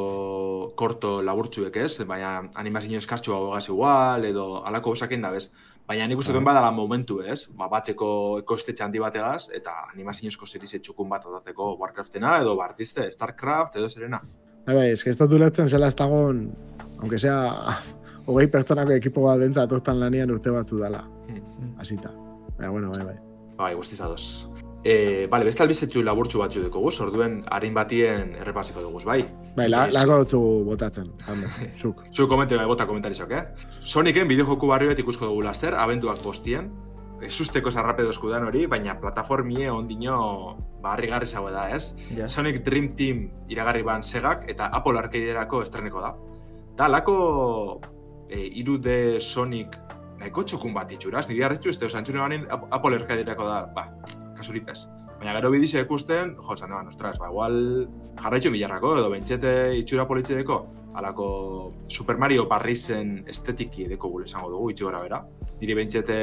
korto 0.76 1.22
laburtzuek 1.24 1.78
ez, 1.80 1.94
baina 2.08 2.50
animazio 2.60 3.00
eskartxu 3.00 3.36
abogaz 3.36 3.70
igual, 3.70 4.26
edo 4.28 4.66
alako 4.68 4.92
osaken 4.92 5.24
dabez. 5.24 5.50
Baina 5.88 6.08
nik 6.10 6.20
uste 6.20 6.34
duen 6.34 6.44
badala 6.44 6.72
momentu 6.74 7.22
ez, 7.22 7.46
ba, 7.56 7.70
batzeko 7.72 8.40
ekostetxe 8.42 8.84
handi 8.84 9.00
bategaz, 9.00 9.48
eta 9.54 9.76
animaziozko 9.94 10.48
serize 10.50 10.80
txukun 10.80 11.10
bat 11.10 11.28
adateko 11.30 11.76
Warcraftena, 11.80 12.40
edo 12.42 12.56
Bartiste, 12.58 13.12
Starcraft, 13.12 13.78
edo 13.80 13.90
zerena. 13.90 14.20
Bai, 14.66 14.74
bai, 14.76 14.88
eske 14.96 15.12
ez 15.14 15.18
dut 15.20 15.62
zela 15.70 15.88
ez 15.88 15.96
dagoen, 15.96 16.50
aunque 17.00 17.20
sea, 17.20 17.78
hogei 18.26 18.48
pertsonako 18.48 18.92
ekipo 18.98 19.24
bat 19.28 19.40
bentsat 19.40 19.72
hortan 19.72 20.00
lanian 20.00 20.32
urte 20.32 20.52
batzu 20.54 20.80
dala. 20.82 21.04
Hasita. 21.80 22.12
Baina, 22.58 22.72
bueno, 22.72 22.92
bai, 22.92 23.04
bai. 23.06 23.16
Bai, 23.58 23.74
guztiz 23.76 24.00
ados. 24.02 24.50
E, 24.86 25.26
bale, 25.26 25.48
beste 25.48 25.64
albizetxu 25.64 26.04
laburtxu 26.06 26.40
batzu 26.44 26.62
dugu, 26.62 26.92
orduen 27.02 27.40
harin 27.50 27.74
batien 27.74 28.36
errepasiko 28.38 28.84
dugu, 28.84 29.02
bai? 29.04 29.24
Bai, 29.56 29.68
la, 29.68 29.86
Yes. 29.88 29.96
lako 29.96 30.18
dutzu 30.22 30.42
botatzen, 30.66 31.12
hando, 31.26 31.48
zuk. 31.82 32.04
Zu 32.14 32.28
komente 32.28 32.56
bai, 32.56 32.68
bota 32.70 32.86
komentarizok, 32.86 33.32
eh? 33.32 33.44
Sonicen 33.82 34.28
bideojoku 34.28 34.68
barri 34.68 34.88
bat 34.88 35.00
ikusko 35.00 35.26
dugu 35.26 35.42
laster, 35.42 35.74
abenduak 35.74 36.22
postien. 36.22 36.70
Ezusteko 37.26 37.72
sarrapedozku 37.72 38.30
dan 38.30 38.44
hori, 38.46 38.68
baina 38.68 39.00
plataformie 39.00 39.72
ondino 39.72 40.58
barri 40.84 41.08
garri 41.08 41.26
da, 41.26 41.70
ez? 41.74 41.96
Ja. 42.16 42.28
Sonic 42.28 42.64
Dream 42.64 42.90
Team 42.90 43.32
iragarri 43.50 43.82
ban 43.82 44.04
segak 44.04 44.44
eta 44.48 44.66
Apple 44.72 45.00
Arcadeerako 45.00 45.62
estreneko 45.64 46.02
da. 46.02 46.14
Da, 46.76 46.88
lako 46.90 47.82
e, 48.30 48.42
irude 48.62 49.20
Sonic 49.22 49.78
nahiko 50.20 50.44
txukun 50.44 50.74
bat 50.74 50.92
itxuraz, 50.92 51.28
nire 51.30 51.44
harritxu 51.46 51.70
ez, 51.70 51.78
oza, 51.84 52.00
entzune 52.00 52.20
banin 52.24 52.46
Ap- 52.50 52.68
Apple 52.72 52.96
Arcadeerako 53.02 53.46
da, 53.50 53.66
ba, 53.76 53.90
kasurik 54.38 54.70
ez. 54.72 54.86
Baina 55.20 55.34
gero 55.38 55.50
bidizia 55.52 55.82
ikusten, 55.86 56.36
jo, 56.40 56.56
zan 56.56 56.72
eban, 56.72 56.88
ostras, 56.92 57.18
ba, 57.20 57.30
igual 57.32 57.88
jarraitxu 58.22 58.52
milarrako, 58.52 58.98
edo 59.00 59.10
bentsete 59.12 59.52
itxura 59.80 60.06
politxedeko, 60.08 60.58
alako 60.96 61.28
Super 61.92 62.18
Mario 62.18 62.46
barrizen 62.48 63.18
estetiki 63.28 63.86
edeko 63.90 64.10
gule 64.10 64.26
esango 64.30 64.50
dugu, 64.54 64.70
itxi 64.72 64.84
gora 64.88 65.02
bera. 65.04 65.22
Nire 65.60 65.76
bentsete 65.76 66.18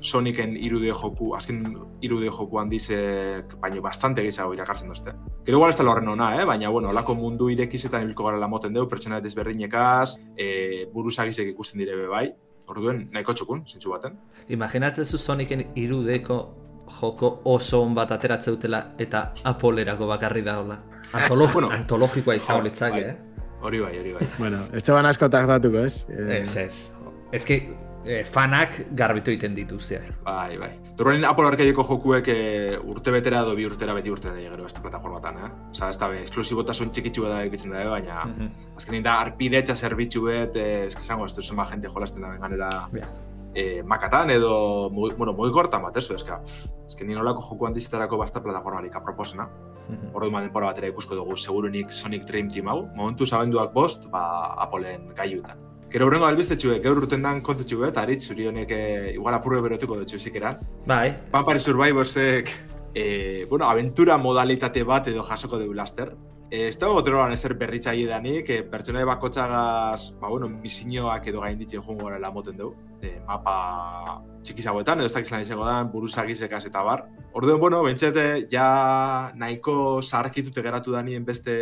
Sonicen 0.00 0.56
irude 0.56 0.92
joku, 0.92 1.34
azken 1.36 1.62
irude 2.00 2.28
joku 2.30 2.58
handizek, 2.60 3.54
baina 3.60 3.80
bastante 3.80 4.22
gehiago 4.22 4.52
irakartzen 4.54 4.88
duzte. 4.88 5.12
Gero 5.46 5.58
igual 5.58 5.70
ez 5.70 5.76
da 5.78 5.84
horren 5.90 6.08
ona, 6.08 6.40
eh? 6.40 6.44
baina, 6.44 6.68
bueno, 6.70 6.90
olako 6.90 7.14
mundu 7.14 7.48
irekizetan 7.50 8.02
ibilko 8.04 8.24
gara 8.24 8.46
moten 8.48 8.72
dugu, 8.74 8.88
pertsona 8.88 9.20
desberdinekaz, 9.20 10.16
e, 10.36 10.86
buruzagizek 10.92 11.48
ikusten 11.54 11.78
dire 11.80 11.96
be 11.96 12.06
bai, 12.06 12.28
orduen 12.68 13.08
nahiko 13.12 13.32
txukun, 13.34 13.64
zintzu 13.66 13.90
baten. 13.90 14.18
Imaginatzen 14.48 15.04
zu 15.04 15.18
Sonicen 15.18 15.64
irudeko 15.74 16.54
joko 17.00 17.40
oso 17.44 17.82
on 17.82 17.94
bat 17.94 18.12
ateratzen 18.12 18.54
dutela 18.54 18.94
eta 18.98 19.32
Apple-erako 19.44 20.06
bakarri 20.06 20.42
daola. 20.42 20.78
Antolog 21.12 21.50
Bueno. 21.56 21.70
antologikoa 21.70 22.34
izan 22.36 22.58
Bai. 22.60 22.64
litzake, 22.68 23.00
eh? 23.00 23.16
Hori 23.60 23.80
bai, 23.80 23.98
hori 23.98 24.12
bai. 24.14 24.26
Bueno, 24.38 24.58
ez 24.72 24.84
zeban 24.84 25.06
asko 25.06 25.28
taktatuko, 25.28 25.78
ez? 25.84 26.06
Eh, 26.08 26.42
Ez, 26.42 26.56
ez. 26.56 26.92
Ez 27.32 27.44
que 27.44 27.56
eh, 28.04 28.24
fanak 28.24 28.86
garbitu 28.96 29.30
egiten 29.30 29.54
dituzea. 29.54 30.00
Bai, 30.24 30.56
bai. 30.58 30.70
Dorrenin 30.96 31.24
Apple 31.24 31.46
Arcadeeko 31.46 31.84
jokuek 31.84 32.28
e, 32.28 32.78
urte 32.78 33.10
betera 33.14 33.42
edo 33.44 33.54
bi 33.54 33.66
urtera 33.66 33.94
beti 33.94 34.10
urte 34.10 34.28
da 34.32 34.36
gero 34.40 34.62
beste 34.64 34.80
plataformatan, 34.82 35.36
eh? 35.38 35.50
Osa, 35.70 35.90
ez 35.90 35.98
da 35.98 36.08
be, 36.08 36.22
esklusibotasun 36.24 36.90
txikitsu 36.90 37.22
da 37.28 37.42
egitzen 37.44 37.70
da, 37.70 37.84
baina 37.90 38.24
Mhm. 38.24 38.48
azkenin 38.76 39.02
da 39.02 39.20
arpidetxa 39.20 39.74
zerbitzu 39.76 40.22
bet, 40.24 40.56
eh, 40.56 40.86
eske 40.86 41.02
esango, 41.02 41.26
ez 41.26 41.34
duzu 41.36 41.54
ma 41.54 41.64
jente 41.66 41.88
jolasten 41.88 42.22
da 42.22 42.36
ganera 42.36 42.88
Ja. 42.94 43.06
eh, 43.54 43.82
makatan 43.84 44.30
edo, 44.30 44.90
mugi- 44.90 45.16
bueno, 45.16 45.32
mugikortan 45.32 45.82
bat, 45.82 45.96
ez 45.96 46.10
eske 46.10 47.04
ni 47.04 47.14
nolako 47.14 47.42
joku 47.42 47.66
handizetarako 47.66 48.16
basta 48.18 48.42
plataformarik 48.42 48.94
aproposena. 48.96 49.48
Mhm. 49.88 50.14
Ordu 50.14 50.30
denpora 50.30 50.66
batera 50.66 50.88
ikusko 50.88 51.14
dugu 51.14 51.36
segurunik 51.36 51.90
Sonic 51.92 52.24
Dream 52.26 52.48
Team 52.48 52.66
hau, 52.68 52.88
momentu 52.94 53.24
zabenduak 53.26 53.72
bost, 53.72 54.10
ba, 54.10 54.54
Appleen 54.58 55.14
gaiutan. 55.14 55.67
Gero 55.88 56.04
hurrengo 56.04 56.26
albistetxuek, 56.28 56.82
gaur 56.84 56.98
urten 57.00 57.22
dan 57.24 57.38
kontetxu 57.40 57.78
bet, 57.80 57.96
aritz, 57.96 58.26
zuri 58.28 58.44
honek 58.50 58.72
eh, 58.76 59.12
igual 59.14 59.38
apurre 59.38 59.62
berotuko 59.64 59.96
dutxu 59.96 60.18
zikeran. 60.20 60.58
Bai, 60.86 61.14
Vampire 61.32 61.62
Survivorsek, 61.64 62.50
eh, 62.92 63.46
bueno, 63.48 63.64
aventura 63.70 64.18
modalitate 64.20 64.82
bat 64.84 65.08
edo 65.08 65.24
jasoko 65.24 65.58
dugu 65.58 65.72
laster. 65.74 66.12
ez 66.50 66.78
dago 66.80 66.94
goteroan 66.96 67.32
ezer 67.32 67.52
berritzaile 67.60 68.06
danik, 68.08 68.48
e, 68.48 68.62
pertsonai 68.64 69.02
bakotxagaz, 69.04 70.14
ba, 70.20 70.28
bueno, 70.28 70.48
misinioak 70.48 71.26
edo 71.28 71.42
gainditzen 71.42 71.82
joan 71.84 71.98
gorela 71.98 72.30
moten 72.32 72.56
dugu. 72.56 72.74
E, 73.02 73.18
mapa 73.26 74.22
txikizagoetan, 74.42 75.00
edo 75.00 75.10
ez 75.10 75.12
dakiz 75.12 75.30
lan 75.32 75.44
izango 75.44 75.66
da, 75.68 75.82
buruzagizekaz 75.92 76.62
eta 76.70 76.82
bar. 76.82 77.04
Orduan, 77.36 77.60
bueno, 77.60 77.82
bentsete, 77.84 78.46
ja 78.52 79.32
nahiko 79.36 80.00
zaharkitute 80.00 80.64
geratu 80.64 80.96
danien 80.96 81.24
beste 81.24 81.58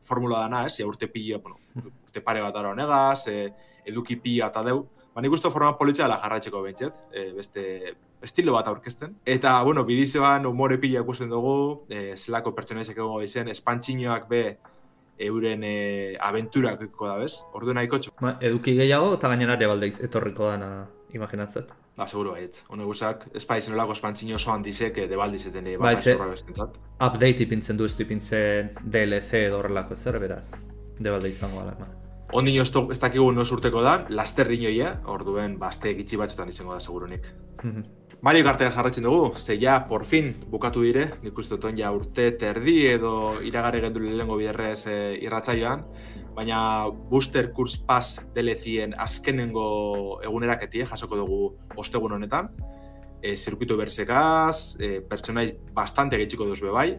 formula 0.00 0.40
dana, 0.46 0.64
ez? 0.66 0.78
Ja 0.78 0.88
urte 0.88 1.08
pila, 1.12 1.42
bueno, 1.44 1.60
urte 2.14 2.22
pare 2.24 2.40
bat 2.40 2.54
dara 2.54 2.70
honegaz, 2.70 3.26
e, 3.28 3.52
eduki 3.84 4.16
pila 4.16 4.48
eta 4.52 4.62
deu. 4.62 4.86
Ba, 5.14 5.22
nik 5.22 5.32
uste 5.32 5.50
forma 5.50 5.76
politxea 5.78 6.06
dela 6.06 6.18
jarraitzeko 6.18 6.62
bentset, 6.62 6.94
e, 7.12 7.32
beste 7.34 7.64
estilo 8.22 8.54
bat 8.54 8.68
aurkezten. 8.68 9.18
Eta, 9.24 9.60
bueno, 9.62 9.84
bidizioan 9.84 10.46
umore 10.46 10.78
pila 10.78 11.02
ikusten 11.02 11.30
dugu, 11.30 11.84
e, 11.88 12.16
zelako 12.16 12.54
pertsonaizek 12.54 12.98
egongo 12.98 13.22
izen, 13.22 13.48
espantxinoak 13.48 14.28
be 14.28 14.42
euren 15.18 15.62
e, 15.62 16.16
aventurak 16.18 16.82
ikuko 16.88 17.08
da, 17.08 17.16
bez? 17.22 17.38
Ordu 17.54 17.74
nahiko 17.74 18.00
txo. 18.02 18.14
Ba, 18.20 18.36
eduki 18.42 18.74
gehiago 18.74 19.14
eta 19.14 19.30
gainera 19.30 19.56
debaldeiz 19.60 20.00
etorriko 20.02 20.50
dana 20.50 20.88
imaginatzet. 21.14 21.70
Ba, 21.94 22.08
seguro 22.10 22.34
baietz. 22.34 22.64
Hone 22.74 22.82
guzak, 22.88 23.28
ez 23.38 23.44
pa 23.46 23.60
izen 23.60 23.76
olako 23.76 23.94
espantxino 23.94 24.40
oso 24.40 24.50
handizek 24.50 24.98
e, 24.98 25.06
debaldizeten 25.10 25.70
e, 25.70 25.76
Ba, 25.78 25.92
bat 25.92 26.02
ze-. 26.02 26.16
Update 26.98 27.46
ipintzen 27.46 27.78
du, 27.78 27.86
ez 27.86 27.94
du 27.94 28.02
ipintzen 28.02 28.74
DLC 28.82 29.44
edo 29.46 29.62
horrelako 29.62 29.94
zer, 29.94 30.18
beraz. 30.18 30.64
Debalde 30.98 31.30
izango 31.30 31.62
gala, 31.62 31.76
ma. 31.78 32.03
Ondino 32.34 32.64
ez, 32.66 32.98
dakigu 32.98 33.28
nos 33.30 33.50
urteko 33.54 33.82
da, 33.84 33.98
laster 34.10 34.48
dinoia, 34.50 34.96
orduen, 35.06 35.54
ba, 35.58 35.68
azte 35.70 35.92
gitxi 35.94 36.18
batzutan 36.18 36.48
izango 36.50 36.74
da, 36.74 36.80
segurunik. 36.82 37.28
Mhm. 37.62 37.84
Mario 38.24 38.44
Kartea 38.46 38.70
jarraitzen 38.72 39.04
dugu, 39.04 39.36
ze 39.36 39.58
ja, 39.60 39.76
por 39.86 40.06
fin, 40.08 40.32
bukatu 40.50 40.82
dire, 40.82 41.10
nik 41.22 41.38
uste 41.38 41.58
dut 41.58 41.76
ja 41.78 41.90
urte 41.92 42.30
terdi 42.40 42.86
edo 42.88 43.34
iragare 43.44 43.82
gendu 43.84 44.00
lehengo 44.00 44.38
biderrez 44.40 44.86
e, 44.86 44.94
irratzaioan, 45.20 45.84
baina 46.34 46.88
Booster 47.10 47.52
Course 47.52 47.84
Pass 47.86 48.24
DLC-en 48.34 48.96
azkenengo 48.98 50.22
eguneraketie 50.24 50.86
jasoko 50.86 51.20
dugu 51.20 51.40
ostegun 51.76 52.16
honetan, 52.16 52.48
e, 53.20 53.36
zirkuito 53.36 53.76
berzekaz, 53.76 54.80
e, 54.80 55.02
pertsonai 55.04 55.50
bastante 55.76 56.16
gehitziko 56.16 56.48
duzu 56.48 56.72
bai, 56.72 56.94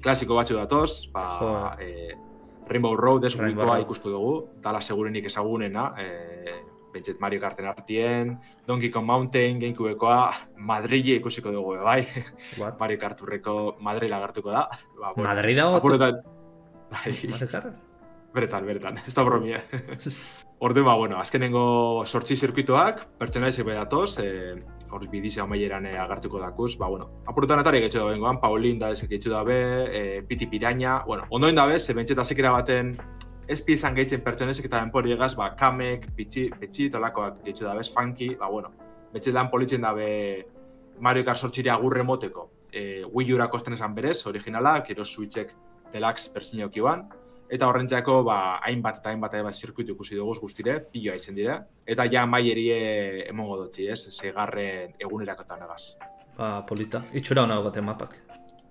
klasiko 0.00 0.38
batzu 0.38 0.54
datoz, 0.54 1.10
ba, 1.12 1.76
e, 1.82 2.14
Rainbow 2.70 2.94
Road 2.96 3.24
ez 3.24 3.34
Road. 3.36 3.82
ikusko 3.82 4.10
dugu, 4.10 4.34
dala 4.62 4.80
segurenik 4.80 5.26
ezagunena, 5.26 5.90
e, 5.98 6.62
bentset 6.92 7.18
Mario 7.20 7.40
Karten 7.40 7.66
artien, 7.66 8.38
Donkey 8.66 8.90
Kong 8.90 9.06
Mountain, 9.06 9.58
Gamecubekoa, 9.58 10.30
Madrile 10.56 11.18
ikusiko 11.18 11.50
dugu, 11.50 11.74
be, 11.74 11.82
bai, 11.82 12.06
What? 12.58 12.78
Mario 12.78 12.98
Karturreko 12.98 13.76
Madrid 13.80 14.12
agertuko 14.12 14.50
da. 14.50 14.68
Ba, 14.98 15.12
bueno, 15.14 15.28
Madrid 15.28 15.56
dago? 15.58 15.76
Apurotan, 15.76 16.20
bai, 16.90 17.14
beretan, 18.34 18.66
beretan, 18.66 19.02
ez 19.06 19.14
da 19.14 19.26
bromia. 19.26 19.64
Ordu, 20.66 20.84
ba, 20.84 20.94
bueno, 20.94 21.18
azkenengo 21.18 22.04
sortzi 22.06 22.36
zirkuitoak, 22.36 23.06
pertsonaizek 23.18 23.66
bedatoz, 23.66 24.18
e, 24.22 24.62
hor 24.92 25.06
bidizia 25.08 25.44
amaieran 25.44 25.86
e, 25.86 25.96
agertuko 25.98 26.40
dakuz, 26.40 26.76
ba, 26.78 26.88
bueno, 26.88 27.08
apurutan 27.26 27.60
atari 27.62 27.80
getxo 27.80 28.04
da 28.04 28.10
bengoan, 28.12 28.40
Paulin 28.40 28.78
da 28.78 28.90
ezek 28.94 29.10
getxo 29.10 29.32
dabe, 29.32 29.56
e, 29.90 30.22
Piti 30.22 30.46
Piraña, 30.46 31.00
bueno, 31.06 31.24
ondoen 31.30 31.54
dabe, 31.54 31.78
ze 31.78 31.94
bentset 31.94 32.18
azekera 32.18 32.50
baten, 32.50 32.96
ez 33.48 33.62
izan 33.66 33.94
gehitzen 33.94 34.22
pertsonaizek 34.22 34.66
eta 34.68 34.80
denpori 34.80 35.12
egaz, 35.12 35.34
ba, 35.36 35.54
Kamek, 35.56 36.10
Pitxi, 36.16 36.48
Pitxi, 36.60 36.90
tolakoak 36.90 37.42
getxo 37.44 37.66
dabe, 37.66 37.84
Funky, 37.84 38.34
ba, 38.38 38.48
bueno, 38.48 38.72
bentset 39.12 39.34
lan 39.34 39.50
politzen 39.50 39.82
dabe 39.82 40.10
Mario 41.00 41.24
Kart 41.24 41.38
sortxiri 41.38 41.70
agurre 41.70 42.02
moteko, 42.02 42.50
e, 42.72 43.02
Wii 43.04 43.34
U-rako 43.34 43.58
esten 43.58 43.74
esan 43.74 43.94
berez, 43.94 44.20
originala, 44.26 44.80
kero 44.82 45.04
Switchek 45.04 45.54
Deluxe 45.92 46.30
joan, 46.74 47.08
Eta 47.50 47.66
horrentzako, 47.66 48.20
ba, 48.22 48.36
hainbat 48.62 49.00
eta 49.00 49.10
hainbat 49.10 49.34
eta 49.34 49.50
zirkuitu 49.50 49.96
ikusi 49.96 50.18
dugu 50.18 50.36
guztire, 50.44 50.76
piloa 50.92 51.16
izen 51.18 51.34
dira. 51.34 51.56
Eta 51.86 52.06
ja 52.12 52.22
maierie 52.26 53.26
emongo 53.28 53.56
dutzi, 53.64 53.88
ez? 53.90 53.98
Segarren 54.14 54.94
egunerakotan 55.02 55.64
egaz. 55.66 55.96
Ba, 56.36 56.60
polita. 56.66 57.02
Itxura 57.12 57.42
hona 57.42 57.58
baten 57.64 57.84
mapak. 57.88 58.14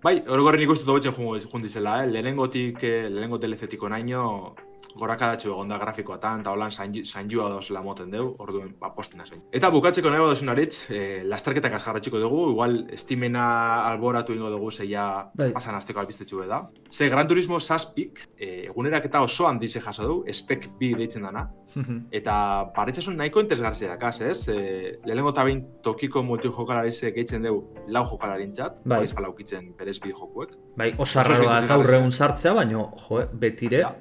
Bai, 0.03 0.15
horregorren 0.23 0.63
ikustu 0.63 0.87
dugu 0.87 1.11
jungo 1.11 1.35
jundizela, 1.43 1.97
eh? 2.03 2.07
Lehenengotik, 2.07 2.83
eh, 2.83 3.09
lehenengo 3.09 3.37
DLC-tiko 3.37 3.89
naino, 3.91 4.55
gorakadatxu 4.95 5.49
egon 5.51 5.67
da 5.69 5.77
grafikoatan, 5.77 6.41
eta 6.41 6.51
holan 6.51 6.71
sanjua 6.71 7.49
dozela 7.49 7.81
moten 7.81 8.11
deu, 8.11 8.35
orduen, 8.39 8.73
ba, 8.79 8.89
postina 8.95 9.25
zain. 9.25 9.41
Eta 9.51 9.69
bukatzeko 9.69 10.09
nahi 10.09 10.19
badosun 10.23 10.49
aritz, 10.49 10.89
eh, 10.91 11.21
lasterketak 11.25 11.73
azjarratxiko 11.79 12.19
dugu, 12.19 12.51
igual, 12.51 12.77
estimena 12.91 13.85
alboratu 13.87 14.33
ingo 14.33 14.49
dugu 14.49 14.71
zeia 14.71 15.29
Bai. 15.35 15.51
pasan 15.53 15.75
azteko 15.75 15.99
albiztetxu 15.99 16.45
da. 16.47 16.69
Ze 16.91 17.09
Gran 17.09 17.27
Turismo 17.27 17.59
zazpik, 17.59 18.19
eh, 18.37 18.65
eguneraketa 18.67 19.21
oso 19.21 19.47
handize 19.47 19.79
jaso 19.79 20.07
du, 20.07 20.23
spec 20.33 20.69
bi 20.79 20.93
deitzen 20.95 21.23
dana, 21.23 21.49
Eta 22.11 22.71
paretxasun 22.75 23.17
nahiko 23.19 23.41
interesgarria 23.43 23.91
dakaz, 23.93 24.21
ez? 24.21 24.47
E, 24.49 24.99
lehenengo 25.05 25.29
eta 25.29 25.43
behin 25.45 25.61
tokiko 25.85 26.23
multijokalarize 26.25 27.11
gehitzen 27.13 27.43
dugu 27.45 27.67
lau 27.87 28.03
jokalarintzat, 28.09 28.79
Bai. 28.85 29.05
bai. 29.05 29.29
ukitzen 29.29 29.73
berez 29.77 29.99
bi 30.01 30.09
jokuek. 30.09 30.55
Bai, 30.77 30.91
oso 30.97 31.03
Oso 31.03 31.19
arraro 31.19 31.45
da 31.45 31.59
ikusgarria. 31.59 31.75
gaur 31.85 31.93
egun 31.99 32.11
sartzea, 32.11 32.53
baina, 32.53 32.71
jo, 33.09 33.23
betire, 33.33 33.79
Ja. 33.79 33.95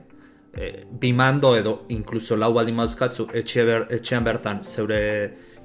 Eh, 0.58 0.86
bi 0.90 1.12
mando 1.12 1.54
edo 1.56 1.84
inkluso 1.94 2.36
lau 2.36 2.52
baldin 2.56 2.74
mauzkatzu 2.74 3.28
etxe 3.40 3.64
ber, 3.68 3.86
etxean 3.94 4.24
bertan 4.26 4.64
zeure 4.64 4.98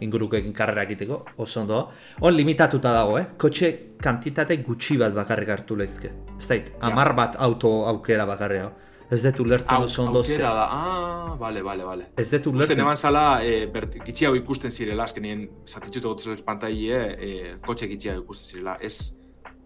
ingurukekin 0.04 0.54
karrera 0.54 0.84
egiteko, 0.84 1.20
oso 1.38 1.62
ondo. 1.62 1.80
On 2.22 2.34
limitatuta 2.36 2.92
dago, 2.94 3.18
eh? 3.20 3.26
Kotxe 3.40 3.70
kantitate 4.04 4.58
gutxi 4.66 4.98
bat 5.00 5.14
bakarrik 5.16 5.50
hartu 5.54 5.78
lehizke. 5.80 6.12
Ez 6.38 6.48
dait, 6.50 6.72
amar 6.82 7.14
bat 7.16 7.38
auto 7.40 7.86
aukera 7.88 8.26
bakarria. 8.28 8.72
Ez 9.14 9.22
dut 9.22 9.40
ulertzen 9.44 9.76
Au, 9.78 9.84
oso 9.86 10.04
ondo 10.04 10.24
ze. 10.24 10.34
aukera 10.34 10.54
da, 10.58 10.68
ah, 10.72 11.36
bale, 11.40 11.62
bale, 11.64 11.84
bale. 11.86 12.08
Ez 12.18 12.30
dut 12.32 12.48
Usten 12.48 12.56
ulertzen. 12.56 12.80
eman 12.82 12.98
zala, 12.98 13.26
e, 13.46 13.66
bert, 13.72 14.00
gitxi 14.06 14.26
hau 14.26 14.34
ikusten 14.36 14.72
zirela, 14.72 15.04
azkenien 15.04 15.44
zatitxutu 15.68 16.08
gotez 16.10 16.34
espantaile, 16.34 17.02
e, 17.20 17.58
kotxe 17.66 17.88
gitxi 17.92 18.10
hau 18.10 18.22
ikusten 18.24 18.56
zirela, 18.58 18.76
ez 18.82 19.14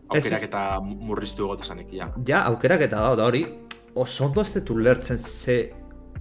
aukerak 0.09 0.43
eta 0.49 0.65
murriztu 0.81 1.47
egotezanek, 1.47 1.93
ja. 1.93 2.11
Ja, 2.27 2.43
aukerak 2.51 2.83
eta 2.89 2.99
da, 3.05 3.15
da 3.15 3.25
hori, 3.31 3.45
oso 4.03 4.25
ondo 4.25 4.41
ez 4.41 4.53
dut 4.53 4.69
ulertzen 4.75 5.17
ze 5.17 5.57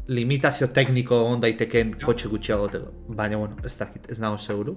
limitazio 0.09 0.69
tekniko 0.75 1.19
on 1.27 1.41
daiteken 1.43 1.97
kotxe 2.03 2.29
gutxiago 2.31 2.67
goteko. 2.67 2.93
Baina, 3.09 3.39
bueno, 3.41 3.57
ez 3.65 3.75
dakit, 3.79 4.11
ez 4.11 4.21
nago 4.23 4.39
seguru. 4.39 4.77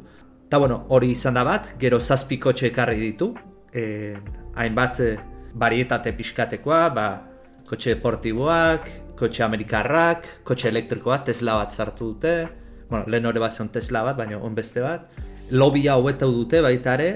Ta, 0.49 0.57
bueno, 0.57 0.83
hori 0.89 1.11
izan 1.13 1.37
da 1.37 1.43
bat, 1.45 1.75
gero 1.81 1.99
zazpi 1.99 2.39
kotxe 2.41 2.71
ekarri 2.71 2.97
ditu, 3.03 3.33
e, 3.73 4.15
hainbat 4.57 5.01
e, 5.05 5.09
barietate 5.53 6.13
pixkatekoa, 6.17 6.79
ba, 6.95 7.07
kotxe 7.69 7.93
deportiboak, 7.93 8.89
kotxe 9.19 9.43
amerikarrak, 9.45 10.25
kotxe 10.47 10.71
elektrikoak, 10.71 11.27
Tesla 11.29 11.59
bat 11.61 11.75
sartu 11.75 12.13
dute, 12.15 12.33
bueno, 12.89 13.05
lehen 13.05 13.29
hori 13.29 13.43
bat 13.43 13.53
zen 13.53 13.69
Tesla 13.69 14.01
bat, 14.07 14.17
baina 14.17 14.39
on 14.41 14.57
beste 14.57 14.81
bat, 14.81 15.05
lobia 15.51 15.99
hobetau 15.99 16.31
dute 16.33 16.63
baita 16.65 16.97
ere, 16.97 17.09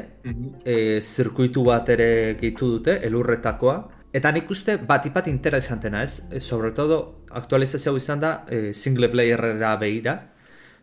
e, 0.65 1.01
zirkuitu 1.01 1.65
bat 1.65 1.89
ere 1.89 2.36
gehitu 2.38 2.69
dute, 2.77 2.99
elurretakoa. 3.09 3.77
Eta 4.14 4.30
nik 4.32 4.51
uste 4.53 4.78
bat 4.78 5.05
ipat 5.09 5.28
interesantena 5.32 6.03
ez, 6.05 6.28
e, 6.30 6.39
sobre 6.39 6.72
todo 6.72 7.26
aktualizazio 7.34 7.91
hau 7.91 7.97
izan 7.97 8.20
da 8.22 8.34
e, 8.45 8.74
single 8.74 9.09
playerera 9.09 9.76
behira, 9.82 10.14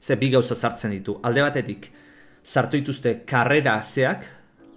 ze 0.01 0.17
bi 0.17 0.31
gauza 0.33 0.57
sartzen 0.57 0.91
ditu. 0.91 1.21
Alde 1.23 1.45
batetik, 1.45 1.93
sartu 2.43 2.81
dituzte 2.81 3.21
karrera 3.25 3.77
azeak, 3.79 4.27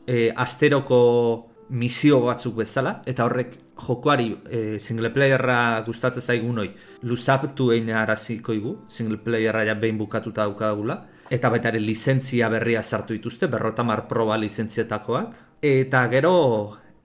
e, 0.05 0.29
asteroko 0.35 1.49
misio 1.69 2.19
batzuk 2.27 2.59
bezala, 2.59 2.99
eta 3.09 3.25
horrek 3.25 3.55
jokoari 3.87 4.29
e, 4.45 4.61
single 4.79 5.09
playerra 5.15 5.81
gustatzen 5.87 6.21
zaigunoi 6.21 6.67
luzaptu 7.09 7.71
egin 7.73 7.89
araziko 7.97 8.53
igu, 8.53 8.75
single 8.87 9.17
playerra 9.23 9.63
ja 9.65 9.73
behin 9.73 9.97
bukatuta 9.97 10.45
daukagula, 10.45 10.99
eta 11.33 11.49
baita 11.49 11.71
ere 11.73 11.81
lizentzia 11.81 12.51
berria 12.53 12.83
sartu 12.83 13.17
dituzte, 13.17 13.49
berrotamar 13.49 14.05
proba 14.07 14.37
lizentzietakoak, 14.37 15.41
eta 15.63 16.05
gero 16.11 16.37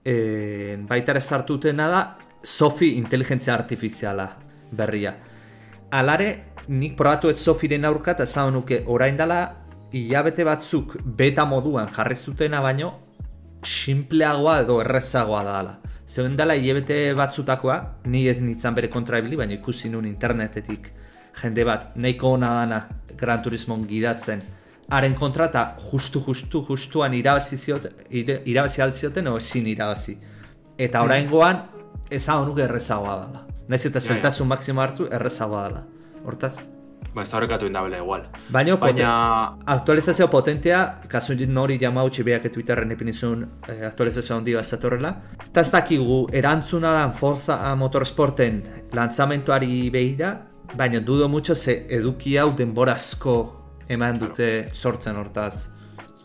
e, 0.09 0.77
baita 0.89 1.13
ere 1.13 1.21
sartu 1.21 1.57
dutena 1.57 1.87
da 1.89 2.01
Sofi 2.41 2.95
inteligentzia 2.97 3.53
artifiziala 3.53 4.25
berria. 4.71 5.13
Alare, 5.91 6.29
nik 6.69 6.95
probatu 6.95 7.29
ez 7.29 7.37
Sofiren 7.41 7.85
aurka 7.85 8.13
eta 8.15 8.23
esan 8.23 8.53
nuke 8.55 8.83
orain 8.87 9.17
dela 9.19 9.39
hilabete 9.91 10.45
batzuk 10.47 10.95
beta 11.03 11.45
moduan 11.45 11.89
jarri 11.91 12.15
zutena 12.15 12.61
baino 12.61 12.93
simpleagoa 13.65 14.61
edo 14.63 14.79
errezagoa 14.81 15.43
da 15.43 15.57
dela. 15.57 15.75
Zeuen 16.09 16.37
dela 16.37 16.55
hilabete 16.55 17.13
batzutakoa, 17.13 17.77
ni 18.05 18.27
ez 18.27 18.39
nintzen 18.41 18.77
bere 18.77 18.89
kontraibili, 18.89 19.35
baina 19.35 19.53
ikusi 19.57 19.89
nun 19.89 20.07
internetetik 20.09 20.93
jende 21.41 21.65
bat 21.65 21.91
nahiko 21.95 22.33
ona 22.37 22.53
dana 22.61 22.79
Gran 23.17 23.43
Turismon 23.43 23.85
gidatzen 23.87 24.41
haren 24.89 25.15
kontra 25.15 25.45
eta 25.49 25.75
justu, 25.91 26.21
justu, 26.25 26.63
justuan 26.67 27.13
irabazi, 27.13 27.57
ire, 28.09 28.41
irabazi 28.45 28.81
altzioten 28.81 29.27
o 29.27 29.37
ezin 29.37 29.67
irabazi. 29.67 30.17
Eta 30.77 31.03
oraingoan 31.03 31.63
ez 32.09 32.27
hau 32.29 32.43
nuke 32.45 32.63
errezagoa 32.63 33.15
dela. 33.25 33.45
Naiz 33.69 33.85
eta 33.85 33.99
Ja, 33.99 34.05
ja. 34.05 34.13
zeltasun 34.13 34.47
maksimo 34.47 34.81
hartu 34.81 35.07
errezagoa 35.11 35.67
dela. 35.67 35.85
Hortaz, 36.25 36.67
Ba, 37.13 37.23
ez 37.23 37.31
da 37.31 37.37
horrekatu 37.39 37.65
indabela 37.65 37.97
igual. 37.97 38.25
Baina, 38.53 38.75
Baina, 38.77 39.11
aktualizazio 39.65 40.27
potentea, 40.29 41.01
kasu 41.09 41.33
nori 41.47 41.79
jamautxe 41.81 42.23
behak 42.23 42.51
Twitterren 42.53 42.91
epinizun 42.91 43.47
eh, 43.67 43.85
aktualizazio 43.87 44.35
handi 44.35 44.53
bat 44.53 44.65
zatorrela. 44.65 45.15
Eta 45.47 45.61
ez 45.61 45.71
dakigu, 45.71 46.27
erantzuna 46.31 46.93
dan 46.93 47.13
Forza 47.13 47.75
Motorsporten 47.75 48.61
lanzamentuari 48.93 49.89
behira, 49.89 50.35
baina 50.75 50.99
dudo 50.99 51.27
mucho 51.27 51.55
ze 51.55 51.85
eduki 51.89 52.37
hau 52.37 52.51
denborazko 52.55 53.58
eman 53.89 54.21
dute 54.21 54.69
sortzen 54.73 55.17
hortaz. 55.17 55.69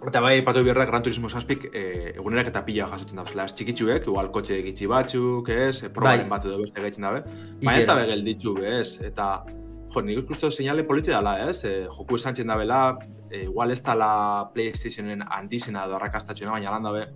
Eta 0.05 0.21
bai, 0.21 0.43
patu 0.45 0.61
birrak 0.67 0.91
Gran 0.91 1.03
Turismo 1.05 1.31
zazpik 1.33 1.71
e, 1.71 1.83
egunerak 2.13 2.51
eta 2.51 2.61
pila 2.67 2.89
jasotzen 2.91 3.21
dauzela. 3.21 3.47
Ez 3.49 3.55
txikitsuek, 3.57 4.09
igual 4.11 4.29
kotxe 4.35 4.59
gitxi 4.67 4.89
batzuk, 4.91 5.49
ez, 5.49 5.79
e, 5.87 5.89
probaren 5.95 6.27
Bai. 6.27 6.33
bat 6.35 6.49
edo 6.51 6.59
beste 6.61 6.85
gaitzen 6.85 7.07
dabe. 7.07 7.23
Baina 7.63 7.79
ez 7.81 7.87
da 7.89 7.97
begel 7.97 8.25
ditzu, 8.27 8.53
ez, 8.69 9.01
eta 9.09 9.29
jo, 9.95 10.03
nik 10.05 10.21
ikustu 10.27 10.51
seinale 10.51 10.85
politxe 10.85 11.15
dela, 11.15 11.39
ez, 11.49 11.63
e, 11.65 11.73
joku 11.89 12.21
esantzen 12.21 12.53
dabela, 12.53 12.83
e, 13.31 13.47
igual 13.47 13.73
ez 13.73 13.81
dala 13.87 14.11
Playstationen 14.53 15.25
handizena 15.25 15.87
edo 15.89 15.97
arrakastatxena, 15.97 16.53
baina 16.59 16.77
lan 16.77 16.91
dabe, 16.91 17.07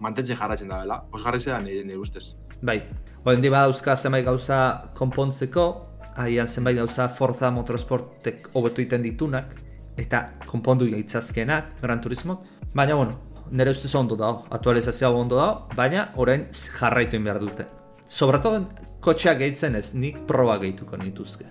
mantentzen 0.00 0.40
jarratzen 0.40 0.72
dabela. 0.72 1.02
Posgarri 1.12 1.44
zedan 1.44 1.68
nire, 1.68 1.84
nire 1.84 2.00
ustez. 2.00 2.30
Bai, 2.62 2.80
horren 3.24 3.44
di 3.44 3.52
badauzka 3.52 3.98
zenbait 3.98 4.24
gauza 4.24 4.62
konpontzeko, 4.96 5.68
ahian 6.16 6.48
zenbait 6.48 6.80
gauza 6.80 7.10
Forza 7.12 7.52
Motorsportek 7.52 8.54
hobetu 8.56 8.88
iten 8.88 9.04
ditunak, 9.04 9.52
eta 9.98 10.22
konpondu 10.46 10.88
gaitzazkenak 10.90 11.74
Gran 11.82 12.00
Turismo. 12.00 12.42
Baina, 12.74 12.94
bueno, 12.94 13.18
nire 13.50 13.70
ustez 13.70 13.94
ondo 13.94 14.16
dago, 14.16 14.46
aktualizazioa 14.50 15.10
ondo 15.10 15.36
dago, 15.36 15.68
baina 15.76 16.08
orain 16.16 16.46
jarraitu 16.52 17.20
behar 17.24 17.40
dute. 17.42 17.66
Sobratodo, 18.06 18.64
kotxeak 19.04 19.38
gehitzen 19.42 19.76
ez, 19.76 19.92
nik 19.94 20.20
proba 20.26 20.58
gehituko 20.62 20.96
nituzke. 20.96 21.48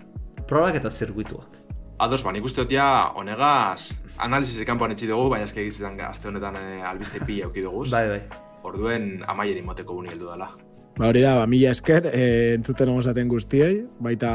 Probak 0.48 0.80
eta 0.80 0.90
zirkuituak. 0.90 1.58
Ados, 2.00 2.22
ba, 2.24 2.32
nik 2.32 2.46
uste 2.46 2.64
dut 2.64 2.72
ja, 2.78 3.12
honegaz, 3.18 3.92
analizis 4.22 4.66
kanpoan 4.66 4.94
etxi 4.94 5.10
dugu, 5.10 5.32
baina 5.34 5.48
eski 5.50 5.64
egizitan 5.64 5.98
azte 6.06 6.30
honetan 6.30 6.58
e, 6.62 6.82
albiste 6.86 7.22
pila 7.26 7.50
euki 7.50 7.66
duguz. 7.66 7.90
Bai, 7.92 8.06
bai. 8.14 8.22
Orduen 8.68 9.24
amaieri 9.28 9.64
moteko 9.66 9.98
guni 9.98 10.14
heldu 10.14 10.30
dela. 10.32 10.52
Ba 10.98 11.10
hori 11.10 11.22
da, 11.22 11.36
ba, 11.40 11.48
mila 11.50 11.74
esker, 11.74 12.10
e, 12.10 12.54
entzuten 12.58 12.90
osaten 12.94 13.30
guztiei, 13.30 13.82
baita 14.02 14.32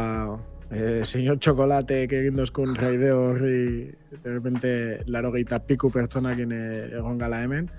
e, 0.73 1.05
señor 1.07 1.39
Txokolatek 1.39 2.13
egin 2.19 2.41
dozkun 2.41 2.75
raideo 2.75 3.21
horri, 3.31 3.93
de 4.11 4.33
repente, 4.33 4.73
laro 5.07 5.33
gehieta 5.33 5.61
piku 5.67 5.91
pertsonakin 5.93 6.53
e, 6.53 6.63
egon 6.99 7.19
gala 7.21 7.43
hemen. 7.45 7.71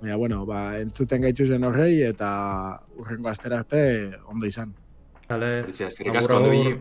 Baina, 0.00 0.16
bueno, 0.16 0.44
ba, 0.46 0.78
entzuten 0.80 1.22
gaitzuzen 1.24 1.64
horrei 1.64 2.02
eta 2.08 2.30
urrengo 2.98 3.30
astera 3.30 3.62
arte 3.64 3.82
ondo 4.26 4.46
izan. 4.46 4.74
Vale, 5.28 5.50
Eskerrik 5.70 6.16
asko, 6.20 6.40
agur. 6.40 6.54
ibili. 6.54 6.80